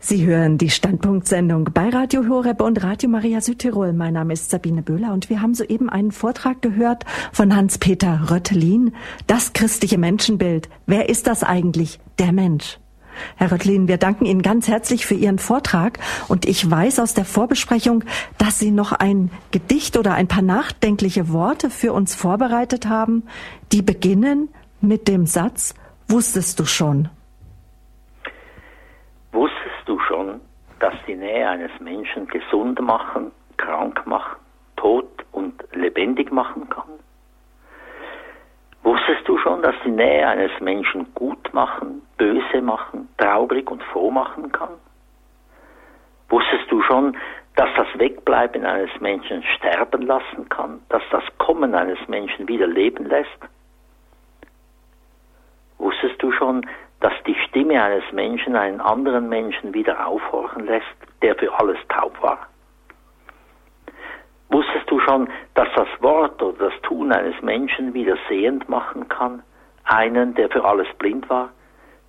Sie 0.09 0.25
hören 0.25 0.57
die 0.57 0.71
Standpunktsendung 0.71 1.71
bei 1.75 1.89
Radio 1.89 2.29
Horeb 2.29 2.61
und 2.63 2.81
Radio 2.85 3.09
Maria 3.09 3.41
Südtirol. 3.41 3.93
Mein 3.93 4.15
Name 4.15 4.35
ist 4.35 4.51
Sabine 4.51 4.81
Böhler 4.83 5.13
und 5.13 5.29
wir 5.31 5.43
haben 5.43 5.53
soeben 5.53 5.91
einen 5.91 6.13
Vortrag 6.13 6.63
gehört 6.63 7.05
von 7.33 7.57
Hans-Peter 7.57 8.31
Röttelin. 8.31 8.95
Das 9.27 9.53
christliche 9.53 9.99
Menschenbild. 9.99 10.69
Wer 10.87 11.09
ist 11.09 11.27
das 11.27 11.43
eigentlich? 11.43 11.99
Der 12.21 12.31
Mensch. 12.31 12.79
Herr 13.35 13.51
Röttlin, 13.51 13.89
wir 13.89 13.97
danken 13.97 14.27
Ihnen 14.27 14.43
ganz 14.43 14.69
herzlich 14.69 15.07
für 15.07 15.17
Ihren 15.17 15.41
Vortrag 15.41 15.99
und 16.29 16.47
ich 16.47 16.71
weiß 16.71 17.01
aus 17.01 17.15
der 17.15 17.25
Vorbesprechung, 17.25 18.05
dass 18.39 18.61
Sie 18.61 18.71
noch 18.71 18.93
ein 18.93 19.33
Gedicht 19.51 19.97
oder 19.97 20.15
ein 20.15 20.29
paar 20.29 20.43
nachdenkliche 20.43 21.33
Worte 21.33 21.69
für 21.69 21.93
uns 21.93 22.15
vorbereitet 22.15 22.87
haben, 22.87 23.25
die 23.73 23.83
beginnen 23.83 24.51
mit 24.81 25.09
dem 25.09 25.27
Satz, 25.27 25.75
wusstest 26.07 26.61
du 26.61 26.65
schon? 26.65 27.09
Dass 30.81 30.95
die 31.07 31.17
Nähe 31.17 31.49
eines 31.49 31.71
Menschen 31.81 32.27
gesund 32.29 32.81
machen, 32.81 33.33
krank 33.57 34.07
machen, 34.07 34.37
tot 34.77 35.09
und 35.33 35.63
lebendig 35.73 36.31
machen 36.31 36.69
kann? 36.69 36.89
Wusstest 38.83 39.27
du 39.27 39.39
schon, 39.39 39.63
dass 39.63 39.75
die 39.85 39.91
Nähe 39.91 40.27
eines 40.27 40.53
Menschen 40.61 41.13
gut 41.15 41.53
machen, 41.53 42.03
böse 42.19 42.61
machen, 42.61 43.09
traurig 43.19 43.71
und 43.71 43.83
froh 43.85 44.11
machen 44.11 44.53
kann? 44.53 44.75
Wusstest 46.29 46.71
du 46.71 46.83
schon, 46.83 47.17
dass 47.57 47.71
das 47.77 47.89
Wegbleiben 47.99 48.65
eines 48.65 48.91
Menschen 49.01 49.43
sterben 49.43 50.03
lassen 50.03 50.49
kann, 50.49 50.81
dass 50.89 51.03
das 51.11 51.25
Kommen 51.39 51.75
eines 51.75 51.99
Menschen 52.07 52.47
wieder 52.47 52.67
leben 52.67 53.07
lässt? 53.07 53.41
Wusstest 55.79 56.23
du 56.23 56.31
schon, 56.33 56.67
dass 57.01 57.13
die 57.27 57.37
Stimme 57.47 57.83
eines 57.83 58.11
Menschen 58.13 58.57
einen 58.57 58.81
anderen 58.81 59.29
Menschen 59.29 59.75
wieder 59.75 60.07
aufhorchen 60.07 60.67
lässt, 60.67 60.87
der 61.23 61.35
für 61.37 61.53
alles 61.59 61.79
taub 61.89 62.21
war? 62.23 62.47
Wusstest 64.49 64.91
du 64.91 65.01
schon, 65.01 65.29
dass 65.55 65.69
das 65.75 65.89
Wort 66.01 66.41
oder 66.43 66.71
das 66.71 66.81
Tun 66.83 67.13
eines 67.13 67.41
Menschen 67.43 67.95
wieder 67.95 68.17
sehend 68.29 68.69
machen 68.69 69.09
kann? 69.09 69.43
Einen, 69.85 70.35
der 70.35 70.49
für 70.49 70.65
alles 70.65 70.89
blind 70.99 71.29
war, 71.29 71.51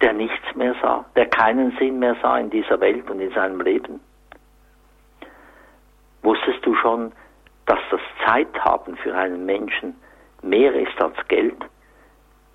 der 0.01 0.13
nichts 0.13 0.55
mehr 0.55 0.75
sah, 0.81 1.05
der 1.15 1.25
keinen 1.27 1.71
Sinn 1.77 1.99
mehr 1.99 2.15
sah 2.21 2.37
in 2.37 2.49
dieser 2.49 2.79
Welt 2.79 3.09
und 3.09 3.19
in 3.19 3.31
seinem 3.31 3.61
Leben? 3.61 3.99
Wusstest 6.21 6.65
du 6.65 6.75
schon, 6.75 7.11
dass 7.65 7.79
das 7.89 8.01
Zeithaben 8.25 8.95
für 8.97 9.15
einen 9.15 9.45
Menschen 9.45 9.95
mehr 10.41 10.73
ist 10.73 11.01
als 11.01 11.15
Geld? 11.27 11.57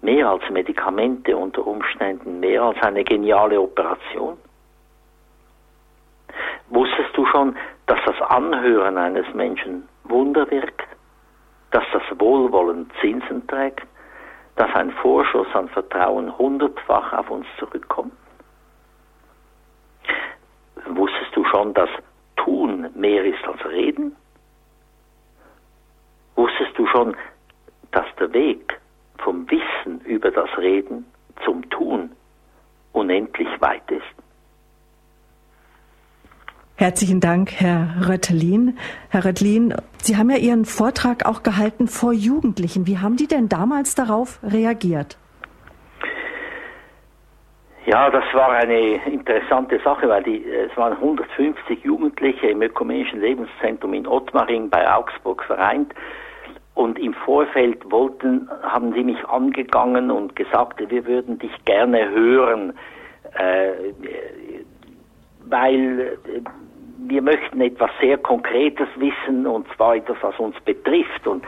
Mehr 0.02 0.28
als 0.28 0.42
Medikamente 0.50 1.36
unter 1.36 1.66
Umständen, 1.66 2.40
mehr 2.40 2.62
als 2.62 2.82
eine 2.82 3.04
geniale 3.04 3.60
Operation? 3.60 4.36
Wusstest 6.68 7.16
du 7.16 7.24
schon, 7.26 7.56
dass 7.86 7.98
das 8.04 8.20
Anhören 8.22 8.98
eines 8.98 9.32
Menschen 9.34 9.88
Wunder 10.04 10.50
wirkt, 10.50 10.82
dass 11.70 11.84
das 11.92 12.02
Wohlwollen 12.18 12.90
Zinsen 13.00 13.46
trägt, 13.46 13.86
dass 14.56 14.74
ein 14.74 14.90
Vorschuss 14.90 15.46
an 15.54 15.68
Vertrauen 15.68 16.36
hundertfach 16.36 17.12
auf 17.12 17.30
uns 17.30 17.46
zurückkommt? 17.58 18.12
Wusstest 20.86 21.34
du 21.36 21.44
schon, 21.44 21.72
dass 21.74 21.88
Tun 22.36 22.90
mehr 22.94 23.24
ist 23.24 23.44
als 23.46 23.64
Reden? 23.66 24.16
Wusstest 26.34 26.76
du 26.76 26.86
schon, 26.86 27.16
dass 27.92 28.06
der 28.18 28.32
Weg 28.32 28.80
vom 29.24 29.46
Wissen 29.50 30.00
über 30.04 30.30
das 30.30 30.48
Reden 30.58 31.06
zum 31.44 31.68
Tun 31.70 32.10
unendlich 32.92 33.48
weit 33.60 33.90
ist. 33.90 34.02
Herzlichen 36.76 37.20
Dank, 37.20 37.52
Herr 37.60 38.08
Röttelin. 38.08 38.76
Herr 39.10 39.24
Röttelin, 39.24 39.74
Sie 39.98 40.16
haben 40.16 40.30
ja 40.30 40.36
Ihren 40.36 40.64
Vortrag 40.64 41.26
auch 41.26 41.42
gehalten 41.42 41.86
vor 41.86 42.12
Jugendlichen. 42.12 42.86
Wie 42.86 42.98
haben 42.98 43.16
die 43.16 43.28
denn 43.28 43.48
damals 43.48 43.94
darauf 43.94 44.40
reagiert? 44.42 45.16
Ja, 47.84 48.10
das 48.10 48.24
war 48.32 48.50
eine 48.50 49.04
interessante 49.06 49.78
Sache, 49.84 50.08
weil 50.08 50.22
die, 50.22 50.44
es 50.44 50.76
waren 50.76 50.94
150 50.94 51.84
Jugendliche 51.84 52.48
im 52.48 52.62
Ökumenischen 52.62 53.20
Lebenszentrum 53.20 53.92
in 53.94 54.06
Ottmaring 54.06 54.70
bei 54.70 54.88
Augsburg 54.92 55.44
vereint 55.44 55.92
und 56.74 56.98
im 56.98 57.14
Vorfeld 57.14 57.90
wollten, 57.90 58.48
haben 58.62 58.92
sie 58.94 59.04
mich 59.04 59.22
angegangen 59.26 60.10
und 60.10 60.34
gesagt, 60.36 60.80
wir 60.88 61.06
würden 61.06 61.38
dich 61.38 61.52
gerne 61.64 62.08
hören, 62.10 62.72
äh, 63.34 63.72
weil 65.48 66.00
äh, 66.00 66.40
wir 67.08 67.22
möchten 67.22 67.60
etwas 67.60 67.90
sehr 68.00 68.16
Konkretes 68.18 68.88
wissen 68.96 69.46
und 69.46 69.66
zwar 69.76 69.96
etwas, 69.96 70.16
was 70.22 70.38
uns 70.38 70.58
betrifft. 70.60 71.26
Und 71.26 71.44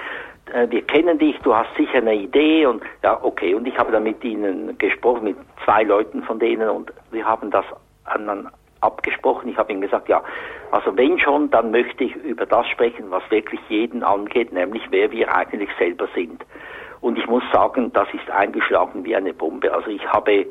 äh, 0.53 0.69
wir 0.71 0.83
kennen 0.83 1.19
dich, 1.19 1.39
du 1.39 1.55
hast 1.55 1.75
sicher 1.77 1.99
eine 1.99 2.15
Idee. 2.15 2.67
Und 2.67 2.83
ja, 3.03 3.19
okay. 3.23 3.55
Und 3.55 3.67
ich 3.67 3.77
habe 3.79 3.93
dann 3.93 4.03
mit 4.03 4.23
ihnen 4.25 4.77
gesprochen, 4.79 5.25
mit 5.25 5.37
zwei 5.65 5.85
Leuten 5.85 6.23
von 6.23 6.39
denen. 6.39 6.69
Und 6.69 6.93
wir 7.13 7.25
haben 7.25 7.51
das 7.51 7.65
an, 8.05 8.49
abgesprochen. 8.85 9.49
Ich 9.49 9.57
habe 9.57 9.73
ihm 9.73 9.81
gesagt, 9.81 10.09
ja, 10.09 10.23
also 10.71 10.97
wenn 10.97 11.19
schon, 11.19 11.51
dann 11.51 11.71
möchte 11.71 12.05
ich 12.05 12.15
über 12.17 12.47
das 12.47 12.67
sprechen, 12.69 13.11
was 13.11 13.23
wirklich 13.31 13.61
jeden 13.69 14.03
angeht, 14.03 14.53
nämlich 14.53 14.83
wer 14.91 15.11
wir 15.11 15.35
eigentlich 15.35 15.71
selber 15.79 16.09
sind. 16.15 16.45
Und 17.01 17.19
ich 17.19 17.27
muss 17.27 17.43
sagen, 17.53 17.93
das 17.93 18.09
ist 18.15 18.31
eingeschlagen 18.31 19.05
wie 19.05 19.17
eine 19.17 19.35
Bombe. 19.35 19.73
Also 19.73 19.89
ich 19.91 20.07
habe 20.07 20.47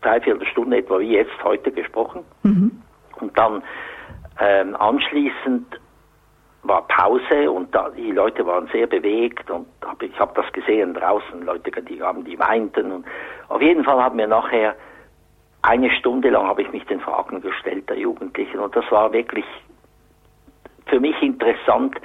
dreiviertel 0.00 0.46
Stunde 0.46 0.78
etwa 0.78 0.98
wie 0.98 1.12
jetzt 1.14 1.44
heute 1.44 1.70
gesprochen. 1.70 2.24
Mhm. 2.42 2.82
Und 3.20 3.38
dann 3.38 3.62
ähm, 4.40 4.74
anschließend 4.76 5.80
war 6.62 6.86
Pause 6.86 7.50
und 7.50 7.74
da, 7.74 7.90
die 7.90 8.12
Leute 8.12 8.46
waren 8.46 8.68
sehr 8.68 8.86
bewegt 8.86 9.50
und 9.50 9.66
hab, 9.84 10.00
ich 10.02 10.18
habe 10.18 10.32
das 10.40 10.50
gesehen 10.52 10.94
draußen, 10.94 11.42
Leute, 11.44 11.70
die 11.82 12.00
haben, 12.00 12.24
die 12.24 12.38
weinten 12.38 12.92
und 12.92 13.04
auf 13.48 13.60
jeden 13.60 13.84
Fall 13.84 14.00
haben 14.00 14.16
wir 14.16 14.28
nachher 14.28 14.76
eine 15.62 15.90
Stunde 15.90 16.30
lang 16.30 16.46
habe 16.46 16.62
ich 16.62 16.72
mich 16.72 16.84
den 16.86 17.00
Fragen 17.00 17.40
gestellt 17.40 17.88
der 17.88 17.98
Jugendlichen 17.98 18.58
und 18.58 18.74
das 18.74 18.84
war 18.90 19.12
wirklich 19.12 19.44
für 20.86 21.00
mich 21.00 21.20
interessant, 21.22 21.96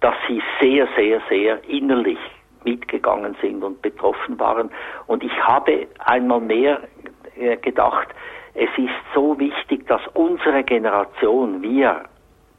dass 0.00 0.14
sie 0.28 0.42
sehr, 0.60 0.86
sehr, 0.96 1.20
sehr 1.28 1.64
innerlich 1.68 2.18
mitgegangen 2.64 3.36
sind 3.40 3.62
und 3.62 3.82
betroffen 3.82 4.38
waren. 4.38 4.70
Und 5.06 5.24
ich 5.24 5.32
habe 5.42 5.86
einmal 5.98 6.40
mehr 6.40 6.82
äh, 7.36 7.56
gedacht, 7.56 8.08
es 8.54 8.70
ist 8.76 8.90
so 9.14 9.38
wichtig, 9.38 9.86
dass 9.86 10.00
unsere 10.14 10.62
Generation, 10.62 11.62
wir, 11.62 12.04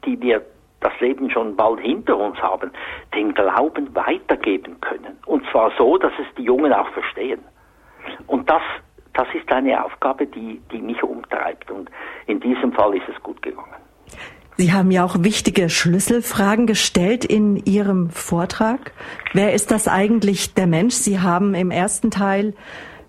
die 0.04 0.20
wir 0.20 0.42
das 0.80 0.92
Leben 1.00 1.30
schon 1.30 1.56
bald 1.56 1.80
hinter 1.80 2.18
uns 2.18 2.36
haben, 2.42 2.70
den 3.14 3.32
Glauben 3.32 3.94
weitergeben 3.94 4.80
können. 4.80 5.18
Und 5.24 5.46
zwar 5.50 5.70
so, 5.78 5.96
dass 5.96 6.12
es 6.18 6.26
die 6.36 6.42
Jungen 6.42 6.72
auch 6.72 6.88
verstehen. 6.88 7.40
Und 8.26 8.50
das 8.50 8.62
das 9.14 9.28
ist 9.34 9.50
eine 9.50 9.84
Aufgabe, 9.84 10.26
die, 10.26 10.60
die 10.70 10.82
mich 10.82 11.02
umtreibt. 11.02 11.70
Und 11.70 11.90
in 12.26 12.40
diesem 12.40 12.72
Fall 12.72 12.96
ist 12.96 13.08
es 13.08 13.22
gut 13.22 13.40
gegangen. 13.42 13.68
Sie 14.56 14.72
haben 14.72 14.90
ja 14.92 15.04
auch 15.04 15.16
wichtige 15.20 15.68
Schlüsselfragen 15.68 16.66
gestellt 16.66 17.24
in 17.24 17.56
Ihrem 17.56 18.10
Vortrag. 18.10 18.92
Wer 19.32 19.52
ist 19.52 19.72
das 19.72 19.88
eigentlich 19.88 20.54
der 20.54 20.68
Mensch? 20.68 20.94
Sie 20.94 21.18
haben 21.20 21.54
im 21.54 21.72
ersten 21.72 22.12
Teil, 22.12 22.54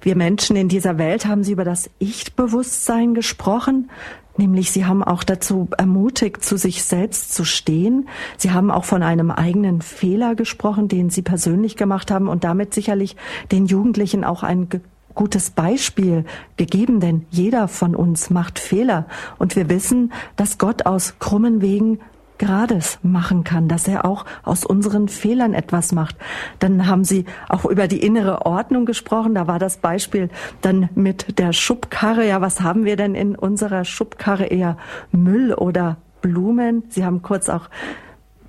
wir 0.01 0.15
Menschen 0.15 0.55
in 0.55 0.69
dieser 0.69 0.97
Welt, 0.97 1.25
haben 1.25 1.43
Sie 1.43 1.51
über 1.51 1.63
das 1.63 1.91
Ich-Bewusstsein 1.99 3.13
gesprochen. 3.13 3.91
Nämlich, 4.37 4.71
Sie 4.71 4.85
haben 4.85 5.03
auch 5.03 5.23
dazu 5.23 5.69
ermutigt, 5.77 6.43
zu 6.43 6.57
sich 6.57 6.83
selbst 6.83 7.33
zu 7.33 7.45
stehen. 7.45 8.09
Sie 8.37 8.51
haben 8.51 8.69
auch 8.69 8.83
von 8.83 9.01
einem 9.01 9.31
eigenen 9.31 9.81
Fehler 9.81 10.35
gesprochen, 10.35 10.87
den 10.87 11.09
Sie 11.09 11.21
persönlich 11.21 11.77
gemacht 11.77 12.11
haben 12.11 12.27
und 12.27 12.43
damit 12.43 12.73
sicherlich 12.73 13.15
den 13.51 13.65
Jugendlichen 13.67 14.23
auch 14.23 14.43
ein 14.43 14.67
gutes 15.15 15.49
Beispiel 15.49 16.25
gegeben, 16.57 16.99
denn 16.99 17.25
jeder 17.31 17.67
von 17.67 17.95
uns 17.95 18.29
macht 18.29 18.59
Fehler 18.59 19.07
und 19.37 19.55
wir 19.55 19.69
wissen, 19.69 20.13
dass 20.35 20.57
Gott 20.57 20.85
aus 20.85 21.15
krummen 21.19 21.61
Wegen 21.61 21.99
Gerades 22.37 22.99
machen 23.01 23.43
kann, 23.43 23.67
dass 23.67 23.87
er 23.87 24.05
auch 24.05 24.25
aus 24.43 24.65
unseren 24.65 25.07
Fehlern 25.07 25.53
etwas 25.53 25.93
macht. 25.93 26.17
Dann 26.59 26.87
haben 26.87 27.03
Sie 27.03 27.25
auch 27.47 27.65
über 27.65 27.87
die 27.87 28.01
innere 28.01 28.45
Ordnung 28.45 28.85
gesprochen. 28.85 29.35
Da 29.35 29.47
war 29.47 29.59
das 29.59 29.77
Beispiel 29.77 30.29
dann 30.61 30.89
mit 30.95 31.39
der 31.39 31.53
Schubkarre. 31.53 32.27
Ja, 32.27 32.41
was 32.41 32.61
haben 32.61 32.83
wir 32.83 32.97
denn 32.97 33.15
in 33.15 33.35
unserer 33.35 33.85
Schubkarre? 33.85 34.45
Eher 34.47 34.77
Müll 35.11 35.53
oder 35.53 35.97
Blumen? 36.21 36.83
Sie 36.89 37.05
haben 37.05 37.21
kurz 37.21 37.47
auch 37.47 37.69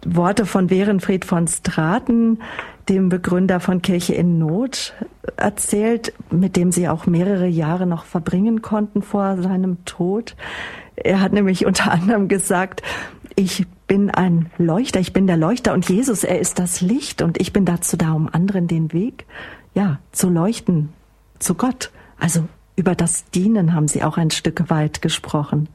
Worte 0.04 0.46
von 0.46 0.70
Werenfried 0.70 1.24
von 1.24 1.46
Straten, 1.48 2.40
dem 2.88 3.08
Begründer 3.08 3.60
von 3.60 3.82
Kirche 3.82 4.14
in 4.14 4.38
Not, 4.38 4.94
erzählt, 5.36 6.12
mit 6.30 6.56
dem 6.56 6.72
Sie 6.72 6.88
auch 6.88 7.06
mehrere 7.06 7.46
Jahre 7.46 7.86
noch 7.86 8.04
verbringen 8.04 8.62
konnten 8.62 9.02
vor 9.02 9.42
seinem 9.42 9.84
Tod. 9.84 10.36
Er 10.94 11.20
hat 11.20 11.32
nämlich 11.32 11.66
unter 11.66 11.90
anderem 11.90 12.28
gesagt, 12.28 12.82
ich 13.34 13.66
bin 13.86 14.10
ein 14.10 14.50
Leuchter, 14.56 15.00
ich 15.00 15.12
bin 15.12 15.26
der 15.26 15.36
Leuchter 15.36 15.74
und 15.74 15.88
Jesus, 15.88 16.24
er 16.24 16.38
ist 16.40 16.58
das 16.58 16.80
Licht 16.80 17.22
und 17.22 17.40
ich 17.40 17.52
bin 17.52 17.64
dazu 17.64 17.96
da, 17.96 18.12
um 18.12 18.28
anderen 18.32 18.66
den 18.66 18.92
Weg, 18.92 19.26
ja, 19.74 19.98
zu 20.12 20.30
leuchten, 20.30 20.88
zu 21.38 21.54
Gott. 21.54 21.90
Also 22.18 22.48
über 22.76 22.94
das 22.94 23.30
Dienen 23.30 23.74
haben 23.74 23.88
Sie 23.88 24.02
auch 24.02 24.16
ein 24.16 24.30
Stück 24.30 24.70
weit 24.70 25.02
gesprochen. 25.02 25.68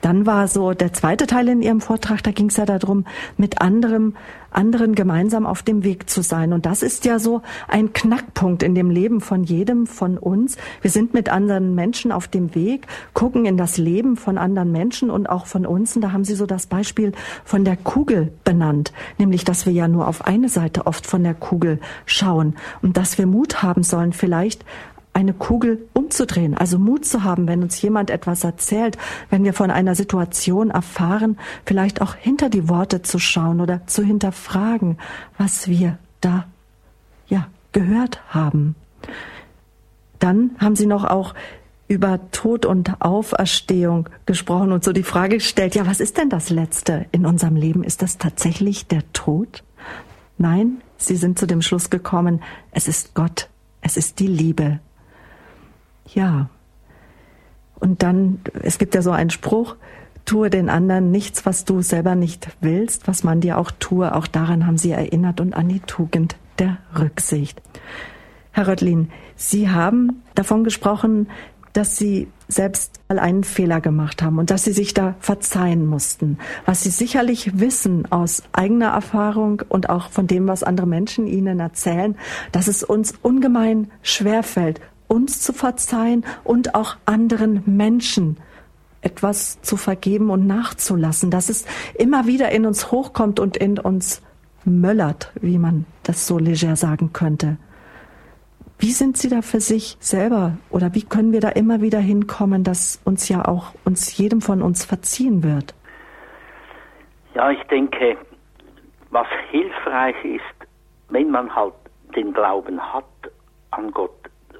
Dann 0.00 0.26
war 0.26 0.48
so 0.48 0.72
der 0.72 0.92
zweite 0.92 1.26
Teil 1.26 1.48
in 1.48 1.62
Ihrem 1.62 1.80
Vortrag, 1.80 2.22
da 2.22 2.30
ging 2.30 2.48
es 2.48 2.56
ja 2.56 2.66
darum, 2.66 3.04
mit 3.36 3.60
anderem, 3.60 4.14
anderen 4.50 4.94
gemeinsam 4.94 5.44
auf 5.44 5.62
dem 5.62 5.84
Weg 5.84 6.08
zu 6.08 6.22
sein. 6.22 6.52
Und 6.52 6.66
das 6.66 6.82
ist 6.82 7.04
ja 7.04 7.18
so 7.18 7.42
ein 7.66 7.92
Knackpunkt 7.92 8.62
in 8.62 8.74
dem 8.74 8.90
Leben 8.90 9.20
von 9.20 9.44
jedem 9.44 9.86
von 9.86 10.16
uns. 10.16 10.56
Wir 10.80 10.90
sind 10.90 11.14
mit 11.14 11.28
anderen 11.28 11.74
Menschen 11.74 12.12
auf 12.12 12.28
dem 12.28 12.54
Weg, 12.54 12.86
gucken 13.12 13.44
in 13.44 13.56
das 13.56 13.76
Leben 13.76 14.16
von 14.16 14.38
anderen 14.38 14.72
Menschen 14.72 15.10
und 15.10 15.28
auch 15.28 15.46
von 15.46 15.66
uns. 15.66 15.96
Und 15.96 16.02
da 16.02 16.12
haben 16.12 16.24
Sie 16.24 16.34
so 16.34 16.46
das 16.46 16.66
Beispiel 16.66 17.12
von 17.44 17.64
der 17.64 17.76
Kugel 17.76 18.32
benannt, 18.44 18.92
nämlich, 19.18 19.44
dass 19.44 19.66
wir 19.66 19.72
ja 19.72 19.88
nur 19.88 20.08
auf 20.08 20.26
eine 20.26 20.48
Seite 20.48 20.86
oft 20.86 21.06
von 21.06 21.22
der 21.22 21.34
Kugel 21.34 21.80
schauen 22.06 22.56
und 22.82 22.96
dass 22.96 23.18
wir 23.18 23.26
Mut 23.26 23.62
haben 23.62 23.82
sollen, 23.82 24.12
vielleicht 24.12 24.64
eine 25.12 25.32
Kugel 25.32 25.88
umzudrehen, 25.94 26.56
also 26.56 26.78
Mut 26.78 27.04
zu 27.04 27.24
haben, 27.24 27.48
wenn 27.48 27.62
uns 27.62 27.80
jemand 27.82 28.10
etwas 28.10 28.44
erzählt, 28.44 28.96
wenn 29.30 29.44
wir 29.44 29.52
von 29.52 29.70
einer 29.70 29.94
Situation 29.94 30.70
erfahren, 30.70 31.38
vielleicht 31.66 32.00
auch 32.00 32.14
hinter 32.14 32.48
die 32.48 32.68
Worte 32.68 33.02
zu 33.02 33.18
schauen 33.18 33.60
oder 33.60 33.86
zu 33.86 34.02
hinterfragen, 34.02 34.98
was 35.36 35.68
wir 35.68 35.98
da 36.20 36.46
ja 37.26 37.48
gehört 37.72 38.20
haben. 38.28 38.76
Dann 40.18 40.50
haben 40.58 40.76
Sie 40.76 40.86
noch 40.86 41.04
auch 41.04 41.34
über 41.88 42.30
Tod 42.30 42.66
und 42.66 43.00
Auferstehung 43.00 44.08
gesprochen 44.26 44.72
und 44.72 44.84
so 44.84 44.92
die 44.92 45.02
Frage 45.02 45.36
gestellt, 45.36 45.74
ja, 45.74 45.86
was 45.86 46.00
ist 46.00 46.18
denn 46.18 46.28
das 46.28 46.50
Letzte 46.50 47.06
in 47.12 47.24
unserem 47.24 47.56
Leben? 47.56 47.82
Ist 47.82 48.02
das 48.02 48.18
tatsächlich 48.18 48.86
der 48.86 49.10
Tod? 49.12 49.64
Nein, 50.36 50.82
Sie 50.98 51.16
sind 51.16 51.38
zu 51.38 51.46
dem 51.46 51.62
Schluss 51.62 51.90
gekommen, 51.90 52.42
es 52.72 52.88
ist 52.88 53.14
Gott, 53.14 53.48
es 53.80 53.96
ist 53.96 54.18
die 54.20 54.26
Liebe, 54.26 54.80
ja. 56.14 56.48
Und 57.78 58.02
dann, 58.02 58.40
es 58.62 58.78
gibt 58.78 58.94
ja 58.94 59.02
so 59.02 59.10
einen 59.10 59.30
Spruch, 59.30 59.76
tue 60.24 60.50
den 60.50 60.68
anderen 60.68 61.10
nichts, 61.10 61.46
was 61.46 61.64
du 61.64 61.80
selber 61.80 62.14
nicht 62.14 62.48
willst, 62.60 63.08
was 63.08 63.24
man 63.24 63.40
dir 63.40 63.58
auch 63.58 63.70
tue. 63.78 64.14
Auch 64.14 64.26
daran 64.26 64.66
haben 64.66 64.76
Sie 64.76 64.90
erinnert 64.90 65.40
und 65.40 65.54
an 65.54 65.68
die 65.68 65.80
Tugend 65.80 66.36
der 66.58 66.78
Rücksicht. 66.98 67.62
Herr 68.52 68.68
Röttlin, 68.68 69.10
Sie 69.36 69.70
haben 69.70 70.22
davon 70.34 70.64
gesprochen, 70.64 71.28
dass 71.72 71.96
Sie 71.96 72.28
selbst 72.48 73.00
mal 73.08 73.18
einen 73.18 73.44
Fehler 73.44 73.80
gemacht 73.80 74.22
haben 74.22 74.38
und 74.38 74.50
dass 74.50 74.64
Sie 74.64 74.72
sich 74.72 74.94
da 74.94 75.14
verzeihen 75.20 75.86
mussten. 75.86 76.38
Was 76.66 76.82
Sie 76.82 76.90
sicherlich 76.90 77.60
wissen 77.60 78.10
aus 78.10 78.42
eigener 78.52 78.88
Erfahrung 78.88 79.62
und 79.68 79.88
auch 79.88 80.10
von 80.10 80.26
dem, 80.26 80.48
was 80.48 80.62
andere 80.62 80.86
Menschen 80.86 81.26
Ihnen 81.26 81.60
erzählen, 81.60 82.16
dass 82.52 82.68
es 82.68 82.82
uns 82.82 83.14
ungemein 83.22 83.90
schwerfällt, 84.02 84.80
uns 85.08 85.40
zu 85.40 85.52
verzeihen 85.52 86.24
und 86.44 86.74
auch 86.74 86.96
anderen 87.06 87.62
Menschen 87.66 88.36
etwas 89.00 89.60
zu 89.62 89.76
vergeben 89.76 90.30
und 90.30 90.46
nachzulassen, 90.46 91.30
dass 91.30 91.48
es 91.48 91.66
immer 91.94 92.26
wieder 92.26 92.50
in 92.50 92.66
uns 92.66 92.90
hochkommt 92.90 93.40
und 93.40 93.56
in 93.56 93.78
uns 93.78 94.22
möllert, 94.64 95.32
wie 95.40 95.58
man 95.58 95.86
das 96.02 96.26
so 96.26 96.38
leger 96.38 96.76
sagen 96.76 97.12
könnte. 97.12 97.56
Wie 98.80 98.92
sind 98.92 99.16
Sie 99.16 99.28
da 99.28 99.42
für 99.42 99.60
sich 99.60 99.96
selber 99.98 100.56
oder 100.70 100.94
wie 100.94 101.02
können 101.02 101.32
wir 101.32 101.40
da 101.40 101.48
immer 101.48 101.80
wieder 101.80 101.98
hinkommen, 101.98 102.62
dass 102.62 103.00
uns 103.04 103.28
ja 103.28 103.44
auch 103.44 103.72
uns 103.84 104.16
jedem 104.16 104.40
von 104.40 104.62
uns 104.62 104.84
verziehen 104.84 105.42
wird? 105.42 105.74
Ja, 107.34 107.50
ich 107.50 107.62
denke, 107.64 108.16
was 109.10 109.26
hilfreich 109.50 110.16
ist, 110.24 110.68
wenn 111.08 111.30
man 111.30 111.54
halt 111.54 111.74
den 112.14 112.32
Glauben 112.32 112.80
hat 112.80 113.04
an 113.70 113.90
Gott, 113.90 114.12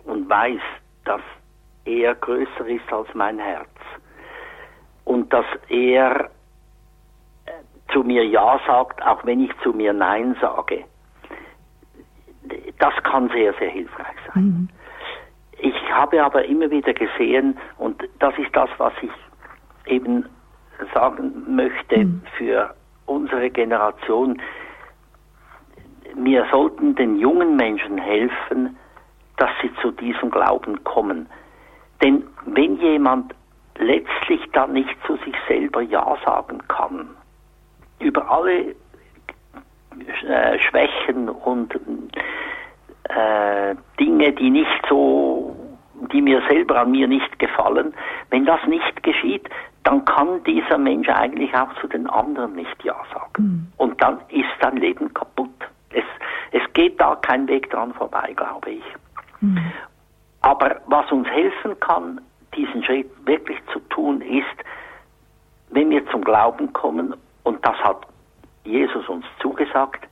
und 0.09 0.29
weiß, 0.29 0.61
dass 1.05 1.21
er 1.85 2.15
größer 2.15 2.67
ist 2.67 2.93
als 2.93 3.09
mein 3.15 3.39
Herz 3.39 3.69
und 5.05 5.33
dass 5.33 5.47
er 5.69 6.31
äh, 7.47 7.51
zu 7.93 8.03
mir 8.03 8.27
Ja 8.27 8.61
sagt, 8.67 9.03
auch 9.03 9.25
wenn 9.25 9.41
ich 9.41 9.51
zu 9.63 9.73
mir 9.73 9.93
Nein 9.93 10.37
sage. 10.41 10.85
Das 12.79 12.95
kann 13.03 13.29
sehr, 13.31 13.53
sehr 13.55 13.71
hilfreich 13.71 14.17
sein. 14.33 14.43
Mhm. 14.43 14.69
Ich 15.61 15.75
habe 15.93 16.23
aber 16.23 16.45
immer 16.45 16.71
wieder 16.71 16.95
gesehen, 16.95 17.59
und 17.79 18.03
das 18.21 18.37
ist 18.39 18.55
das, 18.55 18.71
was 18.79 18.93
ich 19.03 19.11
eben 19.87 20.25
sagen 20.95 21.55
möchte 21.55 21.99
mhm. 21.99 22.23
für 22.37 22.75
unsere 23.07 23.51
Generation, 23.51 24.41
wir 26.15 26.47
sollten 26.51 26.95
den 26.95 27.19
jungen 27.19 27.57
Menschen 27.57 27.99
helfen, 27.99 28.77
dass 29.39 29.51
sie 29.63 29.73
zu 29.81 29.91
diesem 29.93 30.31
Glauben 30.31 30.83
kommen. 30.85 31.29
Denn 32.03 32.25
wenn 32.47 32.77
jemand 32.77 33.35
letztlich 33.77 34.41
dann 34.53 34.73
nicht 34.73 34.95
zu 35.07 35.17
sich 35.19 35.35
selber 35.47 35.83
Ja 35.83 36.17
sagen 36.25 36.59
kann, 36.69 37.09
über 38.01 38.31
alle 38.31 38.75
äh, 40.27 40.59
Schwächen 40.59 41.29
und 41.29 41.75
äh, 43.05 43.75
Dinge, 43.99 44.33
die 44.33 44.51
nicht 44.51 44.87
so, 44.89 45.57
die 46.13 46.23
mir 46.23 46.43
selber 46.49 46.81
an 46.81 46.91
mir 46.91 47.09
nicht 47.09 47.39
gefallen, 47.39 47.95
wenn 48.31 48.45
das 48.45 48.61
nicht 48.67 49.03
geschieht, 49.03 49.49
dann 49.85 50.05
kann 50.05 50.43
dieser 50.45 50.79
Mensch 50.79 51.09
eigentlich 51.09 51.55
auch 51.55 51.73
zu 51.81 51.87
den 51.87 52.09
anderen 52.09 52.55
nicht 52.55 52.85
Ja 52.85 52.97
sagen. 53.13 53.43
Mhm. 53.43 53.73
Und 53.77 54.03
dann 54.03 54.21
ist 54.29 54.49
sein 54.61 54.77
Leben 54.77 55.13
kaputt. 55.15 55.49
Es, 55.91 56.05
es 56.53 56.73
geht 56.75 57.01
da 57.01 57.17
kein 57.17 57.49
Weg 57.49 57.71
dran 57.71 57.95
vorbei, 57.95 58.35
glaube 58.37 58.71
ich. 58.71 58.85
Mhm. 59.41 59.73
Aber 60.41 60.81
was 60.87 61.11
uns 61.11 61.29
helfen 61.29 61.79
kann, 61.81 62.21
diesen 62.57 62.83
Schritt 62.85 63.11
wirklich 63.27 63.59
zu 63.73 63.81
tun, 63.91 64.21
ist, 64.21 64.47
wenn 65.71 65.91
wir 65.91 66.07
zum 66.11 66.23
Glauben 66.23 66.73
kommen, 66.73 67.15
und 67.43 67.65
das 67.65 67.77
hat 67.77 68.07
Jesus 68.65 69.09
uns 69.09 69.25
zugesagt, 69.41 70.07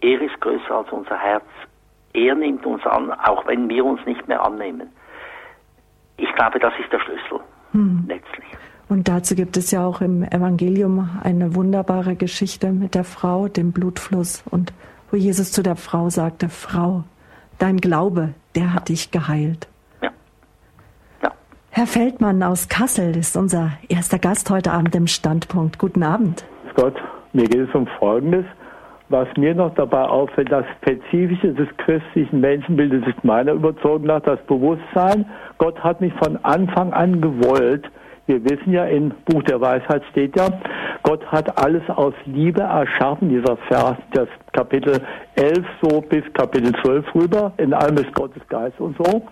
er 0.00 0.20
ist 0.20 0.40
größer 0.40 0.74
als 0.74 0.90
unser 0.90 1.16
Herz, 1.16 1.44
er 2.12 2.34
nimmt 2.34 2.64
uns 2.66 2.84
an, 2.86 3.12
auch 3.12 3.46
wenn 3.46 3.68
wir 3.68 3.84
uns 3.84 4.04
nicht 4.06 4.26
mehr 4.28 4.42
annehmen. 4.42 4.88
Ich 6.16 6.32
glaube, 6.34 6.58
das 6.58 6.72
ist 6.82 6.92
der 6.92 7.00
Schlüssel 7.00 7.40
hm. 7.72 8.04
letztlich. 8.08 8.46
Und 8.88 9.06
dazu 9.06 9.36
gibt 9.36 9.56
es 9.56 9.70
ja 9.70 9.86
auch 9.86 10.00
im 10.00 10.24
Evangelium 10.24 11.20
eine 11.22 11.54
wunderbare 11.54 12.16
Geschichte 12.16 12.72
mit 12.72 12.94
der 12.96 13.04
Frau, 13.04 13.46
dem 13.46 13.72
Blutfluss, 13.72 14.42
und 14.50 14.72
wo 15.10 15.16
Jesus 15.16 15.52
zu 15.52 15.62
der 15.62 15.76
Frau 15.76 16.08
sagte, 16.10 16.48
Frau, 16.48 17.04
dein 17.58 17.76
Glaube, 17.76 18.34
der 18.54 18.74
hat 18.74 18.88
dich 18.88 19.10
geheilt. 19.10 19.68
Ja. 20.02 20.10
ja. 21.22 21.30
Herr 21.70 21.86
Feldmann 21.86 22.42
aus 22.42 22.68
Kassel 22.68 23.16
ist 23.16 23.36
unser 23.36 23.72
erster 23.88 24.18
Gast 24.18 24.50
heute 24.50 24.72
Abend 24.72 24.94
im 24.94 25.06
Standpunkt. 25.06 25.78
Guten 25.78 26.02
Abend. 26.02 26.44
Gott, 26.74 26.96
mir 27.32 27.44
geht 27.44 27.68
es 27.68 27.74
um 27.74 27.86
Folgendes. 27.98 28.44
Was 29.08 29.26
mir 29.36 29.56
noch 29.56 29.74
dabei 29.74 30.04
auffällt, 30.04 30.52
das 30.52 30.64
Spezifische 30.80 31.52
des 31.52 31.68
christlichen 31.78 32.40
Menschenbildes 32.40 33.08
ist 33.08 33.24
meiner 33.24 33.52
Überzeugung 33.52 34.06
nach 34.06 34.22
das 34.22 34.38
Bewusstsein, 34.46 35.26
Gott 35.58 35.82
hat 35.82 36.00
mich 36.00 36.12
von 36.14 36.36
Anfang 36.44 36.92
an 36.92 37.20
gewollt, 37.20 37.90
wir 38.30 38.44
wissen 38.44 38.72
ja, 38.72 38.84
im 38.84 39.10
Buch 39.24 39.42
der 39.42 39.60
Weisheit 39.60 40.04
steht 40.12 40.36
ja, 40.36 40.46
Gott 41.02 41.26
hat 41.26 41.58
alles 41.58 41.82
aus 41.88 42.14
Liebe 42.26 42.62
erschaffen, 42.62 43.28
dieser 43.28 43.56
Vers, 43.68 43.96
das 44.12 44.28
Kapitel 44.52 45.00
11 45.34 45.66
so 45.82 46.00
bis 46.00 46.22
Kapitel 46.34 46.72
12 46.80 47.14
rüber, 47.16 47.52
in 47.56 47.74
allem 47.74 47.96
ist 47.96 48.14
Gottes 48.14 48.46
Geist 48.48 48.78
und 48.78 48.96
so. 48.98 49.22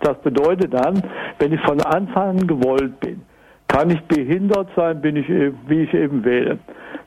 Das 0.00 0.18
bedeutet 0.22 0.74
dann, 0.74 1.00
wenn 1.38 1.52
ich 1.52 1.60
von 1.60 1.80
Anfang 1.82 2.40
an 2.40 2.46
gewollt 2.48 2.98
bin, 2.98 3.22
kann 3.68 3.90
ich 3.90 4.00
behindert 4.08 4.68
sein, 4.74 5.00
bin 5.00 5.14
ich, 5.14 5.28
wie 5.28 5.82
ich 5.82 5.94
eben 5.94 6.24
wähle 6.24 6.58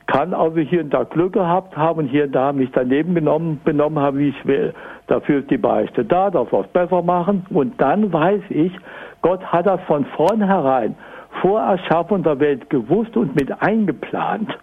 kann 0.06 0.34
also 0.34 0.58
hier 0.58 0.80
und 0.80 0.92
da 0.92 1.04
Glück 1.04 1.32
gehabt 1.32 1.76
haben 1.76 2.00
und 2.00 2.06
hier 2.08 2.24
und 2.24 2.32
da 2.32 2.52
mich 2.52 2.70
daneben 2.72 3.14
genommen, 3.14 3.60
benommen 3.64 3.98
haben, 4.02 4.18
wie 4.18 4.28
ich 4.28 4.46
will. 4.46 4.74
Dafür 5.06 5.40
ist 5.40 5.50
die 5.50 5.58
Beichte 5.58 6.04
da, 6.04 6.30
darf 6.30 6.52
was 6.52 6.66
besser 6.68 7.02
machen. 7.02 7.46
Und 7.50 7.80
dann 7.80 8.12
weiß 8.12 8.42
ich, 8.50 8.72
Gott 9.22 9.42
hat 9.44 9.66
das 9.66 9.80
von 9.86 10.04
vornherein 10.16 10.96
vor 11.40 11.60
Erschaffung 11.60 12.22
der 12.22 12.38
Welt 12.40 12.68
gewusst 12.70 13.16
und 13.16 13.34
mit 13.34 13.50
eingeplant. 13.62 14.56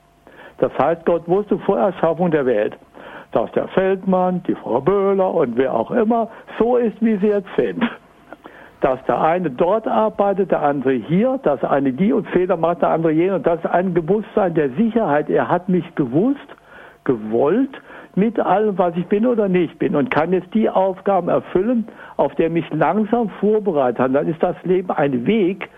Das 0.60 0.72
heißt, 0.78 1.06
Gott 1.06 1.28
wusste 1.28 1.58
vor 1.60 1.80
Erschaffung 1.80 2.32
der 2.32 2.46
Welt, 2.46 2.78
dass 3.32 3.52
der 3.54 3.68
Feldmann, 3.70 4.44
die 4.48 4.56
Frau 4.56 4.82
Böhler 4.82 5.34
und 5.34 5.58
wer 5.58 5.74
auch 5.74 5.92
immer 5.92 6.30
so 6.58 6.78
ist, 6.78 7.02
wie 7.02 7.18
sie 7.18 7.28
jetzt 7.28 7.50
sind. 7.58 7.84
Dass 8.82 9.04
der 9.06 9.22
eine 9.22 9.50
dort 9.50 9.88
arbeitet, 9.88 10.52
der 10.52 10.62
andere 10.62 10.94
hier, 10.94 11.40
dass 11.44 11.64
eine 11.64 11.92
die 11.92 12.14
und 12.14 12.28
Fehler 12.30 12.56
macht, 12.56 12.82
der 12.82 12.90
andere 12.90 13.12
jene. 13.12 13.36
Und 13.36 13.48
das 13.48 13.60
ist 13.60 13.66
ein 13.66 13.94
Bewusstsein 13.94 14.54
der 14.54 14.70
Sicherheit. 14.72 15.30
Er 15.30 15.50
hat 15.50 15.68
mich 15.68 15.84
gewusst, 15.96 16.40
gewollt, 17.04 17.82
mit 18.16 18.40
allem, 18.40 18.78
was 18.78 18.96
ich 18.96 19.06
bin 19.08 19.26
oder 19.26 19.48
nicht 19.48 19.80
bin 19.80 19.96
und 19.96 20.12
kann 20.12 20.34
jetzt 20.34 20.54
die 20.54 20.70
Aufgaben 20.70 21.30
erfüllen, 21.30 21.88
auf 22.18 22.34
der 22.36 22.50
mich 22.50 22.66
langsam 22.72 23.30
vorbereitet 23.40 24.00
hat. 24.00 24.16
Dann 24.16 24.28
ist 24.28 24.42
das 24.42 24.56
Leben 24.64 24.92
ein 24.92 25.26
Weg 25.26 25.70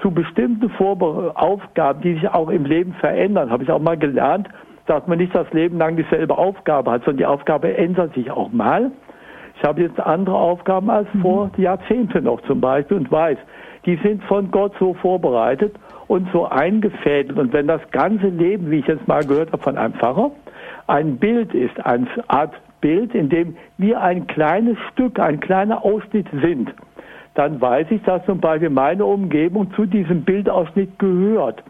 zu 0.00 0.10
bestimmten 0.10 0.70
Vorbe 0.70 1.32
Aufgaben, 1.34 2.02
die 2.02 2.14
sich 2.14 2.28
auch 2.28 2.48
im 2.48 2.64
Leben 2.64 2.94
verändern. 2.94 3.50
Habe 3.50 3.64
ich 3.64 3.70
auch 3.70 3.80
mal 3.80 3.96
gelernt, 3.96 4.48
dass 4.86 5.06
man 5.06 5.18
nicht 5.18 5.34
das 5.34 5.50
Leben 5.52 5.78
lang 5.78 5.96
dieselbe 5.96 6.36
Aufgabe 6.36 6.90
hat, 6.90 7.04
sondern 7.04 7.18
die 7.18 7.26
Aufgabe 7.26 7.76
ändert 7.76 8.14
sich 8.14 8.30
auch 8.30 8.52
mal. 8.52 8.90
Ich 9.56 9.64
habe 9.64 9.82
jetzt 9.82 9.98
andere 9.98 10.36
Aufgaben 10.36 10.90
als 10.90 11.12
mhm. 11.14 11.22
vor 11.22 11.50
Jahrzehnten 11.56 12.24
noch 12.24 12.40
zum 12.42 12.60
Beispiel 12.60 12.98
und 12.98 13.10
weiß, 13.10 13.38
die 13.86 13.96
sind 14.02 14.22
von 14.24 14.50
Gott 14.50 14.72
so 14.78 14.94
vorbereitet 14.94 15.74
und 16.08 16.28
so 16.32 16.46
eingefädelt. 16.46 17.38
Und 17.38 17.52
wenn 17.52 17.66
das 17.66 17.80
ganze 17.90 18.28
Leben, 18.28 18.70
wie 18.70 18.80
ich 18.80 18.86
jetzt 18.86 19.08
mal 19.08 19.24
gehört 19.24 19.52
habe 19.52 19.62
von 19.62 19.78
einem 19.78 19.94
Pfarrer, 19.94 20.30
ein 20.86 21.16
Bild 21.16 21.54
ist, 21.54 21.84
eine 21.84 22.06
Art 22.28 22.54
Bild, 22.80 23.14
in 23.14 23.28
dem 23.28 23.56
wir 23.78 24.00
ein 24.00 24.26
kleines 24.26 24.76
Stück, 24.92 25.18
ein 25.18 25.40
kleiner 25.40 25.84
Ausschnitt 25.84 26.26
sind, 26.42 26.72
dann 27.36 27.60
weiß 27.60 27.86
ich, 27.90 28.02
dass 28.02 28.24
zum 28.26 28.40
Beispiel 28.40 28.70
meine 28.70 29.04
Umgebung 29.04 29.72
zu 29.74 29.86
diesem 29.86 30.22
Bildausschnitt 30.22 30.98
gehört 30.98 31.62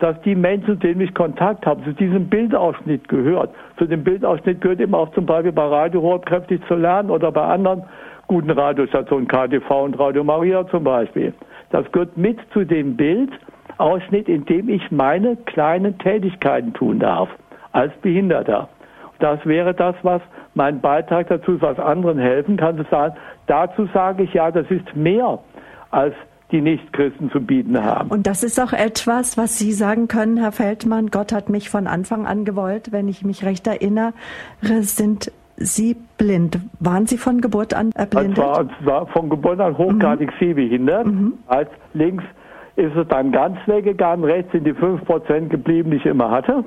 dass 0.00 0.20
die 0.22 0.34
Menschen, 0.34 0.66
zu 0.66 0.74
denen 0.74 1.00
ich 1.00 1.14
Kontakt 1.14 1.64
habe, 1.66 1.82
zu 1.84 1.92
diesem 1.92 2.28
Bildausschnitt 2.28 3.08
gehört. 3.08 3.54
Zu 3.78 3.86
dem 3.86 4.04
Bildausschnitt 4.04 4.60
gehört 4.60 4.80
eben 4.80 4.94
auch 4.94 5.10
zum 5.12 5.24
Beispiel 5.24 5.52
bei 5.52 5.64
Radio 5.64 6.02
Horeb 6.02 6.26
kräftig 6.26 6.60
zu 6.66 6.74
lernen 6.74 7.10
oder 7.10 7.30
bei 7.30 7.42
anderen 7.42 7.84
guten 8.26 8.50
Radiostationen, 8.50 9.28
KTV 9.28 9.84
und 9.84 9.98
Radio 9.98 10.24
Maria 10.24 10.66
zum 10.68 10.84
Beispiel. 10.84 11.32
Das 11.70 11.90
gehört 11.92 12.16
mit 12.16 12.38
zu 12.52 12.64
dem 12.64 12.96
Bildausschnitt, 12.96 14.28
in 14.28 14.44
dem 14.44 14.68
ich 14.68 14.90
meine 14.90 15.36
kleinen 15.36 15.96
Tätigkeiten 15.98 16.72
tun 16.72 16.98
darf, 16.98 17.28
als 17.72 17.92
Behinderter. 18.02 18.68
Das 19.20 19.44
wäre 19.46 19.74
das, 19.74 19.94
was 20.02 20.22
mein 20.54 20.80
Beitrag 20.80 21.28
dazu 21.28 21.52
ist, 21.52 21.62
was 21.62 21.78
anderen 21.78 22.18
helfen 22.18 22.56
kann, 22.56 22.76
zu 22.76 22.84
sagen, 22.90 23.14
dazu 23.46 23.88
sage 23.92 24.22
ich 24.24 24.34
ja, 24.34 24.50
das 24.50 24.70
ist 24.70 24.94
mehr 24.94 25.38
als 25.90 26.14
die 26.50 26.60
Nichtchristen 26.60 27.30
zu 27.30 27.40
bieten 27.40 27.82
haben. 27.82 28.10
Und 28.10 28.26
das 28.26 28.44
ist 28.44 28.60
auch 28.60 28.72
etwas, 28.72 29.36
was 29.36 29.58
Sie 29.58 29.72
sagen 29.72 30.08
können, 30.08 30.36
Herr 30.36 30.52
Feldmann. 30.52 31.08
Gott 31.08 31.32
hat 31.32 31.48
mich 31.48 31.68
von 31.68 31.86
Anfang 31.86 32.26
an 32.26 32.44
gewollt. 32.44 32.92
Wenn 32.92 33.08
ich 33.08 33.24
mich 33.24 33.44
recht 33.44 33.66
erinnere, 33.66 34.12
sind 34.60 35.32
Sie 35.56 35.96
blind. 36.18 36.58
Waren 36.80 37.06
Sie 37.06 37.18
von 37.18 37.40
Geburt 37.40 37.74
an 37.74 37.90
erblindet? 37.94 38.38
Ich 38.38 38.44
war, 38.44 38.66
war 38.84 39.06
von 39.08 39.30
Geburt 39.30 39.60
an 39.60 39.76
hochgradig 39.76 40.30
mhm. 40.30 40.38
sehbehindert. 40.38 41.06
Mhm. 41.06 41.34
Als 41.46 41.70
links 41.92 42.24
ist 42.76 42.94
es 42.96 43.06
dann 43.08 43.32
ganz 43.32 43.56
weggegangen, 43.66 44.24
rechts 44.24 44.52
sind 44.52 44.64
die 44.64 44.74
5% 44.74 45.48
geblieben, 45.48 45.90
die 45.90 45.98
ich 45.98 46.06
immer 46.06 46.30
hatte. 46.30 46.64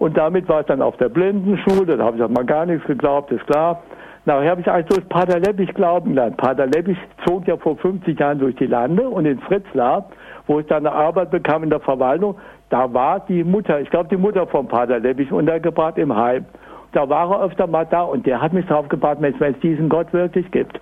Und 0.00 0.16
damit 0.16 0.48
war 0.48 0.60
ich 0.62 0.66
dann 0.66 0.80
auf 0.80 0.96
der 0.96 1.10
Blindenschule, 1.10 1.98
da 1.98 2.02
habe 2.02 2.16
ich 2.16 2.22
auch 2.22 2.30
mal 2.30 2.46
gar 2.46 2.64
nichts 2.64 2.86
geglaubt, 2.86 3.30
ist 3.32 3.46
klar. 3.46 3.82
Nachher 4.24 4.52
habe 4.52 4.62
ich 4.62 4.70
eigentlich 4.70 4.86
durch 4.86 5.06
Pater 5.10 5.38
Leppich 5.38 5.74
glauben 5.74 6.10
gelernt. 6.10 6.38
Pater 6.38 6.66
Leppich 6.66 6.96
zog 7.26 7.46
ja 7.46 7.58
vor 7.58 7.76
50 7.76 8.18
Jahren 8.18 8.38
durch 8.38 8.56
die 8.56 8.66
Lande 8.66 9.06
und 9.06 9.26
in 9.26 9.38
Fritzlar, 9.40 10.06
wo 10.46 10.58
ich 10.58 10.66
dann 10.68 10.86
eine 10.86 10.96
Arbeit 10.96 11.30
bekam 11.30 11.64
in 11.64 11.70
der 11.70 11.80
Verwaltung, 11.80 12.36
da 12.70 12.92
war 12.94 13.20
die 13.20 13.44
Mutter, 13.44 13.78
ich 13.78 13.90
glaube 13.90 14.08
die 14.08 14.16
Mutter 14.16 14.46
von 14.46 14.68
Pater 14.68 15.00
Leppich 15.00 15.30
untergebracht 15.30 15.98
im 15.98 16.16
Heim. 16.16 16.46
Da 16.92 17.06
war 17.06 17.30
er 17.32 17.42
öfter 17.42 17.66
mal 17.66 17.84
da 17.84 18.00
und 18.00 18.24
der 18.24 18.40
hat 18.40 18.54
mich 18.54 18.64
darauf 18.66 18.88
gebracht, 18.88 19.18
wenn 19.20 19.34
es 19.38 19.60
diesen 19.60 19.90
Gott 19.90 20.14
wirklich 20.14 20.50
gibt, 20.50 20.80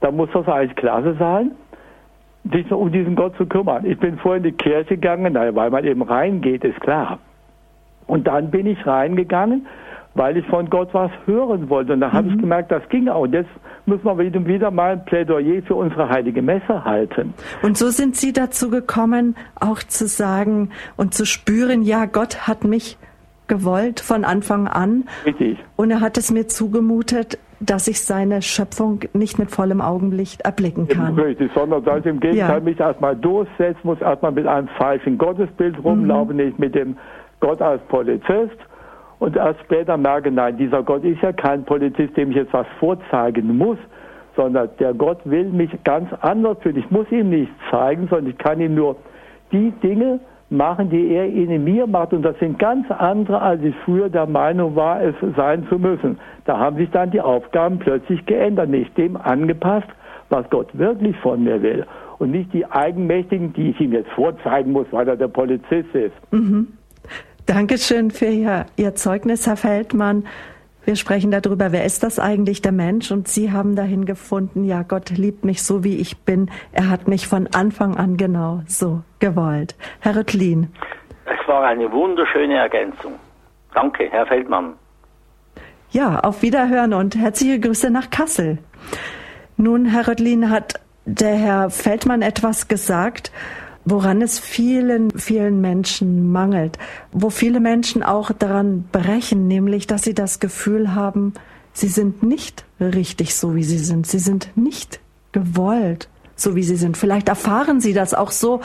dann 0.00 0.16
muss 0.16 0.30
das 0.32 0.48
eigentlich 0.48 0.74
klasse 0.74 1.16
sein, 1.18 1.50
sich 2.50 2.72
um 2.72 2.90
diesen 2.90 3.14
Gott 3.14 3.36
zu 3.36 3.44
kümmern. 3.44 3.84
Ich 3.84 3.98
bin 3.98 4.16
vorhin 4.16 4.42
in 4.42 4.52
die 4.52 4.56
Kirche 4.56 4.96
gegangen, 4.96 5.34
weil 5.34 5.68
man 5.68 5.84
eben 5.84 6.00
reingeht, 6.00 6.64
ist 6.64 6.80
klar. 6.80 7.18
Und 8.08 8.26
dann 8.26 8.50
bin 8.50 8.66
ich 8.66 8.84
reingegangen 8.84 9.66
weil 10.18 10.36
ich 10.36 10.46
von 10.46 10.68
Gott 10.68 10.88
was 10.92 11.10
hören 11.26 11.70
wollte. 11.70 11.92
Und 11.92 12.00
da 12.00 12.12
habe 12.12 12.28
ich 12.28 12.34
mhm. 12.34 12.40
gemerkt, 12.40 12.70
das 12.72 12.86
ging 12.88 13.08
auch. 13.08 13.22
Und 13.22 13.32
jetzt 13.32 13.50
müssen 13.86 14.04
wir 14.04 14.18
wieder, 14.18 14.44
wieder 14.44 14.70
mal 14.70 14.92
ein 14.92 15.04
Plädoyer 15.04 15.62
für 15.62 15.76
unsere 15.76 16.08
heilige 16.08 16.42
Messe 16.42 16.84
halten. 16.84 17.34
Und 17.62 17.78
so 17.78 17.88
sind 17.88 18.16
Sie 18.16 18.32
dazu 18.32 18.68
gekommen, 18.68 19.36
auch 19.54 19.78
zu 19.78 20.06
sagen 20.06 20.70
und 20.96 21.14
zu 21.14 21.24
spüren, 21.24 21.82
ja, 21.82 22.06
Gott 22.06 22.48
hat 22.48 22.64
mich 22.64 22.98
gewollt 23.46 24.00
von 24.00 24.24
Anfang 24.24 24.66
an. 24.68 25.04
Richtig. 25.24 25.58
Und 25.76 25.90
er 25.90 26.00
hat 26.00 26.18
es 26.18 26.30
mir 26.30 26.48
zugemutet, 26.48 27.38
dass 27.60 27.88
ich 27.88 28.02
seine 28.02 28.42
Schöpfung 28.42 29.00
nicht 29.14 29.38
mit 29.38 29.50
vollem 29.50 29.80
Augenlicht 29.80 30.42
erblicken 30.42 30.86
kann. 30.86 31.18
Richtig, 31.18 31.50
sondern 31.54 31.82
dass 31.84 32.00
ich 32.00 32.06
im 32.06 32.20
Gegenteil 32.20 32.58
ja. 32.58 32.60
mich 32.60 32.78
erstmal 32.78 33.16
durchsetzen 33.16 33.80
muss, 33.82 34.00
erstmal 34.00 34.32
mit 34.32 34.46
einem 34.46 34.68
falschen 34.78 35.16
Gottesbild 35.16 35.82
rumlaufen, 35.82 36.36
mhm. 36.36 36.44
nicht 36.44 36.58
mit 36.58 36.74
dem 36.74 36.96
Gott 37.40 37.60
als 37.62 37.82
Polizist, 37.88 38.58
und 39.18 39.36
erst 39.36 39.60
später 39.60 39.96
merke, 39.96 40.30
nein, 40.30 40.56
dieser 40.56 40.82
Gott 40.82 41.04
ist 41.04 41.20
ja 41.22 41.32
kein 41.32 41.64
Polizist, 41.64 42.16
dem 42.16 42.30
ich 42.30 42.36
jetzt 42.36 42.52
was 42.52 42.66
vorzeigen 42.78 43.56
muss, 43.56 43.78
sondern 44.36 44.68
der 44.78 44.94
Gott 44.94 45.18
will 45.24 45.46
mich 45.46 45.70
ganz 45.82 46.08
anders 46.20 46.58
fühlen. 46.60 46.76
Ich 46.76 46.90
muss 46.90 47.10
ihm 47.10 47.30
nichts 47.30 47.54
zeigen, 47.70 48.06
sondern 48.08 48.30
ich 48.30 48.38
kann 48.38 48.60
ihm 48.60 48.76
nur 48.76 48.96
die 49.50 49.72
Dinge 49.82 50.20
machen, 50.50 50.88
die 50.88 51.08
er 51.08 51.26
in 51.26 51.64
mir 51.64 51.86
macht. 51.88 52.12
Und 52.12 52.22
das 52.22 52.38
sind 52.38 52.58
ganz 52.58 52.88
andere, 52.90 53.42
als 53.42 53.62
ich 53.62 53.74
früher 53.84 54.08
der 54.08 54.26
Meinung 54.26 54.76
war, 54.76 55.02
es 55.02 55.14
sein 55.36 55.66
zu 55.68 55.78
müssen. 55.78 56.18
Da 56.44 56.58
haben 56.58 56.76
sich 56.76 56.90
dann 56.90 57.10
die 57.10 57.20
Aufgaben 57.20 57.78
plötzlich 57.80 58.24
geändert, 58.26 58.68
nicht 58.68 58.96
dem 58.96 59.16
angepasst, 59.16 59.88
was 60.30 60.48
Gott 60.50 60.68
wirklich 60.78 61.16
von 61.18 61.42
mir 61.42 61.60
will. 61.60 61.84
Und 62.18 62.30
nicht 62.30 62.52
die 62.52 62.64
Eigenmächtigen, 62.66 63.52
die 63.52 63.70
ich 63.70 63.80
ihm 63.80 63.92
jetzt 63.92 64.10
vorzeigen 64.10 64.72
muss, 64.72 64.86
weil 64.92 65.08
er 65.08 65.16
der 65.16 65.28
Polizist 65.28 65.92
ist. 65.94 66.14
Mhm. 66.30 66.68
Dankeschön 67.48 68.10
für 68.10 68.26
Ihr, 68.26 68.66
Ihr 68.76 68.94
Zeugnis, 68.94 69.46
Herr 69.46 69.56
Feldmann. 69.56 70.26
Wir 70.84 70.96
sprechen 70.96 71.30
darüber, 71.30 71.72
wer 71.72 71.86
ist 71.86 72.02
das 72.02 72.18
eigentlich, 72.18 72.60
der 72.60 72.72
Mensch? 72.72 73.10
Und 73.10 73.26
Sie 73.26 73.50
haben 73.50 73.74
dahin 73.74 74.04
gefunden, 74.04 74.64
ja, 74.64 74.82
Gott 74.82 75.08
liebt 75.08 75.46
mich 75.46 75.62
so, 75.62 75.82
wie 75.82 75.96
ich 75.96 76.18
bin. 76.18 76.50
Er 76.72 76.90
hat 76.90 77.08
mich 77.08 77.26
von 77.26 77.48
Anfang 77.54 77.96
an 77.96 78.18
genau 78.18 78.60
so 78.66 79.00
gewollt. 79.18 79.76
Herr 80.00 80.16
Rüttlin. 80.16 80.68
Es 81.24 81.48
war 81.48 81.64
eine 81.64 81.90
wunderschöne 81.90 82.58
Ergänzung. 82.58 83.14
Danke, 83.72 84.10
Herr 84.10 84.26
Feldmann. 84.26 84.74
Ja, 85.90 86.20
auf 86.20 86.42
Wiederhören 86.42 86.92
und 86.92 87.16
herzliche 87.16 87.60
Grüße 87.60 87.88
nach 87.88 88.10
Kassel. 88.10 88.58
Nun, 89.56 89.86
Herr 89.86 90.06
Röttlin, 90.06 90.50
hat 90.50 90.74
der 91.06 91.36
Herr 91.36 91.70
Feldmann 91.70 92.20
etwas 92.20 92.68
gesagt, 92.68 93.32
woran 93.84 94.22
es 94.22 94.38
vielen, 94.38 95.10
vielen 95.12 95.60
Menschen 95.60 96.30
mangelt, 96.30 96.78
wo 97.12 97.30
viele 97.30 97.60
Menschen 97.60 98.02
auch 98.02 98.32
daran 98.32 98.84
brechen, 98.92 99.48
nämlich 99.48 99.86
dass 99.86 100.02
sie 100.02 100.14
das 100.14 100.40
Gefühl 100.40 100.94
haben, 100.94 101.34
sie 101.72 101.88
sind 101.88 102.22
nicht 102.22 102.64
richtig 102.80 103.34
so, 103.34 103.54
wie 103.54 103.64
sie 103.64 103.78
sind, 103.78 104.06
sie 104.06 104.18
sind 104.18 104.50
nicht 104.56 105.00
gewollt, 105.32 106.08
so 106.36 106.54
wie 106.54 106.62
sie 106.62 106.76
sind. 106.76 106.96
Vielleicht 106.96 107.28
erfahren 107.28 107.80
sie 107.80 107.92
das 107.92 108.14
auch 108.14 108.30
so 108.30 108.60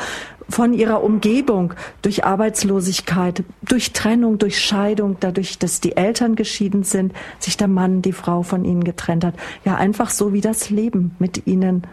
von 0.50 0.74
ihrer 0.74 1.04
Umgebung, 1.04 1.74
durch 2.02 2.26
Arbeitslosigkeit, 2.26 3.44
durch 3.62 3.94
Trennung, 3.94 4.38
durch 4.38 4.60
Scheidung, 4.60 5.18
dadurch, 5.20 5.58
dass 5.58 5.80
die 5.80 5.96
Eltern 5.96 6.36
geschieden 6.36 6.84
sind, 6.84 7.14
sich 7.40 7.58
der 7.58 7.68
Mann, 7.68 8.02
die 8.02 8.12
Frau 8.12 8.44
von 8.44 8.66
ihnen 8.66 8.84
getrennt 8.84 9.24
hat. 9.24 9.36
Ja, 9.66 9.76
einfach 9.76 10.10
so, 10.10 10.34
wie 10.34 10.42
das 10.42 10.70
Leben 10.70 11.16
mit 11.20 11.48
ihnen 11.48 11.84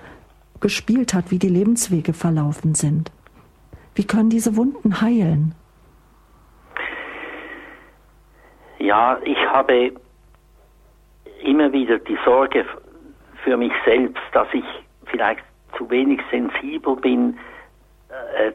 gespielt 0.61 1.15
hat, 1.15 1.31
wie 1.31 1.39
die 1.39 1.49
Lebenswege 1.49 2.13
verlaufen 2.13 2.75
sind. 2.75 3.11
Wie 3.95 4.07
können 4.07 4.31
diese 4.31 4.57
Wunden 4.57 5.01
heilen? 5.01 5.55
Ja, 8.79 9.19
ich 9.25 9.39
habe 9.47 9.93
immer 11.43 11.73
wieder 11.73 11.99
die 11.99 12.19
Sorge 12.25 12.65
für 13.45 13.57
mich 13.57 13.73
selbst, 13.85 14.23
dass 14.33 14.49
ich 14.53 14.65
vielleicht 15.07 15.43
zu 15.77 15.89
wenig 15.91 16.21
sensibel 16.31 16.97
bin, 16.97 17.39
äh, 18.09 18.53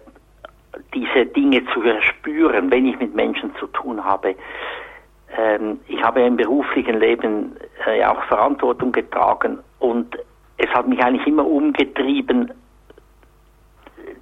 diese 0.94 1.26
Dinge 1.26 1.64
zu 1.74 1.82
erspüren, 1.84 2.72
wenn 2.72 2.86
ich 2.86 3.00
mit 3.00 3.16
Menschen 3.16 3.56
zu 3.56 3.68
tun 3.68 4.04
habe. 4.04 4.36
Ähm, 5.38 5.80
ich 5.88 6.02
habe 6.02 6.22
im 6.22 6.38
beruflichen 6.38 7.00
Leben 7.00 7.56
äh, 7.86 8.04
auch 8.04 8.24
Verantwortung 8.26 8.92
getragen 8.92 9.60
und 9.80 10.18
es 10.58 10.70
hat 10.70 10.88
mich 10.88 11.04
eigentlich 11.04 11.28
immer 11.28 11.46
umgetrieben, 11.46 12.52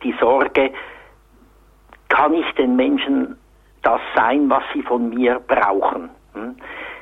die 0.04 0.16
Sorge, 0.20 0.72
kann 2.10 2.34
ich 2.34 2.50
den 2.56 2.76
Menschen 2.76 3.38
das 3.82 4.02
sein, 4.16 4.50
was 4.50 4.64
sie 4.74 4.82
von 4.84 5.10
mir 5.10 5.40
brauchen. 5.48 6.10
Hm? 6.34 6.56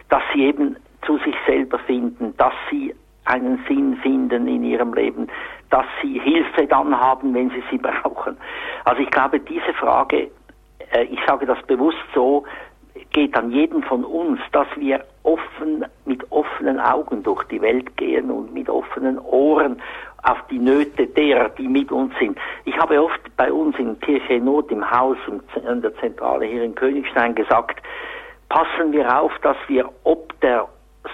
Dass 0.09 0.23
sie 0.33 0.45
eben 0.45 0.75
zu 1.05 1.17
sich 1.19 1.35
selber 1.45 1.79
finden, 1.79 2.35
dass 2.37 2.53
sie 2.69 2.93
einen 3.25 3.63
Sinn 3.67 3.97
finden 3.97 4.47
in 4.47 4.63
ihrem 4.63 4.93
Leben, 4.93 5.27
dass 5.69 5.85
sie 6.01 6.19
Hilfe 6.19 6.67
dann 6.67 6.99
haben, 6.99 7.33
wenn 7.33 7.49
sie 7.51 7.63
sie 7.69 7.77
brauchen. 7.77 8.37
Also 8.85 9.01
ich 9.01 9.09
glaube, 9.11 9.39
diese 9.39 9.73
Frage, 9.73 10.31
äh, 10.91 11.03
ich 11.03 11.19
sage 11.25 11.45
das 11.45 11.61
bewusst 11.63 12.03
so, 12.13 12.43
geht 13.11 13.35
an 13.35 13.51
jeden 13.51 13.83
von 13.83 14.03
uns, 14.03 14.39
dass 14.51 14.67
wir 14.77 15.03
offen, 15.23 15.85
mit 16.05 16.29
offenen 16.31 16.79
Augen 16.79 17.23
durch 17.23 17.43
die 17.45 17.61
Welt 17.61 17.95
gehen 17.97 18.31
und 18.31 18.53
mit 18.53 18.69
offenen 18.69 19.19
Ohren 19.19 19.81
auf 20.23 20.37
die 20.49 20.59
Nöte 20.59 21.07
derer, 21.07 21.49
die 21.49 21.67
mit 21.67 21.91
uns 21.91 22.13
sind. 22.19 22.37
Ich 22.65 22.77
habe 22.77 23.01
oft 23.01 23.19
bei 23.37 23.51
uns 23.51 23.77
in 23.79 23.99
Kirche 23.99 24.39
Not 24.39 24.71
im 24.71 24.89
Haus 24.89 25.17
und 25.27 25.43
an 25.65 25.81
der 25.81 25.95
Zentrale 25.97 26.45
hier 26.45 26.63
in 26.63 26.75
Königstein 26.75 27.35
gesagt, 27.35 27.81
passen 28.49 28.91
wir 28.91 29.19
auf, 29.19 29.31
dass 29.41 29.57
wir 29.67 29.89
ob 30.03 30.39
der 30.41 30.67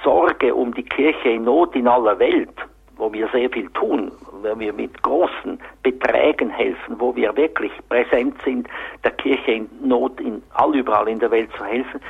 Sorge 0.04 0.54
um 0.54 0.74
die 0.74 0.84
Kirche 0.84 1.30
in 1.30 1.46
Not 1.46 1.76
in 1.76 1.88
aller 1.88 2.20
Welt, 2.20 2.54
wo 2.98 3.12
wir 3.14 3.28
sehr 3.30 3.50
viel 3.50 3.70
tun, 3.72 4.12
wo 4.42 4.60
wir 4.60 4.74
mit 4.74 5.02
großen 5.04 5.60
Beträgen 5.84 6.50
helfen, 6.50 6.96
wo 7.00 7.16
wir 7.16 7.36
wirklich 7.36 7.72
präsent 7.90 8.36
sind, 8.44 8.68
der 9.04 9.12
Kirche 9.12 9.52
in 9.52 9.70
Not 9.82 10.20
in 10.20 10.42
all 10.54 10.76
überall 10.76 11.08
in 11.08 11.20
der 11.20 11.32
Welt 11.32 11.50
zu 11.58 11.64
helfen, 11.64 12.02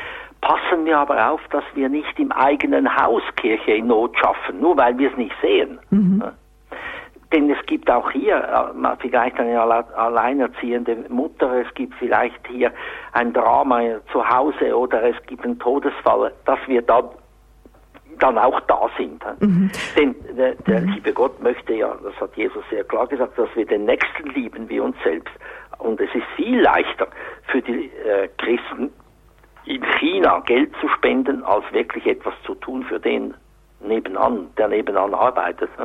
passen 0.41 0.85
wir 0.85 0.97
aber 0.97 1.31
auf, 1.31 1.41
dass 1.51 1.63
wir 1.73 1.89
nicht 1.89 2.19
im 2.19 2.31
eigenen 2.31 2.95
Haus 2.95 3.23
Kirche 3.35 3.73
in 3.73 3.87
Not 3.87 4.17
schaffen, 4.17 4.59
nur 4.59 4.77
weil 4.77 4.97
wir 4.97 5.11
es 5.11 5.17
nicht 5.17 5.35
sehen. 5.41 5.79
Mhm. 5.89 6.23
Denn 7.33 7.49
es 7.49 7.57
gibt 7.65 7.91
auch 7.91 8.09
hier 8.11 8.37
äh, 8.37 8.95
vielleicht 9.01 9.37
eine 9.37 9.59
alleinerziehende 9.61 10.95
Mutter, 11.09 11.61
es 11.61 11.73
gibt 11.73 11.93
vielleicht 11.95 12.47
hier 12.47 12.71
ein 13.11 13.33
Drama 13.33 13.81
zu 14.13 14.27
Hause 14.27 14.77
oder 14.77 15.03
es 15.03 15.15
gibt 15.25 15.43
einen 15.43 15.59
Todesfall, 15.59 16.31
dass 16.45 16.59
wir 16.67 16.81
da 16.81 17.03
dann 18.19 18.37
auch 18.37 18.59
da 18.61 18.89
sind. 18.97 19.23
Mhm. 19.39 19.71
Denn 19.97 20.15
der, 20.35 20.55
der 20.55 20.81
mhm. 20.81 20.89
liebe 20.93 21.13
Gott 21.13 21.41
möchte 21.41 21.73
ja, 21.73 21.95
das 22.03 22.13
hat 22.19 22.35
Jesus 22.35 22.63
sehr 22.69 22.83
klar 22.83 23.07
gesagt, 23.07 23.37
dass 23.37 23.49
wir 23.55 23.65
den 23.65 23.85
Nächsten 23.85 24.29
lieben 24.29 24.69
wie 24.69 24.79
uns 24.79 24.95
selbst. 25.03 25.33
Und 25.79 25.99
es 26.01 26.09
ist 26.13 26.25
viel 26.35 26.61
leichter 26.61 27.07
für 27.47 27.61
die 27.61 27.91
äh, 28.05 28.29
Christen 28.37 28.91
in 29.65 29.83
China 29.99 30.39
Geld 30.39 30.71
zu 30.81 30.87
spenden, 30.89 31.43
als 31.43 31.63
wirklich 31.71 32.05
etwas 32.05 32.33
zu 32.45 32.55
tun 32.55 32.83
für 32.83 32.99
den 32.99 33.33
nebenan, 33.81 34.47
der 34.57 34.67
nebenan 34.69 35.13
arbeitet. 35.13 35.69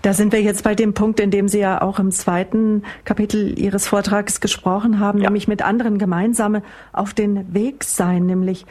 Da 0.00 0.14
sind 0.14 0.32
wir 0.32 0.40
jetzt 0.40 0.64
bei 0.64 0.74
dem 0.74 0.94
Punkt, 0.94 1.20
in 1.20 1.30
dem 1.30 1.48
Sie 1.48 1.60
ja 1.60 1.82
auch 1.82 1.98
im 1.98 2.10
zweiten 2.10 2.82
Kapitel 3.04 3.58
Ihres 3.58 3.86
Vortrags 3.86 4.40
gesprochen 4.40 5.00
haben, 5.00 5.18
ja. 5.18 5.24
nämlich 5.24 5.48
mit 5.48 5.60
anderen 5.60 5.98
gemeinsame 5.98 6.62
auf 6.94 7.12
den 7.12 7.52
Weg 7.52 7.84
sein, 7.84 8.24
nämlich 8.24 8.64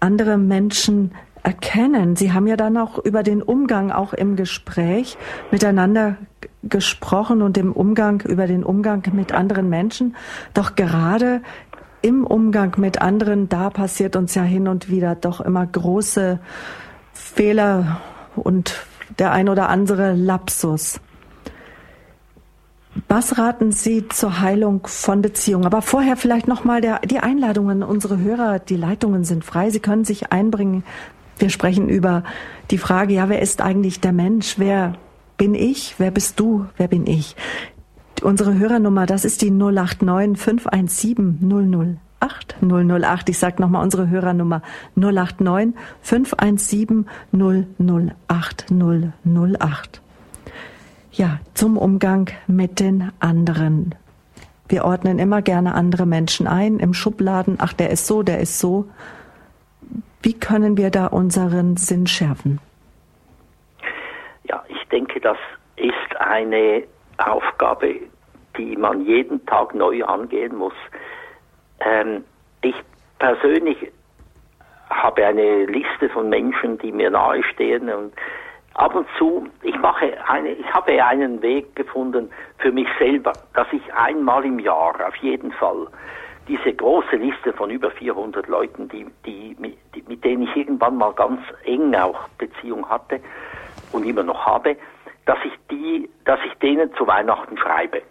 andere 0.00 0.38
Menschen 0.38 1.12
erkennen. 1.42 2.16
Sie 2.16 2.32
haben 2.32 2.46
ja 2.46 2.56
dann 2.56 2.76
auch 2.76 2.98
über 2.98 3.22
den 3.22 3.42
Umgang 3.42 3.90
auch 3.90 4.12
im 4.12 4.36
Gespräch 4.36 5.18
miteinander 5.50 6.16
gesprochen 6.62 7.42
und 7.42 7.58
im 7.58 7.72
Umgang 7.72 8.20
über 8.20 8.46
den 8.46 8.62
Umgang 8.64 9.02
mit 9.12 9.32
anderen 9.32 9.68
Menschen. 9.68 10.16
Doch 10.54 10.76
gerade 10.76 11.42
im 12.00 12.26
Umgang 12.26 12.74
mit 12.78 13.00
anderen, 13.00 13.48
da 13.48 13.70
passiert 13.70 14.16
uns 14.16 14.34
ja 14.34 14.42
hin 14.42 14.68
und 14.68 14.88
wieder 14.88 15.14
doch 15.14 15.40
immer 15.40 15.66
große 15.66 16.40
Fehler 17.12 18.00
und 18.36 18.86
der 19.18 19.32
ein 19.32 19.48
oder 19.48 19.68
andere 19.68 20.14
Lapsus. 20.14 21.00
Was 23.08 23.38
raten 23.38 23.72
Sie 23.72 24.08
zur 24.08 24.40
Heilung 24.40 24.86
von 24.86 25.22
Beziehungen? 25.22 25.64
Aber 25.64 25.80
vorher 25.80 26.16
vielleicht 26.16 26.46
nochmal 26.46 26.80
die 26.80 27.18
Einladungen. 27.18 27.82
Unsere 27.82 28.18
Hörer, 28.18 28.58
die 28.58 28.76
Leitungen 28.76 29.24
sind 29.24 29.44
frei. 29.44 29.70
Sie 29.70 29.80
können 29.80 30.04
sich 30.04 30.30
einbringen 30.30 30.84
wir 31.42 31.50
sprechen 31.50 31.88
über 31.88 32.22
die 32.70 32.78
Frage, 32.78 33.14
ja, 33.14 33.28
wer 33.28 33.42
ist 33.42 33.60
eigentlich 33.60 34.00
der 34.00 34.12
Mensch? 34.12 34.54
Wer 34.58 34.94
bin 35.36 35.54
ich? 35.54 35.96
Wer 35.98 36.10
bist 36.10 36.40
du? 36.40 36.66
Wer 36.76 36.88
bin 36.88 37.06
ich? 37.06 37.36
Unsere 38.22 38.56
Hörernummer, 38.56 39.04
das 39.04 39.24
ist 39.24 39.42
die 39.42 39.50
089 39.50 40.38
517 40.40 41.98
008 42.20 42.56
008. 42.62 43.28
Ich 43.28 43.38
sage 43.38 43.60
nochmal 43.60 43.82
unsere 43.82 44.08
Hörernummer 44.08 44.62
089 44.94 45.74
517 46.00 47.06
008 47.32 48.66
008. 48.70 50.02
Ja, 51.10 51.40
zum 51.54 51.76
Umgang 51.76 52.30
mit 52.46 52.78
den 52.78 53.10
anderen. 53.18 53.96
Wir 54.68 54.84
ordnen 54.84 55.18
immer 55.18 55.42
gerne 55.42 55.74
andere 55.74 56.06
Menschen 56.06 56.46
ein 56.46 56.78
im 56.78 56.94
Schubladen. 56.94 57.56
Ach, 57.58 57.72
der 57.72 57.90
ist 57.90 58.06
so, 58.06 58.22
der 58.22 58.38
ist 58.38 58.60
so. 58.60 58.86
Wie 60.22 60.38
können 60.38 60.76
wir 60.76 60.90
da 60.90 61.06
unseren 61.06 61.76
Sinn 61.76 62.06
schärfen? 62.06 62.60
Ja, 64.44 64.62
ich 64.68 64.88
denke, 64.88 65.20
das 65.20 65.38
ist 65.76 66.16
eine 66.20 66.84
Aufgabe, 67.18 67.96
die 68.56 68.76
man 68.76 69.04
jeden 69.04 69.44
Tag 69.46 69.74
neu 69.74 70.04
angehen 70.04 70.54
muss. 70.56 70.74
Ähm, 71.80 72.24
ich 72.62 72.76
persönlich 73.18 73.76
habe 74.90 75.26
eine 75.26 75.66
Liste 75.66 76.08
von 76.08 76.28
Menschen, 76.28 76.78
die 76.78 76.92
mir 76.92 77.10
nahestehen 77.10 77.88
und 77.88 78.12
ab 78.74 78.94
und 78.94 79.06
zu, 79.18 79.48
ich 79.62 79.76
mache 79.78 80.12
eine, 80.28 80.50
ich 80.52 80.72
habe 80.72 81.02
einen 81.04 81.42
Weg 81.42 81.74
gefunden 81.74 82.30
für 82.58 82.70
mich 82.70 82.88
selber, 82.98 83.32
dass 83.54 83.66
ich 83.72 83.82
einmal 83.94 84.44
im 84.44 84.58
Jahr 84.58 84.94
auf 85.06 85.16
jeden 85.16 85.52
Fall 85.52 85.88
diese 86.48 86.72
große 86.74 87.16
Liste 87.16 87.52
von 87.52 87.70
über 87.70 87.90
400 87.90 88.46
Leuten, 88.48 88.88
die, 88.88 89.06
die, 89.24 89.56
die, 89.94 90.04
mit 90.08 90.24
denen 90.24 90.42
ich 90.42 90.56
irgendwann 90.56 90.96
mal 90.96 91.12
ganz 91.12 91.40
eng 91.64 91.94
auch 91.94 92.28
Beziehung 92.38 92.88
hatte 92.88 93.20
und 93.92 94.04
immer 94.04 94.22
noch 94.22 94.44
habe, 94.44 94.76
dass 95.26 95.38
ich 95.44 95.52
die, 95.70 96.10
dass 96.24 96.40
ich 96.46 96.54
denen 96.58 96.92
zu 96.94 97.06
Weihnachten 97.06 97.56
schreibe. 97.56 98.02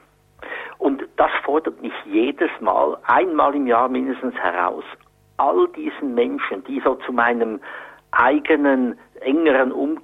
Und 0.77 1.03
das 1.17 1.31
fordert 1.43 1.81
mich 1.81 1.93
jedes 2.05 2.49
Mal, 2.59 2.97
einmal 3.05 3.53
im 3.53 3.67
Jahr 3.67 3.89
mindestens 3.89 4.35
heraus, 4.35 4.83
all 5.37 5.67
diesen 5.69 6.15
Menschen, 6.15 6.63
die 6.63 6.81
so 6.83 6.95
zu 6.95 7.11
meinem 7.11 7.59
eigenen 8.11 8.97
engeren 9.21 9.71
um 9.71 9.99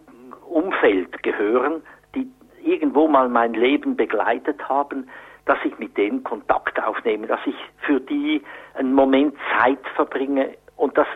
Umfeld 0.47 1.21
gehören, 1.23 1.82
die 2.15 2.28
irgendwo 2.63 3.07
mal 3.07 3.28
mein 3.28 3.53
Leben 3.53 3.95
begleitet 3.95 4.67
haben, 4.67 5.09
dass 5.47 5.57
ich 5.63 5.77
mit 5.79 5.97
denen 5.97 6.23
Kontakt 6.23 6.81
aufnehme, 6.81 7.27
dass 7.27 7.39
ich 7.45 7.55
für 7.79 7.99
die 7.99 8.43
einen 8.75 8.93
Moment 8.93 9.35
Zeit 9.57 9.79
verbringe. 9.95 10.49
Und 10.75 10.97
das 10.97 11.07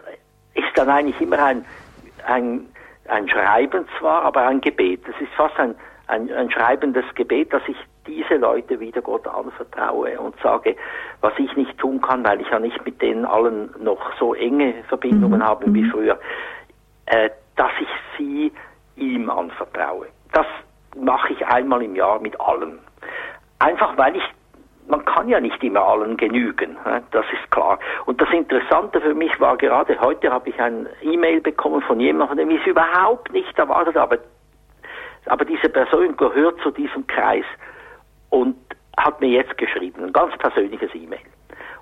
ist 0.54 0.76
dann 0.76 0.90
eigentlich 0.90 1.20
immer 1.22 1.44
ein, 1.44 1.66
ein, 2.26 2.68
ein 3.08 3.28
Schreiben 3.30 3.86
zwar, 4.00 4.24
aber 4.24 4.48
ein 4.48 4.62
Gebet. 4.62 5.02
Das 5.08 5.16
ist 5.22 5.32
fast 5.34 5.58
ein, 5.60 5.76
ein, 6.08 6.32
ein 6.32 6.50
schreibendes 6.50 7.06
Gebet, 7.16 7.54
dass 7.54 7.62
ich 7.68 7.78
diese 8.08 8.36
Leute 8.36 8.80
wieder 8.80 9.02
Gott 9.02 9.28
anvertraue 9.28 10.20
und 10.20 10.36
sage, 10.42 10.76
was 11.22 11.34
ich 11.38 11.56
nicht 11.56 11.78
tun 11.78 12.02
kann, 12.02 12.24
weil 12.26 12.42
ich 12.42 12.50
ja 12.50 12.60
nicht 12.60 12.84
mit 12.86 13.02
denen 13.02 13.26
allen 13.26 13.70
noch 13.80 14.18
so 14.18 14.34
enge 14.34 14.74
Verbindungen 14.88 15.40
mhm. 15.40 15.46
habe 15.46 15.74
wie 15.74 15.84
mhm. 15.84 15.92
früher, 15.92 16.20
äh, 17.06 17.30
dass 17.56 17.72
ich 17.80 17.88
sie 18.18 18.52
ihm 18.96 19.30
anvertraue. 19.30 20.08
Das 20.34 20.48
mache 20.96 21.34
ich 21.34 21.46
einmal 21.46 21.84
im 21.84 21.96
Jahr 21.96 22.20
mit 22.20 22.40
allen. 22.40 22.80
Einfach 23.62 23.96
weil 23.96 24.16
ich, 24.16 24.24
man 24.88 25.06
kann 25.06 25.30
ja 25.30 25.40
nicht 25.40 25.64
immer 25.64 25.82
allen 25.82 26.18
genügen, 26.18 26.78
das 27.12 27.26
ist 27.32 27.52
klar. 27.52 27.78
Und 28.08 28.20
das 28.20 28.30
Interessante 28.32 29.00
für 29.00 29.14
mich 29.14 29.40
war 29.40 29.56
gerade 29.56 30.00
heute 30.00 30.32
habe 30.32 30.50
ich 30.50 30.60
ein 30.60 30.88
E-Mail 31.04 31.42
bekommen 31.42 31.84
von 31.84 32.00
jemandem, 32.00 32.38
dem 32.40 32.50
ich 32.50 32.62
es 32.62 32.68
überhaupt 32.68 33.32
nicht 33.32 33.56
erwartet 33.60 33.96
habe. 33.96 34.20
Aber 35.28 35.46
diese 35.46 35.70
Person 35.70 36.18
gehört 36.18 36.60
zu 36.62 36.72
diesem 36.72 37.06
Kreis 37.06 37.46
und 38.32 38.56
hat 38.98 39.22
mir 39.22 39.30
jetzt 39.30 39.56
geschrieben, 39.60 40.06
ein 40.06 40.14
ganz 40.14 40.36
persönliches 40.38 40.90
E-Mail. 40.96 41.20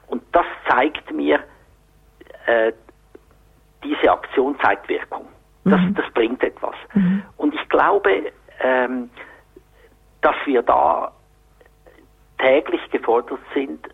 Und 0.08 0.22
das 0.34 0.46
zeigt 0.68 1.10
mir, 1.14 1.40
äh, 2.46 2.74
diese 3.86 4.12
Aktion 4.12 4.60
zeigt 4.62 4.90
Wirkung. 4.90 5.28
Das, 5.64 5.80
mhm. 5.80 5.96
das 5.96 6.12
bringt 6.14 6.44
etwas. 6.44 6.76
Mhm. 6.94 7.24
Und 7.38 7.56
ich 7.56 7.70
glaube, 7.70 8.34
ähm, 8.60 9.10
dass 10.22 10.36
wir 10.46 10.62
da 10.62 11.14
täglich 12.40 12.82
gefordert 12.92 13.40
sind, 13.54 13.88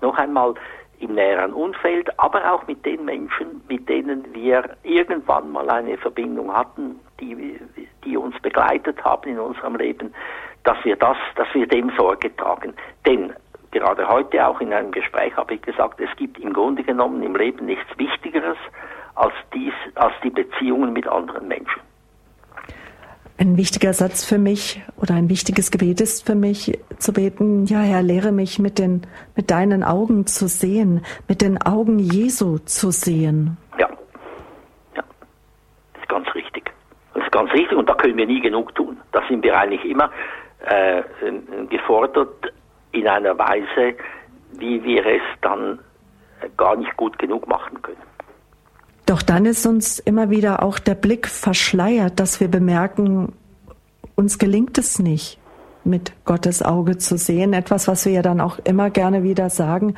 noch 0.00 0.16
einmal 0.16 0.54
im 1.00 1.14
näheren 1.14 1.52
Umfeld, 1.52 2.08
aber 2.18 2.52
auch 2.52 2.66
mit 2.66 2.86
den 2.86 3.04
Menschen, 3.04 3.62
mit 3.68 3.88
denen 3.88 4.32
wir 4.32 4.76
irgendwann 4.84 5.50
mal 5.50 5.68
eine 5.68 5.98
Verbindung 5.98 6.54
hatten, 6.54 7.00
die, 7.20 7.58
die 8.04 8.16
uns 8.16 8.38
begleitet 8.40 9.02
haben 9.04 9.28
in 9.28 9.38
unserem 9.38 9.76
Leben, 9.76 10.14
dass 10.62 10.76
wir 10.84 10.96
das, 10.96 11.16
dass 11.34 11.48
wir 11.54 11.66
dem 11.66 11.90
Sorge 11.96 12.34
tragen. 12.36 12.74
Denn 13.04 13.32
gerade 13.72 14.06
heute 14.06 14.46
auch 14.46 14.60
in 14.60 14.72
einem 14.72 14.92
Gespräch 14.92 15.36
habe 15.36 15.54
ich 15.54 15.62
gesagt, 15.62 16.00
es 16.00 16.14
gibt 16.16 16.38
im 16.38 16.52
Grunde 16.52 16.84
genommen 16.84 17.22
im 17.22 17.34
Leben 17.34 17.66
nichts 17.66 17.98
Wichtigeres 17.98 18.58
als 19.16 19.34
dies, 19.52 19.74
als 19.96 20.14
die 20.22 20.30
Beziehungen 20.30 20.92
mit 20.92 21.08
anderen 21.08 21.48
Menschen. 21.48 21.80
Ein 23.38 23.56
wichtiger 23.56 23.92
Satz 23.92 24.24
für 24.24 24.38
mich 24.38 24.82
oder 24.96 25.14
ein 25.14 25.28
wichtiges 25.28 25.70
Gebet 25.70 26.00
ist 26.00 26.26
für 26.26 26.34
mich 26.34 26.78
zu 26.98 27.12
beten, 27.12 27.66
ja 27.66 27.80
Herr, 27.80 28.02
lehre 28.02 28.30
mich 28.30 28.58
mit 28.58 28.78
den, 28.78 29.02
mit 29.34 29.50
deinen 29.50 29.82
Augen 29.82 30.26
zu 30.26 30.46
sehen, 30.48 31.04
mit 31.28 31.40
den 31.40 31.60
Augen 31.60 31.98
Jesu 31.98 32.58
zu 32.58 32.90
sehen. 32.90 33.56
Ja, 33.78 33.88
ja, 34.96 35.02
das 35.94 36.02
ist 36.02 36.08
ganz 36.08 36.34
richtig. 36.34 36.70
Das 37.14 37.24
ist 37.24 37.32
ganz 37.32 37.50
richtig 37.52 37.76
und 37.76 37.88
da 37.88 37.94
können 37.94 38.16
wir 38.16 38.26
nie 38.26 38.40
genug 38.40 38.74
tun. 38.74 38.98
Da 39.12 39.22
sind 39.28 39.42
wir 39.42 39.58
eigentlich 39.58 39.84
immer 39.84 40.10
äh, 40.66 41.02
gefordert 41.68 42.52
in 42.92 43.08
einer 43.08 43.36
Weise, 43.38 43.96
wie 44.52 44.82
wir 44.84 45.04
es 45.06 45.22
dann 45.40 45.78
gar 46.56 46.76
nicht 46.76 46.96
gut 46.96 47.18
genug 47.18 47.48
machen 47.48 47.80
können. 47.82 48.11
Doch 49.06 49.22
dann 49.22 49.46
ist 49.46 49.66
uns 49.66 49.98
immer 49.98 50.30
wieder 50.30 50.62
auch 50.62 50.78
der 50.78 50.94
Blick 50.94 51.26
verschleiert, 51.26 52.20
dass 52.20 52.40
wir 52.40 52.48
bemerken, 52.48 53.32
uns 54.14 54.38
gelingt 54.38 54.78
es 54.78 54.98
nicht, 54.98 55.38
mit 55.84 56.12
Gottes 56.24 56.62
Auge 56.62 56.98
zu 56.98 57.18
sehen. 57.18 57.52
Etwas, 57.52 57.88
was 57.88 58.04
wir 58.04 58.12
ja 58.12 58.22
dann 58.22 58.40
auch 58.40 58.58
immer 58.60 58.90
gerne 58.90 59.22
wieder 59.22 59.50
sagen, 59.50 59.94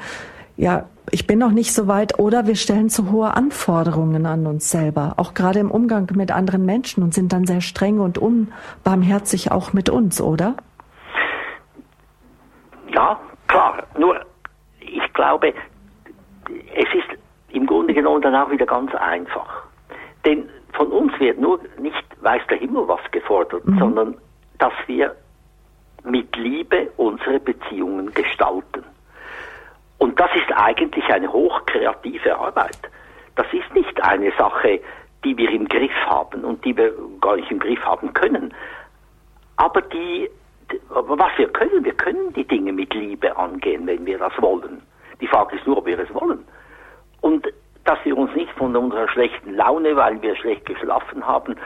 ja, 0.57 0.87
ich 1.11 1.27
bin 1.27 1.39
noch 1.39 1.51
nicht 1.51 1.75
so 1.75 1.87
weit 1.87 2.19
oder 2.19 2.47
wir 2.47 2.57
stellen 2.57 2.89
zu 2.89 3.11
hohe 3.11 3.35
Anforderungen 3.35 4.25
an 4.25 4.47
uns 4.47 4.71
selber, 4.71 5.15
auch 5.17 5.35
gerade 5.35 5.59
im 5.59 5.71
Umgang 5.71 6.11
mit 6.15 6.31
anderen 6.31 6.65
Menschen 6.65 7.03
und 7.03 7.13
sind 7.13 7.33
dann 7.33 7.47
sehr 7.47 7.61
streng 7.61 8.01
und 8.01 8.19
unbarmherzig 8.19 9.53
auch 9.53 9.73
mit 9.73 9.91
uns, 9.91 10.21
oder? 10.21 10.57
Ja, 12.95 13.21
klar. 13.49 13.83
Nur, 13.99 14.25
ich 14.81 15.13
glaube, 15.13 15.53
es 16.75 16.87
ist 16.95 17.19
im 17.55 17.67
Grunde 17.67 17.95
genommen 17.95 18.23
dann 18.23 18.35
auch 18.35 18.51
wieder 18.51 18.67
ganz 18.67 18.95
einfach. 18.95 19.65
Denn 20.25 20.49
von 20.73 20.89
uns 20.89 21.19
wird 21.21 21.39
nur 21.39 21.61
nicht 21.79 22.05
weiß 22.21 22.43
der 22.51 22.59
Himmel 22.59 22.89
was 22.89 23.01
gefordert, 23.11 23.65
mhm. 23.67 23.79
sondern 23.79 24.17
dass 24.59 24.73
wir 24.87 25.15
mit 26.05 26.37
Liebe 26.37 26.91
unsere 26.97 27.41
Beziehungen 27.41 28.13
gestalten. 28.13 28.85
Und 29.99 30.19
das 30.21 30.31
ist 30.35 30.53
eigentlich 30.55 31.05
eine 31.07 31.33
hochkreative 31.33 32.37
Arbeit. 32.37 32.79
Das 33.37 33.47
ist 33.53 33.75
nicht 33.75 34.03
eine 34.03 34.33
Sache, 34.33 34.81
die 35.25 35.37
wir 35.37 35.51
im 35.51 35.67
Griff 35.67 35.95
haben 36.07 36.45
und 36.45 36.65
die 36.65 36.77
wir 36.77 36.93
gar 37.21 37.37
nicht 37.37 37.51
im 37.51 37.59
Griff 37.59 37.83
haben 37.85 38.13
können. 38.13 38.53
Aber 39.57 39.81
die, 39.81 40.29
was 40.91 41.31
wir 41.39 41.49
können, 41.49 41.85
wir 41.85 41.95
können 41.95 42.33
die 42.35 42.45
Dinge 42.45 42.73
mit 42.73 42.93
Liebe 42.93 43.37
angehen, 43.37 43.87
wenn 43.87 44.05
wir 44.05 44.19
das 44.19 44.33
wollen. 44.41 44.83
Die 45.21 45.27
Frage 45.27 45.57
ist 45.57 45.67
nur, 45.67 45.79
ob 45.79 45.87
wir 45.87 45.99
es 45.99 46.13
wollen. 46.13 46.45
Und 47.25 47.47
dass 47.85 47.99
wir 48.05 48.19
uns 48.19 48.35
nicht 48.35 48.51
von 48.51 48.77
unserer 48.77 49.09
schlechten 49.09 49.55
Laune, 49.55 49.97
weil 49.97 50.21
wir 50.21 50.37
schlecht 50.37 50.67
geschlafen 50.67 51.27
haben, 51.27 51.57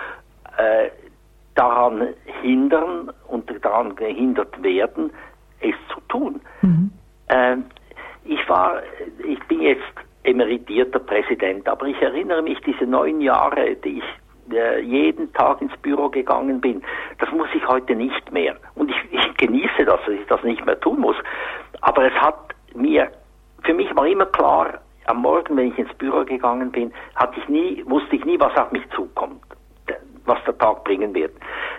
äh, 0.57 0.89
daran 1.57 2.15
hindern 2.43 3.11
und 3.27 3.51
daran 3.65 3.97
gehindert 3.97 4.63
werden, 4.63 5.11
es 5.61 5.75
zu 5.93 6.01
tun. 6.03 6.41
Mhm. 6.63 6.93
Äh, 7.27 7.57
ich 8.25 8.49
war, 8.49 8.83
ich 9.27 9.43
bin 9.49 9.63
jetzt 9.63 9.83
emeritierter 10.23 11.01
Präsident, 11.01 11.69
aber 11.69 11.87
ich 11.87 12.01
erinnere 12.01 12.43
mich, 12.43 12.61
diese 12.61 12.85
neun 12.85 13.21
Jahre, 13.21 13.75
die 13.75 13.99
ich 13.99 14.55
äh, 14.55 14.81
jeden 14.81 15.33
Tag 15.33 15.61
ins 15.61 15.77
Büro 15.79 16.09
gegangen 16.09 16.61
bin, 16.61 16.85
das 17.19 17.33
muss 17.33 17.49
ich 17.53 17.67
heute 17.67 17.97
nicht 17.97 18.31
mehr. 18.31 18.55
Und 18.77 18.93
ich, 18.93 19.13
ich 19.13 19.37
genieße 19.39 19.85
das, 19.85 19.99
dass 20.07 20.15
ich 20.15 20.27
das 20.29 20.45
nicht 20.45 20.65
mehr 20.65 20.79
tun 20.79 21.01
muss. 21.01 21.17
Aber 21.81 22.05
es 22.05 22.15
hat 22.15 22.55
mir, 22.77 23.11
für 23.65 23.75
mich 23.75 23.93
war 23.97 24.07
immer 24.07 24.27
klar, 24.27 24.81
am 25.09 25.23
Morgen, 25.23 25.57
wenn 25.57 25.69
ich 25.73 25.79
ins 25.79 25.93
Büro 25.95 26.25
gegangen 26.25 26.71
bin, 26.71 26.93
hatte 27.17 27.39
ich 27.41 27.49
nie, 27.49 27.85
wusste 27.87 28.17
ich 28.17 28.25
nie, 28.25 28.39
was 28.39 28.57
auf 28.57 28.71
mich 28.73 28.89
zukommt, 28.91 29.43
was 30.27 30.39
der 30.45 30.57
Tag 30.59 30.85
bringen 30.85 31.15
wird. 31.15 31.33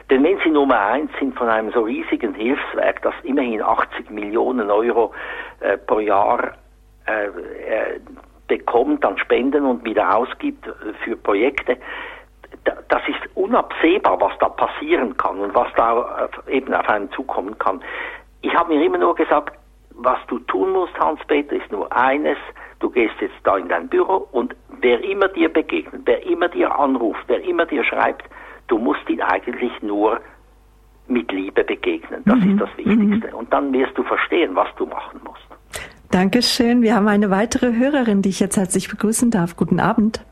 Denn 0.10 0.24
wenn 0.24 0.40
Sie 0.44 0.50
Nummer 0.50 0.80
eins 0.80 1.12
sind 1.20 1.38
von 1.38 1.48
einem 1.48 1.72
so 1.72 1.82
riesigen 1.82 2.34
Hilfswerk, 2.34 3.02
das 3.04 3.14
immerhin 3.24 3.62
80 3.62 4.10
Millionen 4.10 4.72
Euro 4.72 5.14
äh, 5.60 5.78
pro 5.78 6.00
Jahr 6.00 6.54
äh, 7.08 7.26
äh, 7.26 8.00
bekommt 8.48 9.06
an 9.06 9.18
Spenden 9.20 9.66
und 9.66 9.86
wieder 9.86 10.16
ausgibt 10.16 10.68
äh, 10.68 10.94
für 11.04 11.16
Projekte, 11.16 11.78
das 12.64 13.02
ist 13.08 13.36
unabsehbar, 13.36 14.20
was 14.20 14.34
da 14.40 14.50
passieren 14.50 15.16
kann 15.18 15.40
und 15.40 15.54
was 15.54 15.68
da 15.76 16.28
eben 16.48 16.74
auf 16.74 16.90
einen 16.90 17.12
zukommen 17.12 17.58
kann. 17.60 17.82
Ich 18.42 18.54
habe 18.56 18.74
mir 18.74 18.84
immer 18.84 18.98
nur 18.98 19.16
gesagt, 19.16 19.54
was 19.92 20.18
du 20.28 20.40
tun 20.40 20.72
musst, 20.72 20.98
Hans-Peter, 21.00 21.56
ist 21.56 21.72
nur 21.72 21.92
eines, 21.96 22.38
du 22.80 22.90
gehst 22.90 23.16
jetzt 23.20 23.36
da 23.44 23.58
in 23.58 23.68
dein 23.68 23.88
Büro 23.88 24.28
und 24.32 24.56
wer 24.82 25.04
immer 25.04 25.28
dir 25.28 25.50
begegnet, 25.50 26.02
wer 26.06 26.26
immer 26.26 26.48
dir 26.48 26.74
anruft, 26.78 27.24
wer 27.28 27.44
immer 27.44 27.66
dir 27.66 27.84
schreibt, 27.84 28.24
du 28.68 28.78
musst 28.78 29.08
ihn 29.10 29.22
eigentlich 29.22 29.72
nur 29.82 30.20
mit 31.08 31.32
Liebe 31.32 31.64
begegnen. 31.64 32.22
Das 32.26 32.40
mhm. 32.40 32.52
ist 32.52 32.62
das 32.62 32.70
Wichtigste. 32.78 33.28
Mhm. 33.28 33.34
Und 33.34 33.52
dann 33.52 33.74
wirst 33.74 33.98
du 33.98 34.04
verstehen, 34.04 34.56
was 34.56 34.68
du 34.78 34.86
machen 34.86 35.20
musst. 35.24 35.42
Dankeschön. 36.12 36.82
Wir 36.82 36.96
haben 36.96 37.08
eine 37.08 37.30
weitere 37.30 37.76
Hörerin, 37.76 38.22
die 38.22 38.30
ich 38.30 38.40
jetzt 38.40 38.58
herzlich 38.58 38.90
begrüßen 38.90 39.30
darf. 39.32 39.56
Guten 39.56 39.80
Abend. 39.80 40.24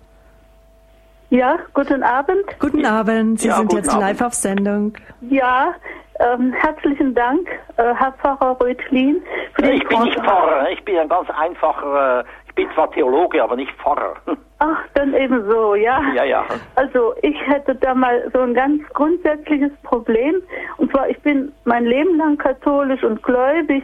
Ja, 1.29 1.59
guten 1.73 2.03
Abend. 2.03 2.45
Guten 2.59 2.85
Abend. 2.85 3.41
Sie 3.41 3.49
ja, 3.49 3.57
sind 3.57 3.73
jetzt 3.73 3.89
Abend. 3.89 4.01
live 4.01 4.21
auf 4.21 4.33
Sendung. 4.33 4.93
Ja, 5.21 5.73
ähm, 6.19 6.53
herzlichen 6.53 7.13
Dank, 7.13 7.47
äh, 7.77 7.93
Herr 7.93 8.13
Pfarrer 8.13 8.57
Röthlin. 8.61 9.21
ich 9.57 9.87
bin 9.87 10.01
nicht 10.03 10.19
Pfarrer, 10.19 10.69
ich 10.71 10.83
bin 10.85 10.97
ein 10.97 11.09
ganz 11.09 11.29
einfacher, 11.29 12.19
äh, 12.19 12.23
ich 12.47 12.55
bin 12.55 12.69
zwar 12.73 12.91
Theologe, 12.91 13.41
aber 13.43 13.55
nicht 13.55 13.71
Pfarrer. 13.73 14.15
Ach, 14.59 14.79
dann 14.95 15.13
ebenso, 15.13 15.75
ja. 15.75 16.01
Ja, 16.15 16.23
ja. 16.23 16.45
Also 16.75 17.13
ich 17.21 17.35
hätte 17.47 17.75
da 17.75 17.93
mal 17.93 18.29
so 18.33 18.41
ein 18.41 18.55
ganz 18.55 18.81
grundsätzliches 18.93 19.71
Problem. 19.83 20.41
Und 20.77 20.91
zwar, 20.91 21.09
ich 21.09 21.19
bin 21.21 21.51
mein 21.65 21.85
Leben 21.85 22.17
lang 22.17 22.37
katholisch 22.37 23.03
und 23.03 23.21
gläubig 23.21 23.83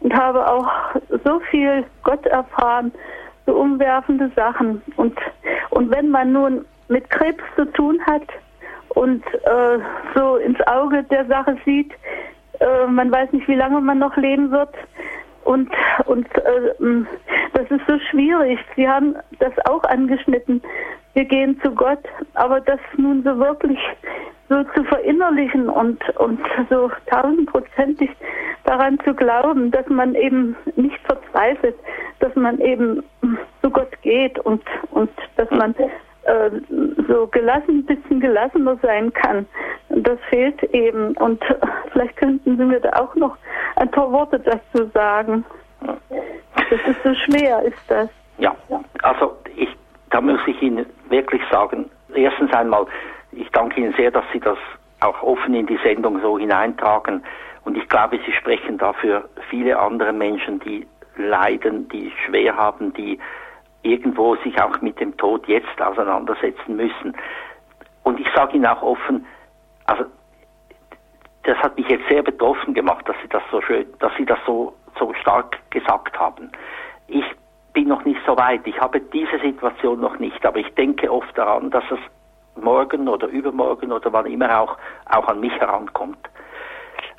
und 0.00 0.14
habe 0.14 0.50
auch 0.50 0.66
so 1.24 1.40
viel 1.50 1.84
Gott 2.04 2.24
erfahren, 2.26 2.90
so 3.44 3.54
umwerfende 3.54 4.30
Sachen. 4.34 4.80
Und, 4.96 5.18
und 5.70 5.90
wenn 5.90 6.08
man 6.08 6.32
nun 6.32 6.64
mit 6.88 7.08
Krebs 7.10 7.44
zu 7.56 7.66
tun 7.72 8.00
hat, 8.06 8.22
und 8.94 9.24
äh, 9.26 9.78
so 10.14 10.36
ins 10.36 10.60
Auge 10.66 11.02
der 11.04 11.26
Sache 11.26 11.56
sieht. 11.64 11.92
Äh, 12.60 12.86
man 12.86 13.10
weiß 13.10 13.32
nicht, 13.32 13.48
wie 13.48 13.54
lange 13.54 13.80
man 13.80 13.98
noch 13.98 14.16
leben 14.16 14.50
wird. 14.50 14.74
Und, 15.44 15.70
und 16.06 16.26
äh, 16.36 17.04
das 17.52 17.70
ist 17.70 17.86
so 17.86 17.98
schwierig. 18.10 18.58
Sie 18.76 18.88
haben 18.88 19.14
das 19.38 19.52
auch 19.66 19.84
angeschnitten. 19.84 20.62
Wir 21.12 21.24
gehen 21.24 21.60
zu 21.62 21.70
Gott, 21.70 22.02
aber 22.34 22.60
das 22.60 22.80
nun 22.96 23.22
so 23.22 23.38
wirklich 23.38 23.78
so 24.48 24.62
zu 24.74 24.84
verinnerlichen 24.84 25.68
und, 25.68 26.02
und 26.16 26.40
so 26.70 26.90
tausendprozentig 27.06 28.10
daran 28.64 28.98
zu 29.04 29.14
glauben, 29.14 29.70
dass 29.70 29.86
man 29.88 30.14
eben 30.14 30.56
nicht 30.76 30.98
verzweifelt, 31.06 31.76
dass 32.20 32.34
man 32.34 32.58
eben 32.60 33.02
zu 33.62 33.70
Gott 33.70 33.90
geht 34.02 34.38
und, 34.40 34.62
und 34.90 35.10
dass 35.36 35.50
man 35.50 35.74
äh, 36.24 36.50
so 37.08 37.26
gelassen, 37.28 37.78
ein 37.78 37.84
bisschen 37.84 38.20
gelassener 38.20 38.76
sein 38.82 39.12
kann. 39.12 39.46
Das 39.88 40.18
fehlt 40.30 40.62
eben. 40.74 41.16
Und 41.18 41.42
vielleicht 41.92 42.16
könnten 42.16 42.56
Sie 42.56 42.64
mir 42.64 42.80
da 42.80 42.90
auch 43.00 43.14
noch 43.14 43.36
ein 43.76 43.90
paar 43.90 44.10
Worte 44.10 44.40
dazu 44.40 44.90
sagen. 44.92 45.44
Das 46.70 46.80
ist 46.86 47.02
so 47.02 47.14
schwer, 47.14 47.62
ist 47.62 47.82
das. 47.88 48.08
Ja, 48.38 48.54
also 49.02 49.36
ich, 49.56 49.68
da 50.10 50.20
muss 50.20 50.40
ich 50.46 50.60
Ihnen 50.62 50.86
wirklich 51.08 51.42
sagen, 51.50 51.90
erstens 52.14 52.52
einmal, 52.52 52.86
ich 53.32 53.48
danke 53.50 53.80
Ihnen 53.80 53.94
sehr, 53.96 54.10
dass 54.10 54.24
Sie 54.32 54.40
das 54.40 54.58
auch 55.00 55.22
offen 55.22 55.54
in 55.54 55.66
die 55.66 55.78
Sendung 55.84 56.20
so 56.20 56.38
hineintragen. 56.38 57.22
Und 57.64 57.76
ich 57.76 57.88
glaube, 57.88 58.18
Sie 58.24 58.32
sprechen 58.32 58.78
dafür 58.78 59.28
viele 59.50 59.78
andere 59.78 60.12
Menschen, 60.12 60.60
die 60.60 60.86
leiden, 61.16 61.88
die 61.88 62.12
schwer 62.24 62.56
haben, 62.56 62.92
die 62.94 63.18
irgendwo 63.84 64.34
sich 64.36 64.60
auch 64.60 64.80
mit 64.80 64.98
dem 64.98 65.16
Tod 65.16 65.46
jetzt 65.46 65.80
auseinandersetzen 65.80 66.76
müssen. 66.76 67.16
Und 68.02 68.18
ich 68.18 68.26
sage 68.34 68.56
Ihnen 68.56 68.66
auch 68.66 68.82
offen, 68.82 69.26
also 69.86 70.04
das 71.44 71.56
hat 71.58 71.76
mich 71.76 71.86
jetzt 71.88 72.08
sehr 72.08 72.22
betroffen 72.22 72.74
gemacht, 72.74 73.08
dass 73.08 73.16
Sie 73.22 73.28
das 73.28 73.42
so 73.50 73.60
schön, 73.60 73.86
dass 74.00 74.12
Sie 74.16 74.24
das 74.24 74.38
so, 74.46 74.74
so 74.98 75.12
stark 75.14 75.58
gesagt 75.70 76.18
haben. 76.18 76.50
Ich 77.06 77.24
bin 77.74 77.88
noch 77.88 78.04
nicht 78.04 78.20
so 78.26 78.36
weit. 78.36 78.66
Ich 78.66 78.80
habe 78.80 79.00
diese 79.00 79.38
Situation 79.40 80.00
noch 80.00 80.18
nicht, 80.18 80.44
aber 80.46 80.58
ich 80.58 80.74
denke 80.74 81.12
oft 81.12 81.36
daran, 81.36 81.70
dass 81.70 81.84
es 81.90 81.98
morgen 82.62 83.08
oder 83.08 83.26
übermorgen 83.26 83.92
oder 83.92 84.12
wann 84.12 84.26
immer 84.26 84.60
auch, 84.60 84.78
auch 85.06 85.28
an 85.28 85.40
mich 85.40 85.52
herankommt. 85.52 86.30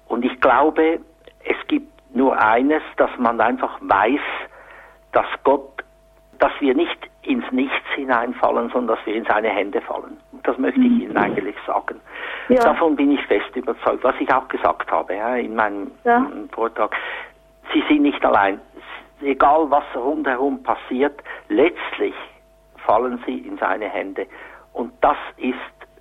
Und 0.07 0.25
ich 0.25 0.39
glaube, 0.41 0.99
es 1.43 1.67
gibt 1.67 1.91
nur 2.15 2.39
eines, 2.41 2.81
dass 2.97 3.11
man 3.17 3.39
einfach 3.41 3.77
weiß, 3.81 4.21
dass 5.11 5.25
Gott 5.43 5.74
dass 6.39 6.51
wir 6.59 6.75
nicht 6.75 6.97
ins 7.23 7.49
Nichts 7.51 7.87
hineinfallen, 7.95 8.69
sondern 8.69 8.95
dass 8.95 9.05
wir 9.05 9.15
in 9.15 9.25
seine 9.25 9.49
Hände 9.49 9.81
fallen. 9.81 10.17
Das 10.43 10.57
möchte 10.57 10.81
ich 10.81 10.89
mhm. 10.89 11.01
Ihnen 11.01 11.17
eigentlich 11.17 11.55
sagen. 11.65 11.99
Ja. 12.49 12.61
Davon 12.61 12.95
bin 12.95 13.11
ich 13.11 13.25
fest 13.25 13.55
überzeugt, 13.55 14.03
was 14.03 14.15
ich 14.19 14.31
auch 14.31 14.47
gesagt 14.47 14.91
habe 14.91 15.15
ja, 15.15 15.35
in 15.35 15.55
meinem 15.55 15.91
ja. 16.03 16.25
Vortrag. 16.51 16.95
Sie 17.73 17.83
sind 17.87 18.03
nicht 18.03 18.23
allein. 18.23 18.59
Egal 19.21 19.71
was 19.71 19.83
rundherum 19.95 20.61
passiert, 20.61 21.21
letztlich 21.49 22.13
fallen 22.85 23.21
Sie 23.25 23.39
in 23.39 23.57
seine 23.57 23.89
Hände. 23.89 24.27
Und 24.73 24.91
das 25.01 25.17
ist 25.37 25.55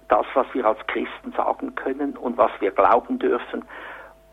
das, 0.09 0.27
was 0.35 0.47
wir 0.53 0.67
als 0.67 0.79
Christen 0.89 1.33
sagen 1.37 1.75
können 1.75 2.17
und 2.17 2.37
was 2.37 2.51
wir 2.61 2.71
glauben 2.71 3.19
dürfen 3.19 3.65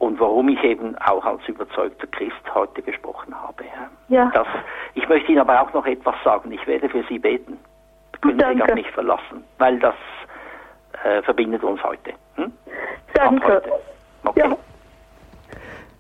und 0.01 0.19
warum 0.19 0.49
ich 0.49 0.63
eben 0.63 0.97
auch 0.97 1.23
als 1.23 1.47
überzeugter 1.47 2.07
Christ 2.07 2.55
heute 2.55 2.81
gesprochen 2.81 3.35
habe. 3.39 3.63
Ja. 4.09 4.31
Das, 4.33 4.47
ich 4.95 5.07
möchte 5.07 5.31
Ihnen 5.31 5.41
aber 5.41 5.61
auch 5.61 5.71
noch 5.73 5.85
etwas 5.85 6.15
sagen. 6.23 6.51
Ich 6.51 6.65
werde 6.65 6.89
für 6.89 7.03
Sie 7.07 7.19
beten. 7.19 7.59
Können 8.19 8.39
Danke. 8.39 8.55
sich 8.55 8.63
auf 8.63 8.75
mich 8.75 8.91
verlassen, 8.91 9.43
weil 9.59 9.77
das 9.77 9.93
äh, 11.03 11.21
verbindet 11.21 11.63
uns 11.63 11.83
heute. 11.83 12.13
Hm? 12.35 12.51
Danke. 13.13 13.45
Heute. 13.45 13.71
Okay. 14.23 14.39
Ja. 14.39 14.57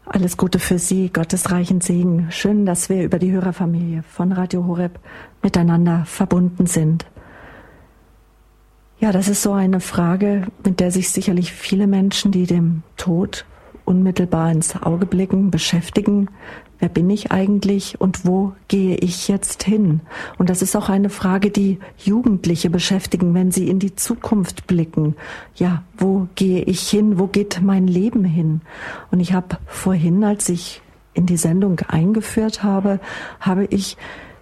Alles 0.07 0.35
Gute 0.35 0.57
für 0.57 0.79
Sie, 0.79 1.13
Gottes 1.13 1.51
reichen 1.51 1.79
Segen. 1.79 2.31
Schön, 2.31 2.65
dass 2.65 2.89
wir 2.89 3.03
über 3.03 3.19
die 3.19 3.31
Hörerfamilie 3.31 4.01
von 4.01 4.31
Radio 4.31 4.65
Horeb 4.65 4.97
miteinander 5.43 6.05
verbunden 6.05 6.65
sind. 6.65 7.05
Ja, 8.97 9.11
das 9.11 9.27
ist 9.27 9.43
so 9.43 9.53
eine 9.53 9.79
Frage, 9.79 10.47
mit 10.65 10.79
der 10.79 10.89
sich 10.89 11.11
sicherlich 11.11 11.53
viele 11.53 11.85
Menschen, 11.85 12.31
die 12.31 12.47
dem 12.47 12.81
Tod 12.97 13.45
unmittelbar 13.91 14.51
ins 14.51 14.81
Auge 14.81 15.05
blicken, 15.05 15.51
beschäftigen. 15.51 16.29
Wer 16.79 16.89
bin 16.89 17.09
ich 17.09 17.31
eigentlich 17.31 17.99
und 17.99 18.25
wo 18.25 18.53
gehe 18.69 18.95
ich 18.95 19.27
jetzt 19.27 19.63
hin? 19.63 19.99
Und 20.39 20.49
das 20.49 20.61
ist 20.61 20.75
auch 20.75 20.89
eine 20.89 21.09
Frage, 21.09 21.51
die 21.51 21.77
Jugendliche 21.97 22.69
beschäftigen, 22.69 23.33
wenn 23.33 23.51
sie 23.51 23.67
in 23.67 23.79
die 23.79 23.95
Zukunft 23.95 24.65
blicken. 24.65 25.15
Ja, 25.55 25.83
wo 25.97 26.27
gehe 26.35 26.63
ich 26.63 26.89
hin? 26.89 27.19
Wo 27.19 27.27
geht 27.27 27.61
mein 27.61 27.85
Leben 27.85 28.23
hin? 28.23 28.61
Und 29.11 29.19
ich 29.19 29.33
habe 29.33 29.57
vorhin, 29.67 30.23
als 30.23 30.49
ich 30.49 30.81
in 31.13 31.25
die 31.25 31.37
Sendung 31.37 31.81
eingeführt 31.81 32.63
habe, 32.63 32.99
habe 33.39 33.65
ich 33.65 33.97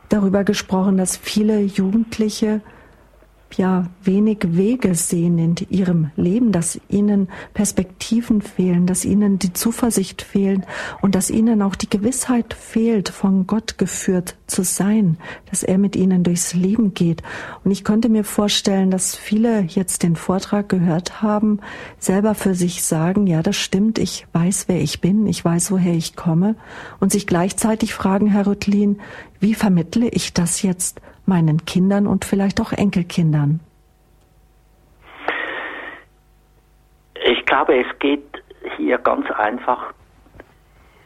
darüber 0.10 0.44
gesprochen, 0.44 0.98
dass 0.98 1.18
viele 1.18 1.60
Jugendliche 1.62 2.62
ja 3.56 3.86
wenig 4.04 4.40
Wege 4.44 4.96
sehen 4.96 5.38
in 5.38 5.56
ihrem 5.70 6.12
Leben, 6.16 6.52
dass 6.52 6.80
ihnen 6.90 7.30
Perspektiven 7.54 8.42
fehlen, 8.42 8.86
dass 8.86 9.06
ihnen 9.06 9.40
die 9.40 9.54
Zuversicht 9.54 10.22
fehlt 10.22 10.62
und 11.02 11.16
dass 11.16 11.30
ihnen 11.30 11.62
auch 11.62 11.76
die 11.76 11.90
Gewissheit 11.90 12.54
fehlt, 12.54 13.10
von 13.10 13.48
Gott 13.48 13.78
geführt 13.78 14.36
zu 14.48 14.64
sein, 14.64 15.18
dass 15.50 15.64
er 15.64 15.78
mit 15.78 15.96
ihnen 15.96 16.24
durchs 16.24 16.54
Leben 16.54 16.94
geht. 16.94 17.24
Und 17.64 17.72
ich 17.72 17.84
könnte 17.84 18.10
mir 18.10 18.24
vorstellen, 18.24 18.92
dass 18.92 19.16
viele 19.16 19.62
jetzt 19.62 20.04
den 20.04 20.16
Vortrag 20.16 20.70
gehört 20.70 21.22
haben, 21.22 21.60
selber 22.00 22.36
für 22.36 22.56
sich 22.56 22.84
sagen, 22.84 23.28
ja, 23.28 23.42
das 23.42 23.56
stimmt, 23.56 24.00
ich 24.00 24.28
weiß, 24.34 24.66
wer 24.68 24.82
ich 24.82 25.02
bin, 25.02 25.28
ich 25.28 25.44
weiß, 25.44 25.72
woher 25.72 25.94
ich 25.94 26.16
komme 26.16 26.56
und 27.00 27.12
sich 27.12 27.28
gleichzeitig 27.28 27.94
fragen, 27.94 28.28
Herr 28.28 28.48
Rüttlin, 28.48 29.00
wie 29.40 29.54
vermittle 29.54 30.10
ich 30.10 30.34
das 30.34 30.62
jetzt 30.62 31.02
meinen 31.30 31.66
Kindern 31.66 32.08
und 32.08 32.26
vielleicht 32.26 32.60
auch 32.60 32.74
Enkelkindern? 32.74 33.62
Ich 37.26 37.46
glaube, 37.46 37.80
es 37.80 38.00
geht 38.00 38.26
hier 38.76 38.98
ganz 38.98 39.30
einfach, 39.32 39.94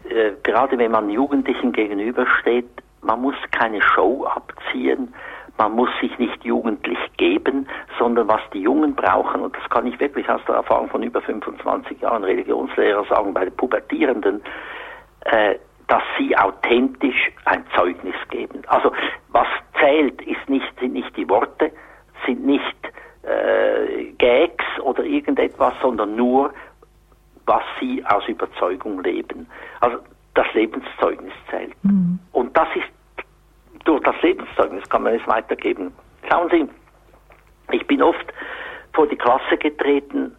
äh, 0.09 0.31
gerade 0.41 0.77
wenn 0.77 0.91
man 0.91 1.09
Jugendlichen 1.09 1.71
gegenübersteht, 1.71 2.69
man 3.01 3.21
muss 3.21 3.35
keine 3.51 3.81
Show 3.81 4.25
abziehen, 4.25 5.13
man 5.57 5.73
muss 5.73 5.89
sich 6.01 6.17
nicht 6.17 6.43
jugendlich 6.43 6.97
geben, 7.17 7.67
sondern 7.99 8.27
was 8.27 8.41
die 8.53 8.61
Jungen 8.61 8.95
brauchen, 8.95 9.41
und 9.41 9.55
das 9.55 9.69
kann 9.69 9.85
ich 9.85 9.99
wirklich 9.99 10.27
aus 10.29 10.41
der 10.47 10.55
Erfahrung 10.55 10.89
von 10.89 11.03
über 11.03 11.21
25 11.21 12.01
Jahren 12.01 12.23
Religionslehrer 12.23 13.05
sagen, 13.05 13.33
bei 13.33 13.45
den 13.45 13.55
Pubertierenden, 13.55 14.41
äh, 15.25 15.55
dass 15.87 16.03
sie 16.17 16.35
authentisch 16.37 17.31
ein 17.45 17.65
Zeugnis 17.75 18.15
geben. 18.29 18.61
Also 18.67 18.91
was 19.29 19.47
zählt, 19.79 20.21
ist 20.21 20.49
nicht, 20.49 20.67
sind 20.79 20.93
nicht 20.93 21.15
die 21.17 21.27
Worte, 21.29 21.71
sind 22.25 22.45
nicht 22.45 22.75
äh, 23.23 24.11
Gags 24.17 24.65
oder 24.81 25.03
irgendetwas, 25.03 25.73
sondern 25.81 26.15
nur, 26.15 26.53
was 27.45 27.63
sie 27.79 28.03
aus 28.05 28.27
Überzeugung 28.27 29.01
leben. 29.03 29.47
Also 29.81 29.97
das 30.35 30.47
Lebenszeugnis 30.53 31.33
zählt. 31.49 31.75
Mhm. 31.83 32.19
Und 32.31 32.55
das 32.55 32.67
ist, 32.75 33.25
durch 33.85 34.01
das 34.03 34.15
Lebenszeugnis 34.21 34.87
kann 34.89 35.03
man 35.03 35.15
es 35.15 35.27
weitergeben. 35.27 35.93
Schauen 36.29 36.49
Sie, 36.49 36.67
ich 37.71 37.85
bin 37.87 38.01
oft 38.01 38.33
vor 38.93 39.07
die 39.07 39.17
Klasse 39.17 39.57
getreten 39.57 40.35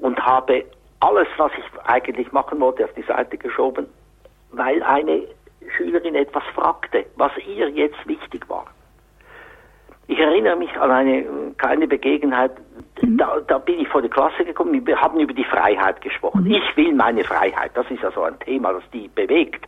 und 0.00 0.18
habe 0.24 0.64
alles, 1.00 1.28
was 1.36 1.52
ich 1.56 1.88
eigentlich 1.88 2.32
machen 2.32 2.60
wollte, 2.60 2.84
auf 2.84 2.92
die 2.94 3.02
Seite 3.02 3.38
geschoben 3.38 3.86
weil 4.52 4.82
eine 4.82 5.22
Schülerin 5.76 6.14
etwas 6.14 6.44
fragte, 6.54 7.06
was 7.16 7.32
ihr 7.46 7.68
jetzt 7.70 8.06
wichtig 8.06 8.48
war. 8.48 8.66
Ich 10.10 10.18
erinnere 10.18 10.56
mich 10.56 10.74
an 10.78 10.90
eine 10.90 11.24
kleine 11.58 11.86
Begebenheit, 11.86 12.52
mhm. 13.02 13.18
da, 13.18 13.40
da, 13.46 13.58
bin 13.58 13.78
ich 13.80 13.88
vor 13.88 14.00
die 14.00 14.08
Klasse 14.08 14.44
gekommen, 14.44 14.86
wir 14.86 15.00
haben 15.00 15.20
über 15.20 15.34
die 15.34 15.44
Freiheit 15.44 16.00
gesprochen. 16.00 16.44
Mhm. 16.44 16.52
Ich 16.52 16.76
will 16.76 16.94
meine 16.94 17.24
Freiheit, 17.24 17.72
das 17.74 17.90
ist 17.90 18.02
ja 18.02 18.10
so 18.10 18.22
ein 18.22 18.38
Thema, 18.40 18.72
das 18.72 18.82
die 18.90 19.08
bewegt. 19.08 19.66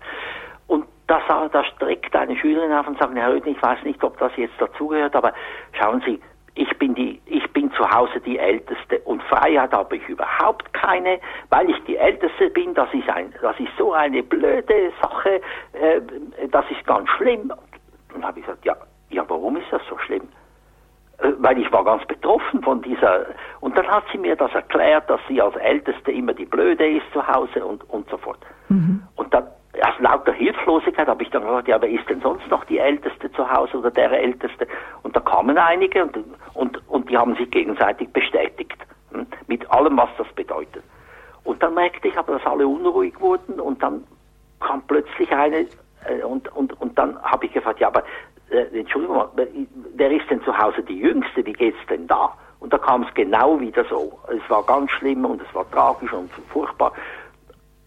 Und 0.66 0.86
da, 1.07 1.20
da 1.52 1.65
streckt 1.65 2.16
eine 2.16 2.36
Schülerin 2.36 2.73
auf 2.73 2.86
und 2.86 2.98
sagt, 2.98 3.15
Herr 3.15 3.32
Röden, 3.32 3.52
ich 3.52 3.62
weiß 3.62 3.85
nicht, 3.85 4.02
ob 4.02 4.19
das 4.19 4.32
jetzt 4.36 4.59
dazugehört, 4.59 5.15
aber 5.15 5.35
schauen 5.73 6.02
Sie, 6.07 6.19
ich 6.55 6.78
bin 6.78 6.94
die, 6.94 7.20
ich 7.27 7.49
zu 7.73 7.89
Hause 7.91 8.21
die 8.21 8.39
Älteste 8.39 8.99
und 9.01 9.23
Freiheit 9.25 9.73
habe 9.73 9.97
ich 9.97 10.09
überhaupt 10.09 10.73
keine, 10.73 11.21
weil 11.51 11.71
ich 11.71 11.83
die 11.85 11.97
Älteste 11.97 12.51
bin. 12.51 12.75
Das 12.75 12.93
ist 12.95 13.09
ein, 13.09 13.33
das 13.41 13.59
ist 13.59 13.71
so 13.79 13.93
eine 13.93 14.23
blöde 14.23 14.93
Sache, 15.01 15.41
äh, 15.73 16.01
das 16.51 16.65
ist 16.71 16.87
ganz 16.87 17.09
schlimm. 17.11 17.53
Und 17.53 18.15
dann 18.15 18.25
habe 18.25 18.41
ich 18.41 18.47
gesagt, 18.47 18.65
ja, 18.65 18.77
ja, 19.11 19.25
warum 19.29 19.57
ist 19.57 19.71
das 19.71 19.83
so 19.89 19.99
schlimm? 19.99 20.29
Äh, 21.19 21.33
weil 21.39 21.59
ich 21.59 21.71
war 21.73 21.85
ganz 21.85 22.05
betroffen 22.07 22.63
von 22.63 22.83
dieser, 22.83 23.27
und 23.61 23.77
dann 23.77 23.87
hat 23.89 24.05
sie 24.13 24.19
mir 24.19 24.37
das 24.37 24.53
erklärt, 24.55 25.09
dass 25.09 25.21
sie 25.29 25.41
als 25.41 25.57
Älteste 25.57 26.13
immer 26.13 26.33
die 26.33 26.47
Blöde 26.47 26.89
ist 26.89 27.11
zu 27.13 27.27
Hause 27.27 27.65
und, 27.65 27.89
und 27.91 28.09
so 28.11 28.17
fort. 28.17 28.39
Mhm. 28.69 29.03
Und 29.17 29.33
dann, 29.35 29.45
aus 29.83 29.99
lauter 30.01 30.33
Hilflosigkeit 30.33 31.07
habe 31.07 31.23
ich 31.23 31.31
dann 31.31 31.43
gesagt, 31.43 31.69
ja, 31.69 31.81
wer 31.81 31.89
ist 31.89 32.09
denn 32.09 32.21
sonst 32.21 32.47
noch 32.49 32.65
die 32.65 32.79
Älteste 32.79 33.31
zu 33.33 33.51
Hause 33.51 33.79
oder 33.79 33.91
der 33.91 34.11
Älteste? 34.11 34.67
Und 35.03 35.15
da 35.15 35.21
kamen 35.21 35.57
einige 35.57 36.05
und 36.05 36.19
die 37.11 37.19
haben 37.19 37.35
sich 37.35 37.51
gegenseitig 37.51 38.09
bestätigt, 38.12 38.77
hm, 39.11 39.27
mit 39.49 39.69
allem, 39.70 39.99
was 39.99 40.09
das 40.16 40.28
bedeutet. 40.35 40.85
Und 41.45 41.62
dann 41.62 41.74
merkte 41.74 42.09
ich 42.09 42.16
aber, 42.16 42.35
dass 42.35 42.47
alle 42.47 42.66
unruhig 42.66 43.19
wurden 43.20 43.59
und 43.59 43.82
dann 43.82 44.05
kam 44.61 44.82
plötzlich 44.87 45.31
eine, 45.32 45.66
äh, 46.07 46.23
und, 46.23 46.55
und, 46.55 46.81
und 46.81 46.97
dann 46.99 47.20
habe 47.23 47.47
ich 47.47 47.53
gefragt, 47.53 47.81
ja, 47.81 47.89
aber 47.89 48.05
äh, 48.51 48.78
Entschuldigung 48.78 49.16
mal, 49.16 49.31
wer 49.95 50.11
ist 50.11 50.31
denn 50.31 50.43
zu 50.43 50.57
Hause 50.57 50.82
die 50.82 50.99
Jüngste, 50.99 51.45
wie 51.45 51.53
geht's 51.53 51.78
denn 51.89 52.07
da? 52.07 52.32
Und 52.61 52.73
da 52.73 52.78
kam 52.78 53.03
es 53.03 53.15
genau 53.15 53.59
wieder 53.59 53.85
so. 53.87 54.19
Es 54.28 54.51
war 54.51 54.62
ganz 54.65 54.91
schlimm 54.91 55.24
und 55.24 55.41
es 55.41 55.55
war 55.55 55.69
tragisch 55.70 56.12
und 56.12 56.31
furchtbar. 56.53 56.93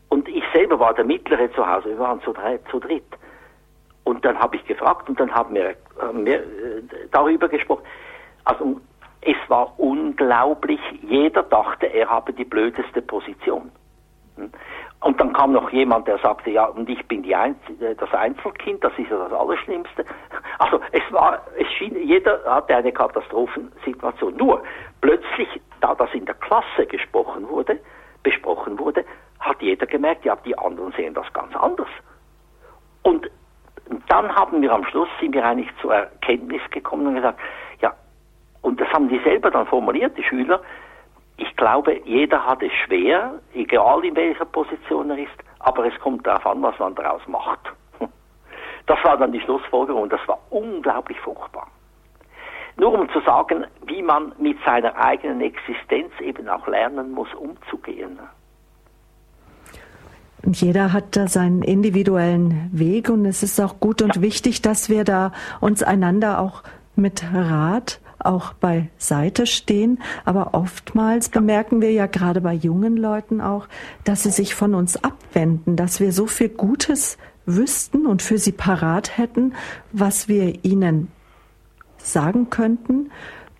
Und 0.09 0.27
ich 0.27 0.43
selber 0.51 0.79
war 0.79 0.93
der 0.93 1.05
Mittlere 1.05 1.51
zu 1.53 1.67
Hause, 1.67 1.89
wir 1.89 1.99
waren 1.99 2.21
zu, 2.21 2.33
drei, 2.33 2.57
zu 2.69 2.79
dritt. 2.79 3.05
Und 4.03 4.25
dann 4.25 4.37
habe 4.37 4.55
ich 4.55 4.65
gefragt 4.65 5.07
und 5.07 5.19
dann 5.19 5.33
haben 5.33 5.53
wir, 5.55 5.75
haben 5.99 6.25
wir 6.25 6.39
äh, 6.39 6.81
darüber 7.11 7.47
gesprochen. 7.47 7.83
Also 8.45 8.81
es 9.25 9.37
war 9.49 9.79
unglaublich, 9.79 10.79
jeder 11.01 11.43
dachte, 11.43 11.87
er 11.87 12.09
habe 12.09 12.33
die 12.33 12.45
blödeste 12.45 13.01
Position. 13.01 13.71
Hm? 14.35 14.51
Und 15.01 15.19
dann 15.19 15.33
kam 15.33 15.51
noch 15.51 15.69
jemand, 15.71 16.07
der 16.07 16.17
sagte, 16.19 16.49
ja, 16.49 16.65
und 16.65 16.89
ich 16.89 17.05
bin 17.07 17.23
Einz 17.33 17.57
das 17.97 18.13
Einzelkind, 18.13 18.81
das 18.83 18.93
ist 18.97 19.09
ja 19.09 19.17
das 19.17 19.33
Allerschlimmste. 19.33 20.05
Also 20.59 20.79
es 20.93 21.01
war, 21.11 21.41
es 21.57 21.67
schien, 21.73 21.95
jeder 22.07 22.41
hatte 22.45 22.73
eine 22.73 22.91
Katastrophensituation. 22.93 24.37
Nur 24.37 24.63
plötzlich, 25.01 25.49
da 25.81 25.93
das 25.93 26.13
in 26.13 26.25
der 26.25 26.35
Klasse 26.35 26.85
gesprochen 26.87 27.49
wurde, 27.49 27.79
besprochen 28.23 28.79
wurde, 28.79 29.03
hat 29.41 29.61
jeder 29.61 29.85
gemerkt, 29.85 30.23
ja, 30.23 30.37
die 30.37 30.57
anderen 30.57 30.93
sehen 30.93 31.13
das 31.13 31.31
ganz 31.33 31.53
anders. 31.53 31.89
Und 33.01 33.29
dann 34.07 34.33
haben 34.33 34.61
wir 34.61 34.71
am 34.71 34.85
Schluss, 34.85 35.09
sind 35.19 35.33
wir 35.33 35.43
eigentlich 35.43 35.69
zur 35.81 35.93
Erkenntnis 35.93 36.61
gekommen 36.71 37.07
und 37.07 37.15
gesagt, 37.15 37.39
ja, 37.81 37.93
und 38.63 38.81
das 38.81 38.89
haben 38.89 39.09
die 39.09 39.19
selber 39.19 39.51
dann 39.51 39.67
formuliert, 39.67 40.17
die 40.17 40.23
Schüler, 40.23 40.59
ich 41.37 41.55
glaube, 41.55 42.01
jeder 42.05 42.45
hat 42.45 42.63
es 42.63 42.71
schwer, 42.85 43.33
egal 43.53 44.03
in 44.05 44.15
welcher 44.15 44.45
Position 44.45 45.11
er 45.11 45.17
ist, 45.17 45.31
aber 45.59 45.85
es 45.85 45.99
kommt 45.99 46.25
darauf 46.25 46.45
an, 46.47 46.61
was 46.63 46.77
man 46.79 46.95
daraus 46.95 47.21
macht. 47.27 47.59
Das 48.85 49.01
war 49.05 49.15
dann 49.15 49.31
die 49.31 49.39
Schlussfolgerung 49.39 50.01
und 50.03 50.11
das 50.11 50.19
war 50.27 50.37
unglaublich 50.49 51.17
fruchtbar. 51.21 51.67
Nur 52.75 52.99
um 52.99 53.09
zu 53.11 53.21
sagen, 53.21 53.65
wie 53.85 54.01
man 54.01 54.33
mit 54.37 54.57
seiner 54.65 54.93
eigenen 54.97 55.39
Existenz 55.39 56.11
eben 56.19 56.49
auch 56.49 56.67
lernen 56.67 57.11
muss, 57.11 57.33
umzugehen. 57.33 58.19
Und 60.45 60.59
jeder 60.59 60.91
hat 60.91 61.15
da 61.15 61.27
seinen 61.27 61.61
individuellen 61.61 62.69
Weg 62.73 63.09
und 63.09 63.25
es 63.25 63.41
ist 63.41 63.61
auch 63.61 63.79
gut 63.79 64.01
und 64.01 64.17
ja. 64.17 64.21
wichtig, 64.21 64.61
dass 64.61 64.89
wir 64.89 65.05
da 65.05 65.31
uns 65.61 65.81
einander 65.81 66.39
auch 66.39 66.63
mit 66.97 67.23
Rat 67.33 68.01
auch 68.25 68.53
beiseite 68.53 69.45
stehen. 69.45 69.99
Aber 70.25 70.53
oftmals 70.53 71.29
bemerken 71.29 71.81
wir 71.81 71.91
ja 71.91 72.05
gerade 72.05 72.41
bei 72.41 72.53
jungen 72.53 72.97
Leuten 72.97 73.41
auch, 73.41 73.67
dass 74.03 74.23
sie 74.23 74.31
sich 74.31 74.55
von 74.55 74.75
uns 74.75 75.03
abwenden, 75.03 75.75
dass 75.75 75.99
wir 75.99 76.11
so 76.11 76.27
viel 76.27 76.49
Gutes 76.49 77.17
wüssten 77.45 78.05
und 78.05 78.21
für 78.21 78.37
sie 78.37 78.53
parat 78.53 79.17
hätten, 79.17 79.53
was 79.91 80.27
wir 80.27 80.63
ihnen 80.63 81.09
sagen 81.97 82.49
könnten 82.49 83.09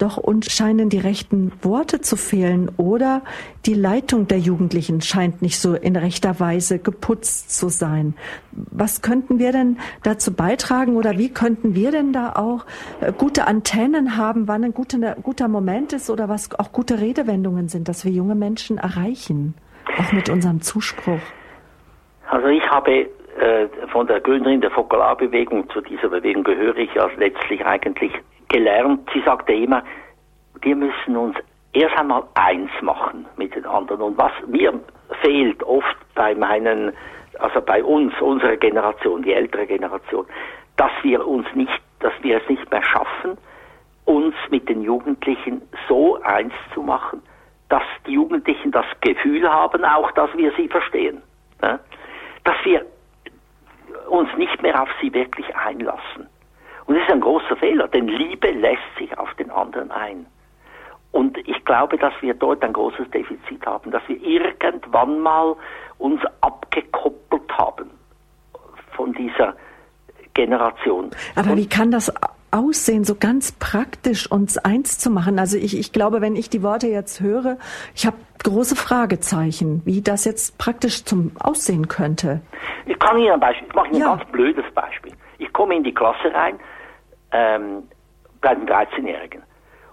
doch 0.03 0.17
uns 0.17 0.51
scheinen 0.51 0.89
die 0.89 0.99
rechten 0.99 1.53
Worte 1.61 2.01
zu 2.01 2.17
fehlen 2.17 2.69
oder 2.75 3.21
die 3.65 3.73
Leitung 3.73 4.27
der 4.27 4.38
Jugendlichen 4.38 5.01
scheint 5.01 5.41
nicht 5.41 5.57
so 5.57 5.75
in 5.75 5.95
rechter 5.95 6.41
Weise 6.41 6.77
geputzt 6.77 7.57
zu 7.57 7.69
sein. 7.69 8.13
Was 8.51 9.01
könnten 9.01 9.39
wir 9.39 9.53
denn 9.53 9.77
dazu 10.03 10.35
beitragen 10.35 10.97
oder 10.97 11.17
wie 11.17 11.34
könnten 11.34 11.73
wir 11.73 11.91
denn 11.91 12.11
da 12.11 12.34
auch 12.35 12.65
äh, 12.99 13.13
gute 13.13 13.47
Antennen 13.47 14.17
haben, 14.17 14.49
wann 14.49 14.65
ein 14.65 14.73
guter, 14.73 15.15
guter 15.23 15.47
Moment 15.47 15.93
ist 15.93 16.09
oder 16.09 16.27
was 16.27 16.53
auch 16.59 16.73
gute 16.73 16.99
Redewendungen 16.99 17.69
sind, 17.69 17.88
dass 17.88 18.03
wir 18.03 18.11
junge 18.11 18.35
Menschen 18.35 18.77
erreichen, 18.77 19.53
auch 19.97 20.11
mit 20.11 20.30
unserem 20.30 20.59
Zuspruch? 20.61 21.21
Also 22.30 22.47
ich 22.47 22.67
habe 22.69 22.91
äh, 23.39 23.67
von 23.89 24.07
der 24.07 24.19
Gründerin 24.19 24.59
der 24.59 24.71
Fokularbewegung, 24.71 25.69
zu 25.69 25.80
dieser 25.80 26.09
Bewegung 26.09 26.43
gehöre 26.43 26.77
ich 26.77 26.93
ja 26.93 27.09
letztlich 27.17 27.65
eigentlich 27.65 28.11
gelernt. 28.53 29.09
Sie 29.13 29.21
sagte 29.25 29.51
immer, 29.53 29.84
wir 30.61 30.75
müssen 30.75 31.17
uns 31.17 31.35
erst 31.73 31.97
einmal 31.97 32.23
eins 32.35 32.71
machen 32.81 33.25
mit 33.35 33.53
den 33.55 33.65
anderen. 33.65 34.01
Und 34.01 34.17
was 34.17 34.31
mir 34.47 34.80
fehlt 35.21 35.61
oft 35.63 35.97
bei 36.15 36.34
meinen, 36.35 36.93
also 37.39 37.59
bei 37.61 37.84
uns, 37.84 38.13
unserer 38.21 38.55
Generation, 38.55 39.23
die 39.23 39.34
ältere 39.34 39.65
Generation, 39.65 40.25
dass 40.77 40.91
wir 41.01 41.27
uns 41.27 41.47
nicht, 41.55 41.81
dass 41.99 42.13
wir 42.21 42.41
es 42.41 42.47
nicht 42.47 42.69
mehr 42.71 42.84
schaffen, 42.84 43.38
uns 44.05 44.35
mit 44.49 44.69
den 44.69 44.84
Jugendlichen 44.84 45.61
so 45.88 46.21
eins 46.21 46.53
zu 46.73 46.84
machen, 46.84 47.21
dass 47.69 47.84
die 48.05 48.13
Jugendlichen 48.13 48.71
das 48.71 48.85
Gefühl 49.01 49.51
haben, 49.51 49.84
auch 49.84 50.11
dass 50.11 50.30
wir 50.38 50.51
sie 50.57 50.67
verstehen. 50.67 51.23
Ne? 51.61 51.80
Dass 52.43 52.55
wir 52.63 52.85
uns 54.09 54.30
nicht 54.38 54.61
mehr 54.61 54.80
auf 54.80 54.89
sie 55.01 55.11
wirklich 55.13 55.55
einlassen. 55.55 56.27
Und 56.85 56.95
das 56.95 57.03
ist 57.03 57.11
ein 57.11 57.22
großer 57.22 57.55
Fehler, 57.57 57.88
denn 57.88 58.07
Liebe 58.07 58.51
lässt 58.51 58.81
sich 58.97 59.18
auf 59.18 59.34
den 59.35 59.49
anderen 59.51 59.91
ein. 59.91 60.26
Und 61.11 61.38
ich 61.47 61.64
glaube, 61.65 61.97
dass 61.97 62.14
wir 62.22 62.34
dort 62.34 62.64
ein 62.64 62.73
großes 62.73 63.10
Defizit 63.11 63.65
haben, 63.65 63.91
dass 63.91 64.01
wir 64.07 64.19
irgendwann 64.22 65.19
mal 65.19 65.55
uns 65.99 66.19
abgekoppelt 66.41 67.49
haben 67.57 67.91
von 68.95 69.14
dieser 69.14 69.53
Generation. 70.34 71.11
Aber 71.35 71.51
Und 71.51 71.57
wie 71.57 71.69
kann 71.69 71.91
das 71.91 72.11
aussehen, 72.51 73.03
so 73.03 73.15
ganz 73.15 73.51
praktisch 73.51 74.30
uns 74.30 74.57
eins 74.57 74.97
zu 74.97 75.11
machen? 75.11 75.38
Also 75.39 75.57
ich, 75.57 75.77
ich 75.77 75.93
glaube, 75.93 76.19
wenn 76.22 76.35
ich 76.35 76.49
die 76.49 76.64
Worte 76.64 76.88
jetzt 76.88 77.22
höre, 77.22 77.57
ich 77.95 78.05
habe 78.07 78.18
große 78.43 78.76
Fragezeichen, 78.76 79.81
wie 79.85 80.01
das 80.01 80.26
jetzt 80.26 80.57
praktisch 80.57 81.05
zum 81.05 81.31
Aussehen 81.39 81.88
könnte. 81.88 82.41
Ich 82.85 82.97
kann 82.99 83.18
Ihnen 83.18 83.31
ein 83.34 83.39
Beispiel, 83.39 83.68
ich 83.68 83.76
mache 83.76 83.88
Ihnen 83.89 83.99
Ja. 83.99 84.14
ein 84.14 84.18
ganz 84.19 84.31
blödes 84.31 84.65
Beispiel. 84.73 85.14
Ich 85.38 85.51
komme 85.53 85.76
in 85.76 85.84
die 85.84 85.93
Klasse 85.93 86.34
rein, 86.34 86.60
ähm, 87.34 87.84
bei 88.41 88.55
den 88.55 88.68
13-Jährigen, 88.68 89.43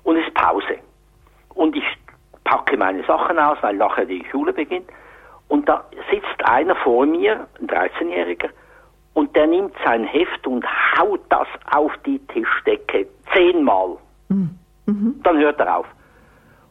und 0.05 0.17
es 0.17 0.27
ist 0.27 0.35
Pause. 0.35 0.79
Und 1.55 1.77
ich 1.77 1.85
packe 2.45 2.77
meine 2.77 3.05
Sachen 3.05 3.39
aus, 3.39 3.59
weil 3.61 3.77
nachher 3.77 4.07
die 4.07 4.25
Schule 4.31 4.53
beginnt. 4.53 4.89
Und 5.49 5.69
da 5.69 5.85
sitzt 6.11 6.45
einer 6.45 6.77
vor 6.77 7.07
mir, 7.07 7.47
ein 7.61 7.67
13-Jähriger, 7.67 8.51
und 9.15 9.35
der 9.35 9.47
nimmt 9.49 9.75
sein 9.85 10.05
Heft 10.05 10.47
und 10.47 10.65
haut 10.97 11.21
das 11.29 11.49
auf 11.73 11.93
die 12.07 12.19
Tischdecke 12.29 13.09
zehnmal. 13.35 13.97
Dann 15.23 15.39
hört 15.39 15.59
er 15.59 15.79
auf. 15.79 15.87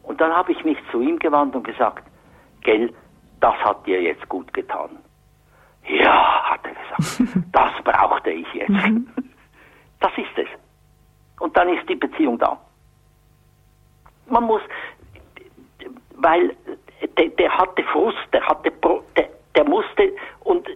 Und 0.02 0.20
dann 0.20 0.32
habe 0.32 0.52
ich 0.52 0.64
mich 0.64 0.78
zu 0.90 1.00
ihm 1.00 1.18
gewandt 1.18 1.54
und 1.54 1.64
gesagt, 1.64 2.02
gell, 2.62 2.92
das 3.40 3.54
hat 3.56 3.86
dir 3.86 4.00
jetzt 4.02 4.26
gut 4.28 4.52
getan. 4.52 4.90
Ja, 5.86 6.50
hat 6.50 6.60
er 6.64 6.72
gesagt, 6.72 7.44
das 7.52 7.70
brauchte 7.84 8.30
ich 8.30 8.52
jetzt. 8.54 8.70
Das 10.00 10.12
ist 10.16 10.36
es. 10.36 10.48
Und 11.40 11.56
dann 11.56 11.68
ist 11.68 11.88
die 11.88 11.94
Beziehung 11.94 12.38
da. 12.38 12.58
Man 14.26 14.44
muss, 14.44 14.62
weil 16.16 16.56
der, 17.16 17.28
der 17.28 17.56
hatte 17.56 17.82
Frust, 17.84 18.18
der 18.32 18.46
hatte, 18.46 18.70
der, 19.16 19.28
der 19.54 19.64
musste, 19.64 20.12
und 20.40 20.68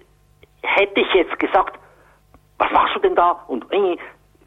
hätte 0.63 1.01
ich 1.01 1.15
jetzt 1.15 1.39
gesagt, 1.39 1.79
was 2.59 2.71
machst 2.71 2.97
du 2.97 3.01
denn 3.01 3.15
da? 3.15 3.45
Und 3.49 3.71
äh, 3.73 3.97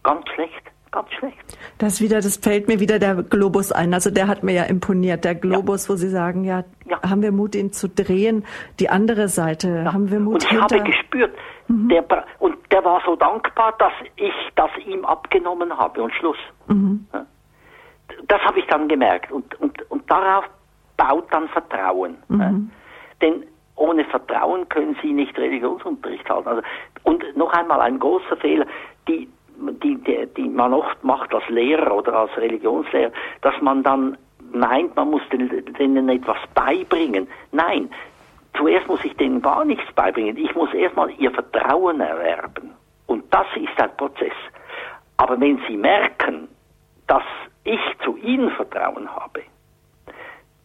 ganz 0.03 0.27
schlecht, 0.29 0.71
ganz 0.91 1.11
schlecht. 1.13 1.37
Das 1.77 2.01
wieder, 2.01 2.17
das 2.17 2.37
fällt 2.37 2.67
mir 2.67 2.79
wieder 2.79 2.99
der 2.99 3.15
Globus 3.15 3.71
ein. 3.71 3.93
Also 3.93 4.09
der 4.11 4.27
hat 4.27 4.43
mir 4.43 4.53
ja 4.53 4.63
imponiert. 4.63 5.25
Der 5.25 5.35
Globus, 5.35 5.89
wo 5.89 5.95
Sie 5.95 6.09
sagen, 6.09 6.43
ja, 6.43 6.63
Ja. 6.85 7.01
haben 7.07 7.21
wir 7.21 7.31
Mut, 7.31 7.55
ihn 7.55 7.71
zu 7.71 7.87
drehen. 7.89 8.45
Die 8.79 8.89
andere 8.89 9.27
Seite, 9.27 9.91
haben 9.93 10.09
wir 10.11 10.19
Mut, 10.19 10.35
und 10.35 10.43
ich 10.43 10.49
hinter... 10.49 10.75
habe 10.77 10.83
gespürt, 10.89 11.35
der, 11.67 12.01
bra- 12.01 12.25
und 12.39 12.55
der 12.71 12.83
war 12.83 13.01
so 13.05 13.15
dankbar, 13.15 13.73
dass 13.77 13.93
ich 14.15 14.33
das 14.55 14.69
ihm 14.85 15.05
abgenommen 15.05 15.77
habe 15.77 16.01
und 16.01 16.13
Schluss. 16.13 16.37
Ja. 16.69 17.25
Das 18.27 18.41
habe 18.41 18.59
ich 18.59 18.65
dann 18.67 18.87
gemerkt 18.87 19.31
und, 19.31 19.59
und, 19.59 19.91
und 19.91 20.09
darauf 20.09 20.45
baut 20.95 21.25
dann 21.31 21.47
Vertrauen. 21.49 22.17
Ja. 22.29 22.53
Denn 23.21 23.43
ohne 23.75 24.05
Vertrauen 24.05 24.67
können 24.69 24.95
Sie 25.01 25.13
nicht 25.13 25.37
Religionsunterricht 25.37 26.27
halten. 26.29 26.47
Also, 26.47 26.61
und 27.03 27.23
noch 27.37 27.51
einmal 27.53 27.81
ein 27.81 27.99
großer 27.99 28.37
Fehler, 28.37 28.65
die, 29.07 29.29
die, 29.83 29.95
die, 29.95 30.27
die 30.37 30.49
man 30.49 30.73
oft 30.73 31.03
macht 31.03 31.33
als 31.33 31.47
Lehrer 31.49 31.95
oder 31.95 32.13
als 32.13 32.35
Religionslehrer, 32.37 33.11
dass 33.41 33.59
man 33.61 33.83
dann 33.83 34.17
meint, 34.51 34.95
man 34.95 35.09
muss 35.11 35.21
den- 35.31 35.73
denen 35.77 36.09
etwas 36.09 36.37
beibringen. 36.53 37.27
Nein, 37.51 37.89
zuerst 38.55 38.87
muss 38.87 39.03
ich 39.03 39.15
denen 39.17 39.41
gar 39.41 39.65
nichts 39.65 39.91
beibringen. 39.93 40.37
Ich 40.37 40.53
muss 40.55 40.73
erstmal 40.73 41.09
ihr 41.11 41.31
Vertrauen 41.31 41.99
erwerben. 41.99 42.71
Und 43.07 43.23
das 43.33 43.47
ist 43.55 43.81
ein 43.81 43.95
Prozess. 43.97 44.33
Aber 45.17 45.39
wenn 45.39 45.59
sie 45.67 45.77
merken, 45.77 46.47
dass 47.07 47.23
ich 47.63 47.79
zu 48.03 48.15
ihnen 48.17 48.49
Vertrauen 48.51 49.09
habe, 49.13 49.41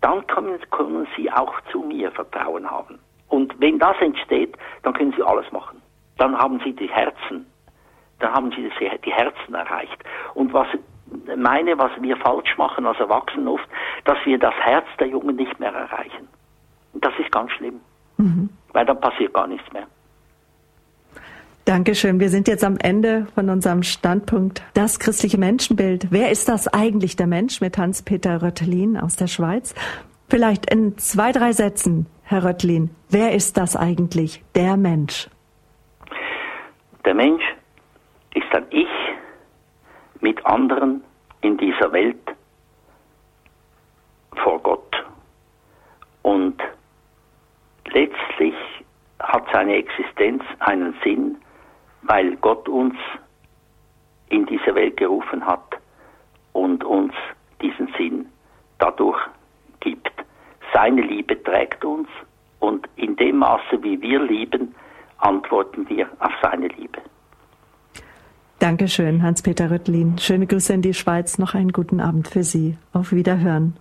dann 0.00 0.26
können, 0.26 0.58
können 0.70 1.06
sie 1.16 1.30
auch 1.30 1.54
zu 1.70 1.80
mir 1.80 2.10
Vertrauen 2.10 2.68
haben. 2.70 2.98
Und 3.28 3.58
wenn 3.60 3.78
das 3.78 3.96
entsteht, 4.00 4.56
dann 4.82 4.92
können 4.92 5.14
sie 5.16 5.22
alles 5.22 5.50
machen. 5.52 5.80
Dann 6.18 6.36
haben 6.36 6.60
sie 6.64 6.72
die 6.72 6.88
Herzen, 6.88 7.46
dann 8.22 8.32
haben 8.32 8.52
sie 8.52 8.68
das, 8.68 9.00
die 9.04 9.12
Herzen 9.12 9.54
erreicht. 9.54 9.98
Und 10.34 10.52
was 10.52 10.68
meine, 11.36 11.76
was 11.78 11.90
wir 12.00 12.16
falsch 12.16 12.56
machen 12.56 12.86
als 12.86 12.98
Erwachsene 12.98 13.50
oft, 13.50 13.68
dass 14.04 14.18
wir 14.24 14.38
das 14.38 14.54
Herz 14.54 14.86
der 14.98 15.08
Jungen 15.08 15.36
nicht 15.36 15.58
mehr 15.60 15.72
erreichen. 15.72 16.28
Und 16.92 17.04
das 17.04 17.12
ist 17.18 17.30
ganz 17.32 17.50
schlimm. 17.52 17.80
Weil 18.72 18.86
dann 18.86 19.00
passiert 19.00 19.34
gar 19.34 19.46
nichts 19.46 19.70
mehr. 19.72 19.86
Dankeschön. 21.64 22.18
Wir 22.18 22.28
sind 22.28 22.48
jetzt 22.48 22.64
am 22.64 22.76
Ende 22.78 23.26
von 23.34 23.48
unserem 23.48 23.82
Standpunkt. 23.82 24.62
Das 24.74 24.98
christliche 24.98 25.38
Menschenbild. 25.38 26.08
Wer 26.10 26.30
ist 26.30 26.48
das 26.48 26.66
eigentlich, 26.66 27.16
der 27.16 27.28
Mensch, 27.28 27.60
mit 27.60 27.78
Hans-Peter 27.78 28.42
Röttelin 28.42 28.96
aus 28.96 29.16
der 29.16 29.28
Schweiz? 29.28 29.74
Vielleicht 30.28 30.72
in 30.72 30.98
zwei, 30.98 31.30
drei 31.30 31.52
Sätzen, 31.52 32.06
Herr 32.24 32.44
Röttelin. 32.44 32.90
Wer 33.10 33.32
ist 33.32 33.56
das 33.58 33.76
eigentlich, 33.76 34.42
der 34.54 34.76
Mensch? 34.76 35.28
Der 37.04 37.14
Mensch 37.14 37.42
ist 38.34 38.54
ein 38.54 38.66
Ich 38.70 38.88
mit 40.20 40.44
anderen 40.46 41.02
in 41.40 41.56
dieser 41.58 41.92
Welt 41.92 42.34
vor 44.42 44.60
Gott. 44.60 45.04
Und 46.22 46.60
letztlich 47.86 48.54
hat 49.20 49.44
seine 49.52 49.74
Existenz 49.76 50.42
einen 50.60 50.94
Sinn, 51.02 51.36
weil 52.02 52.36
Gott 52.36 52.68
uns 52.68 52.96
in 54.28 54.46
diese 54.46 54.74
Welt 54.74 54.96
gerufen 54.96 55.44
hat 55.44 55.78
und 56.52 56.84
uns 56.84 57.12
diesen 57.60 57.92
Sinn 57.98 58.26
dadurch 58.78 59.20
gibt. 59.80 60.12
Seine 60.72 61.02
Liebe 61.02 61.40
trägt 61.42 61.84
uns 61.84 62.08
und 62.60 62.88
in 62.96 63.16
dem 63.16 63.38
Maße, 63.38 63.82
wie 63.82 64.00
wir 64.00 64.20
lieben, 64.20 64.74
antworten 65.18 65.88
wir 65.88 66.08
auf 66.20 66.32
seine 66.40 66.68
Liebe. 66.68 67.00
Dankeschön, 68.62 69.24
Hans-Peter 69.24 69.72
Röttlin. 69.72 70.18
Schöne 70.18 70.46
Grüße 70.46 70.72
in 70.72 70.82
die 70.82 70.94
Schweiz. 70.94 71.36
Noch 71.36 71.54
einen 71.54 71.72
guten 71.72 71.98
Abend 71.98 72.28
für 72.28 72.44
Sie. 72.44 72.76
Auf 72.92 73.10
Wiederhören. 73.10 73.74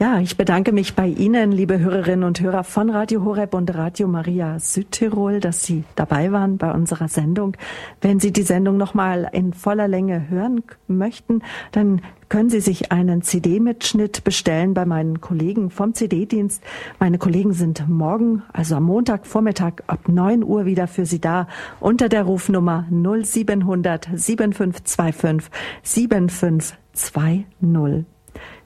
Ja, 0.00 0.18
ich 0.18 0.38
bedanke 0.38 0.72
mich 0.72 0.94
bei 0.94 1.08
Ihnen, 1.08 1.52
liebe 1.52 1.78
Hörerinnen 1.78 2.24
und 2.24 2.40
Hörer 2.40 2.64
von 2.64 2.88
Radio 2.88 3.22
Horeb 3.22 3.52
und 3.52 3.74
Radio 3.74 4.08
Maria 4.08 4.58
Südtirol, 4.58 5.40
dass 5.40 5.62
Sie 5.62 5.84
dabei 5.94 6.32
waren 6.32 6.56
bei 6.56 6.72
unserer 6.72 7.08
Sendung. 7.08 7.54
Wenn 8.00 8.18
Sie 8.18 8.32
die 8.32 8.40
Sendung 8.40 8.78
nochmal 8.78 9.28
in 9.32 9.52
voller 9.52 9.88
Länge 9.88 10.30
hören 10.30 10.62
möchten, 10.88 11.42
dann 11.72 12.00
können 12.30 12.48
Sie 12.48 12.62
sich 12.62 12.92
einen 12.92 13.20
CD-Mitschnitt 13.20 14.24
bestellen 14.24 14.72
bei 14.72 14.86
meinen 14.86 15.20
Kollegen 15.20 15.68
vom 15.68 15.92
CD-Dienst. 15.92 16.62
Meine 16.98 17.18
Kollegen 17.18 17.52
sind 17.52 17.86
morgen, 17.86 18.42
also 18.54 18.76
am 18.76 18.84
Montagvormittag 18.84 19.82
ab 19.86 20.08
9 20.08 20.42
Uhr 20.42 20.64
wieder 20.64 20.88
für 20.88 21.04
Sie 21.04 21.20
da 21.20 21.46
unter 21.78 22.08
der 22.08 22.22
Rufnummer 22.22 22.86
0700 22.90 24.08
7525 24.14 25.50
7520. 25.82 28.16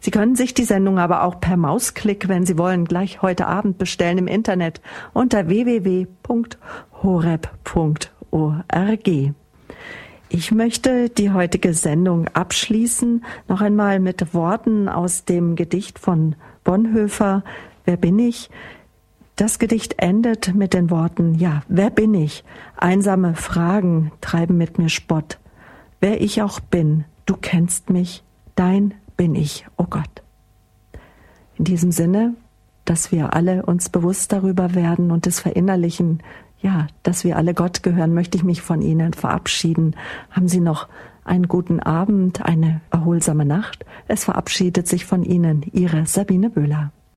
Sie 0.00 0.10
können 0.10 0.36
sich 0.36 0.54
die 0.54 0.64
Sendung 0.64 0.98
aber 0.98 1.22
auch 1.22 1.40
per 1.40 1.56
Mausklick, 1.56 2.28
wenn 2.28 2.44
Sie 2.46 2.58
wollen, 2.58 2.84
gleich 2.84 3.22
heute 3.22 3.46
Abend 3.46 3.78
bestellen 3.78 4.18
im 4.18 4.26
Internet 4.26 4.80
unter 5.12 5.48
www.horeb.org. 5.48 6.14
Ich 10.28 10.52
möchte 10.52 11.10
die 11.10 11.30
heutige 11.30 11.74
Sendung 11.74 12.28
abschließen, 12.28 13.24
noch 13.48 13.60
einmal 13.60 14.00
mit 14.00 14.34
Worten 14.34 14.88
aus 14.88 15.24
dem 15.24 15.54
Gedicht 15.54 15.98
von 15.98 16.34
Bonhoeffer, 16.64 17.42
Wer 17.84 17.96
bin 17.96 18.18
ich? 18.18 18.50
Das 19.36 19.58
Gedicht 19.58 19.98
endet 19.98 20.54
mit 20.54 20.74
den 20.74 20.90
Worten, 20.90 21.34
ja, 21.34 21.62
wer 21.68 21.90
bin 21.90 22.14
ich? 22.14 22.44
Einsame 22.76 23.34
Fragen 23.34 24.12
treiben 24.20 24.56
mit 24.56 24.78
mir 24.78 24.88
Spott. 24.88 25.38
Wer 26.00 26.20
ich 26.20 26.40
auch 26.40 26.60
bin, 26.60 27.04
du 27.26 27.36
kennst 27.36 27.90
mich, 27.90 28.22
dein 28.54 28.94
bin 29.16 29.34
ich, 29.34 29.66
oh 29.76 29.86
Gott. 29.88 30.22
In 31.56 31.64
diesem 31.64 31.92
Sinne, 31.92 32.34
dass 32.84 33.12
wir 33.12 33.34
alle 33.34 33.64
uns 33.64 33.88
bewusst 33.88 34.32
darüber 34.32 34.74
werden 34.74 35.10
und 35.10 35.26
es 35.26 35.40
verinnerlichen, 35.40 36.22
ja, 36.60 36.86
dass 37.02 37.24
wir 37.24 37.36
alle 37.36 37.54
Gott 37.54 37.82
gehören, 37.82 38.14
möchte 38.14 38.36
ich 38.36 38.44
mich 38.44 38.62
von 38.62 38.82
Ihnen 38.82 39.12
verabschieden. 39.12 39.96
Haben 40.30 40.48
Sie 40.48 40.60
noch 40.60 40.88
einen 41.24 41.48
guten 41.48 41.80
Abend, 41.80 42.42
eine 42.44 42.80
erholsame 42.90 43.44
Nacht. 43.44 43.84
Es 44.08 44.24
verabschiedet 44.24 44.88
sich 44.88 45.04
von 45.04 45.22
Ihnen 45.22 45.62
Ihre 45.72 46.06
Sabine 46.06 46.50
Böhler. 46.50 46.92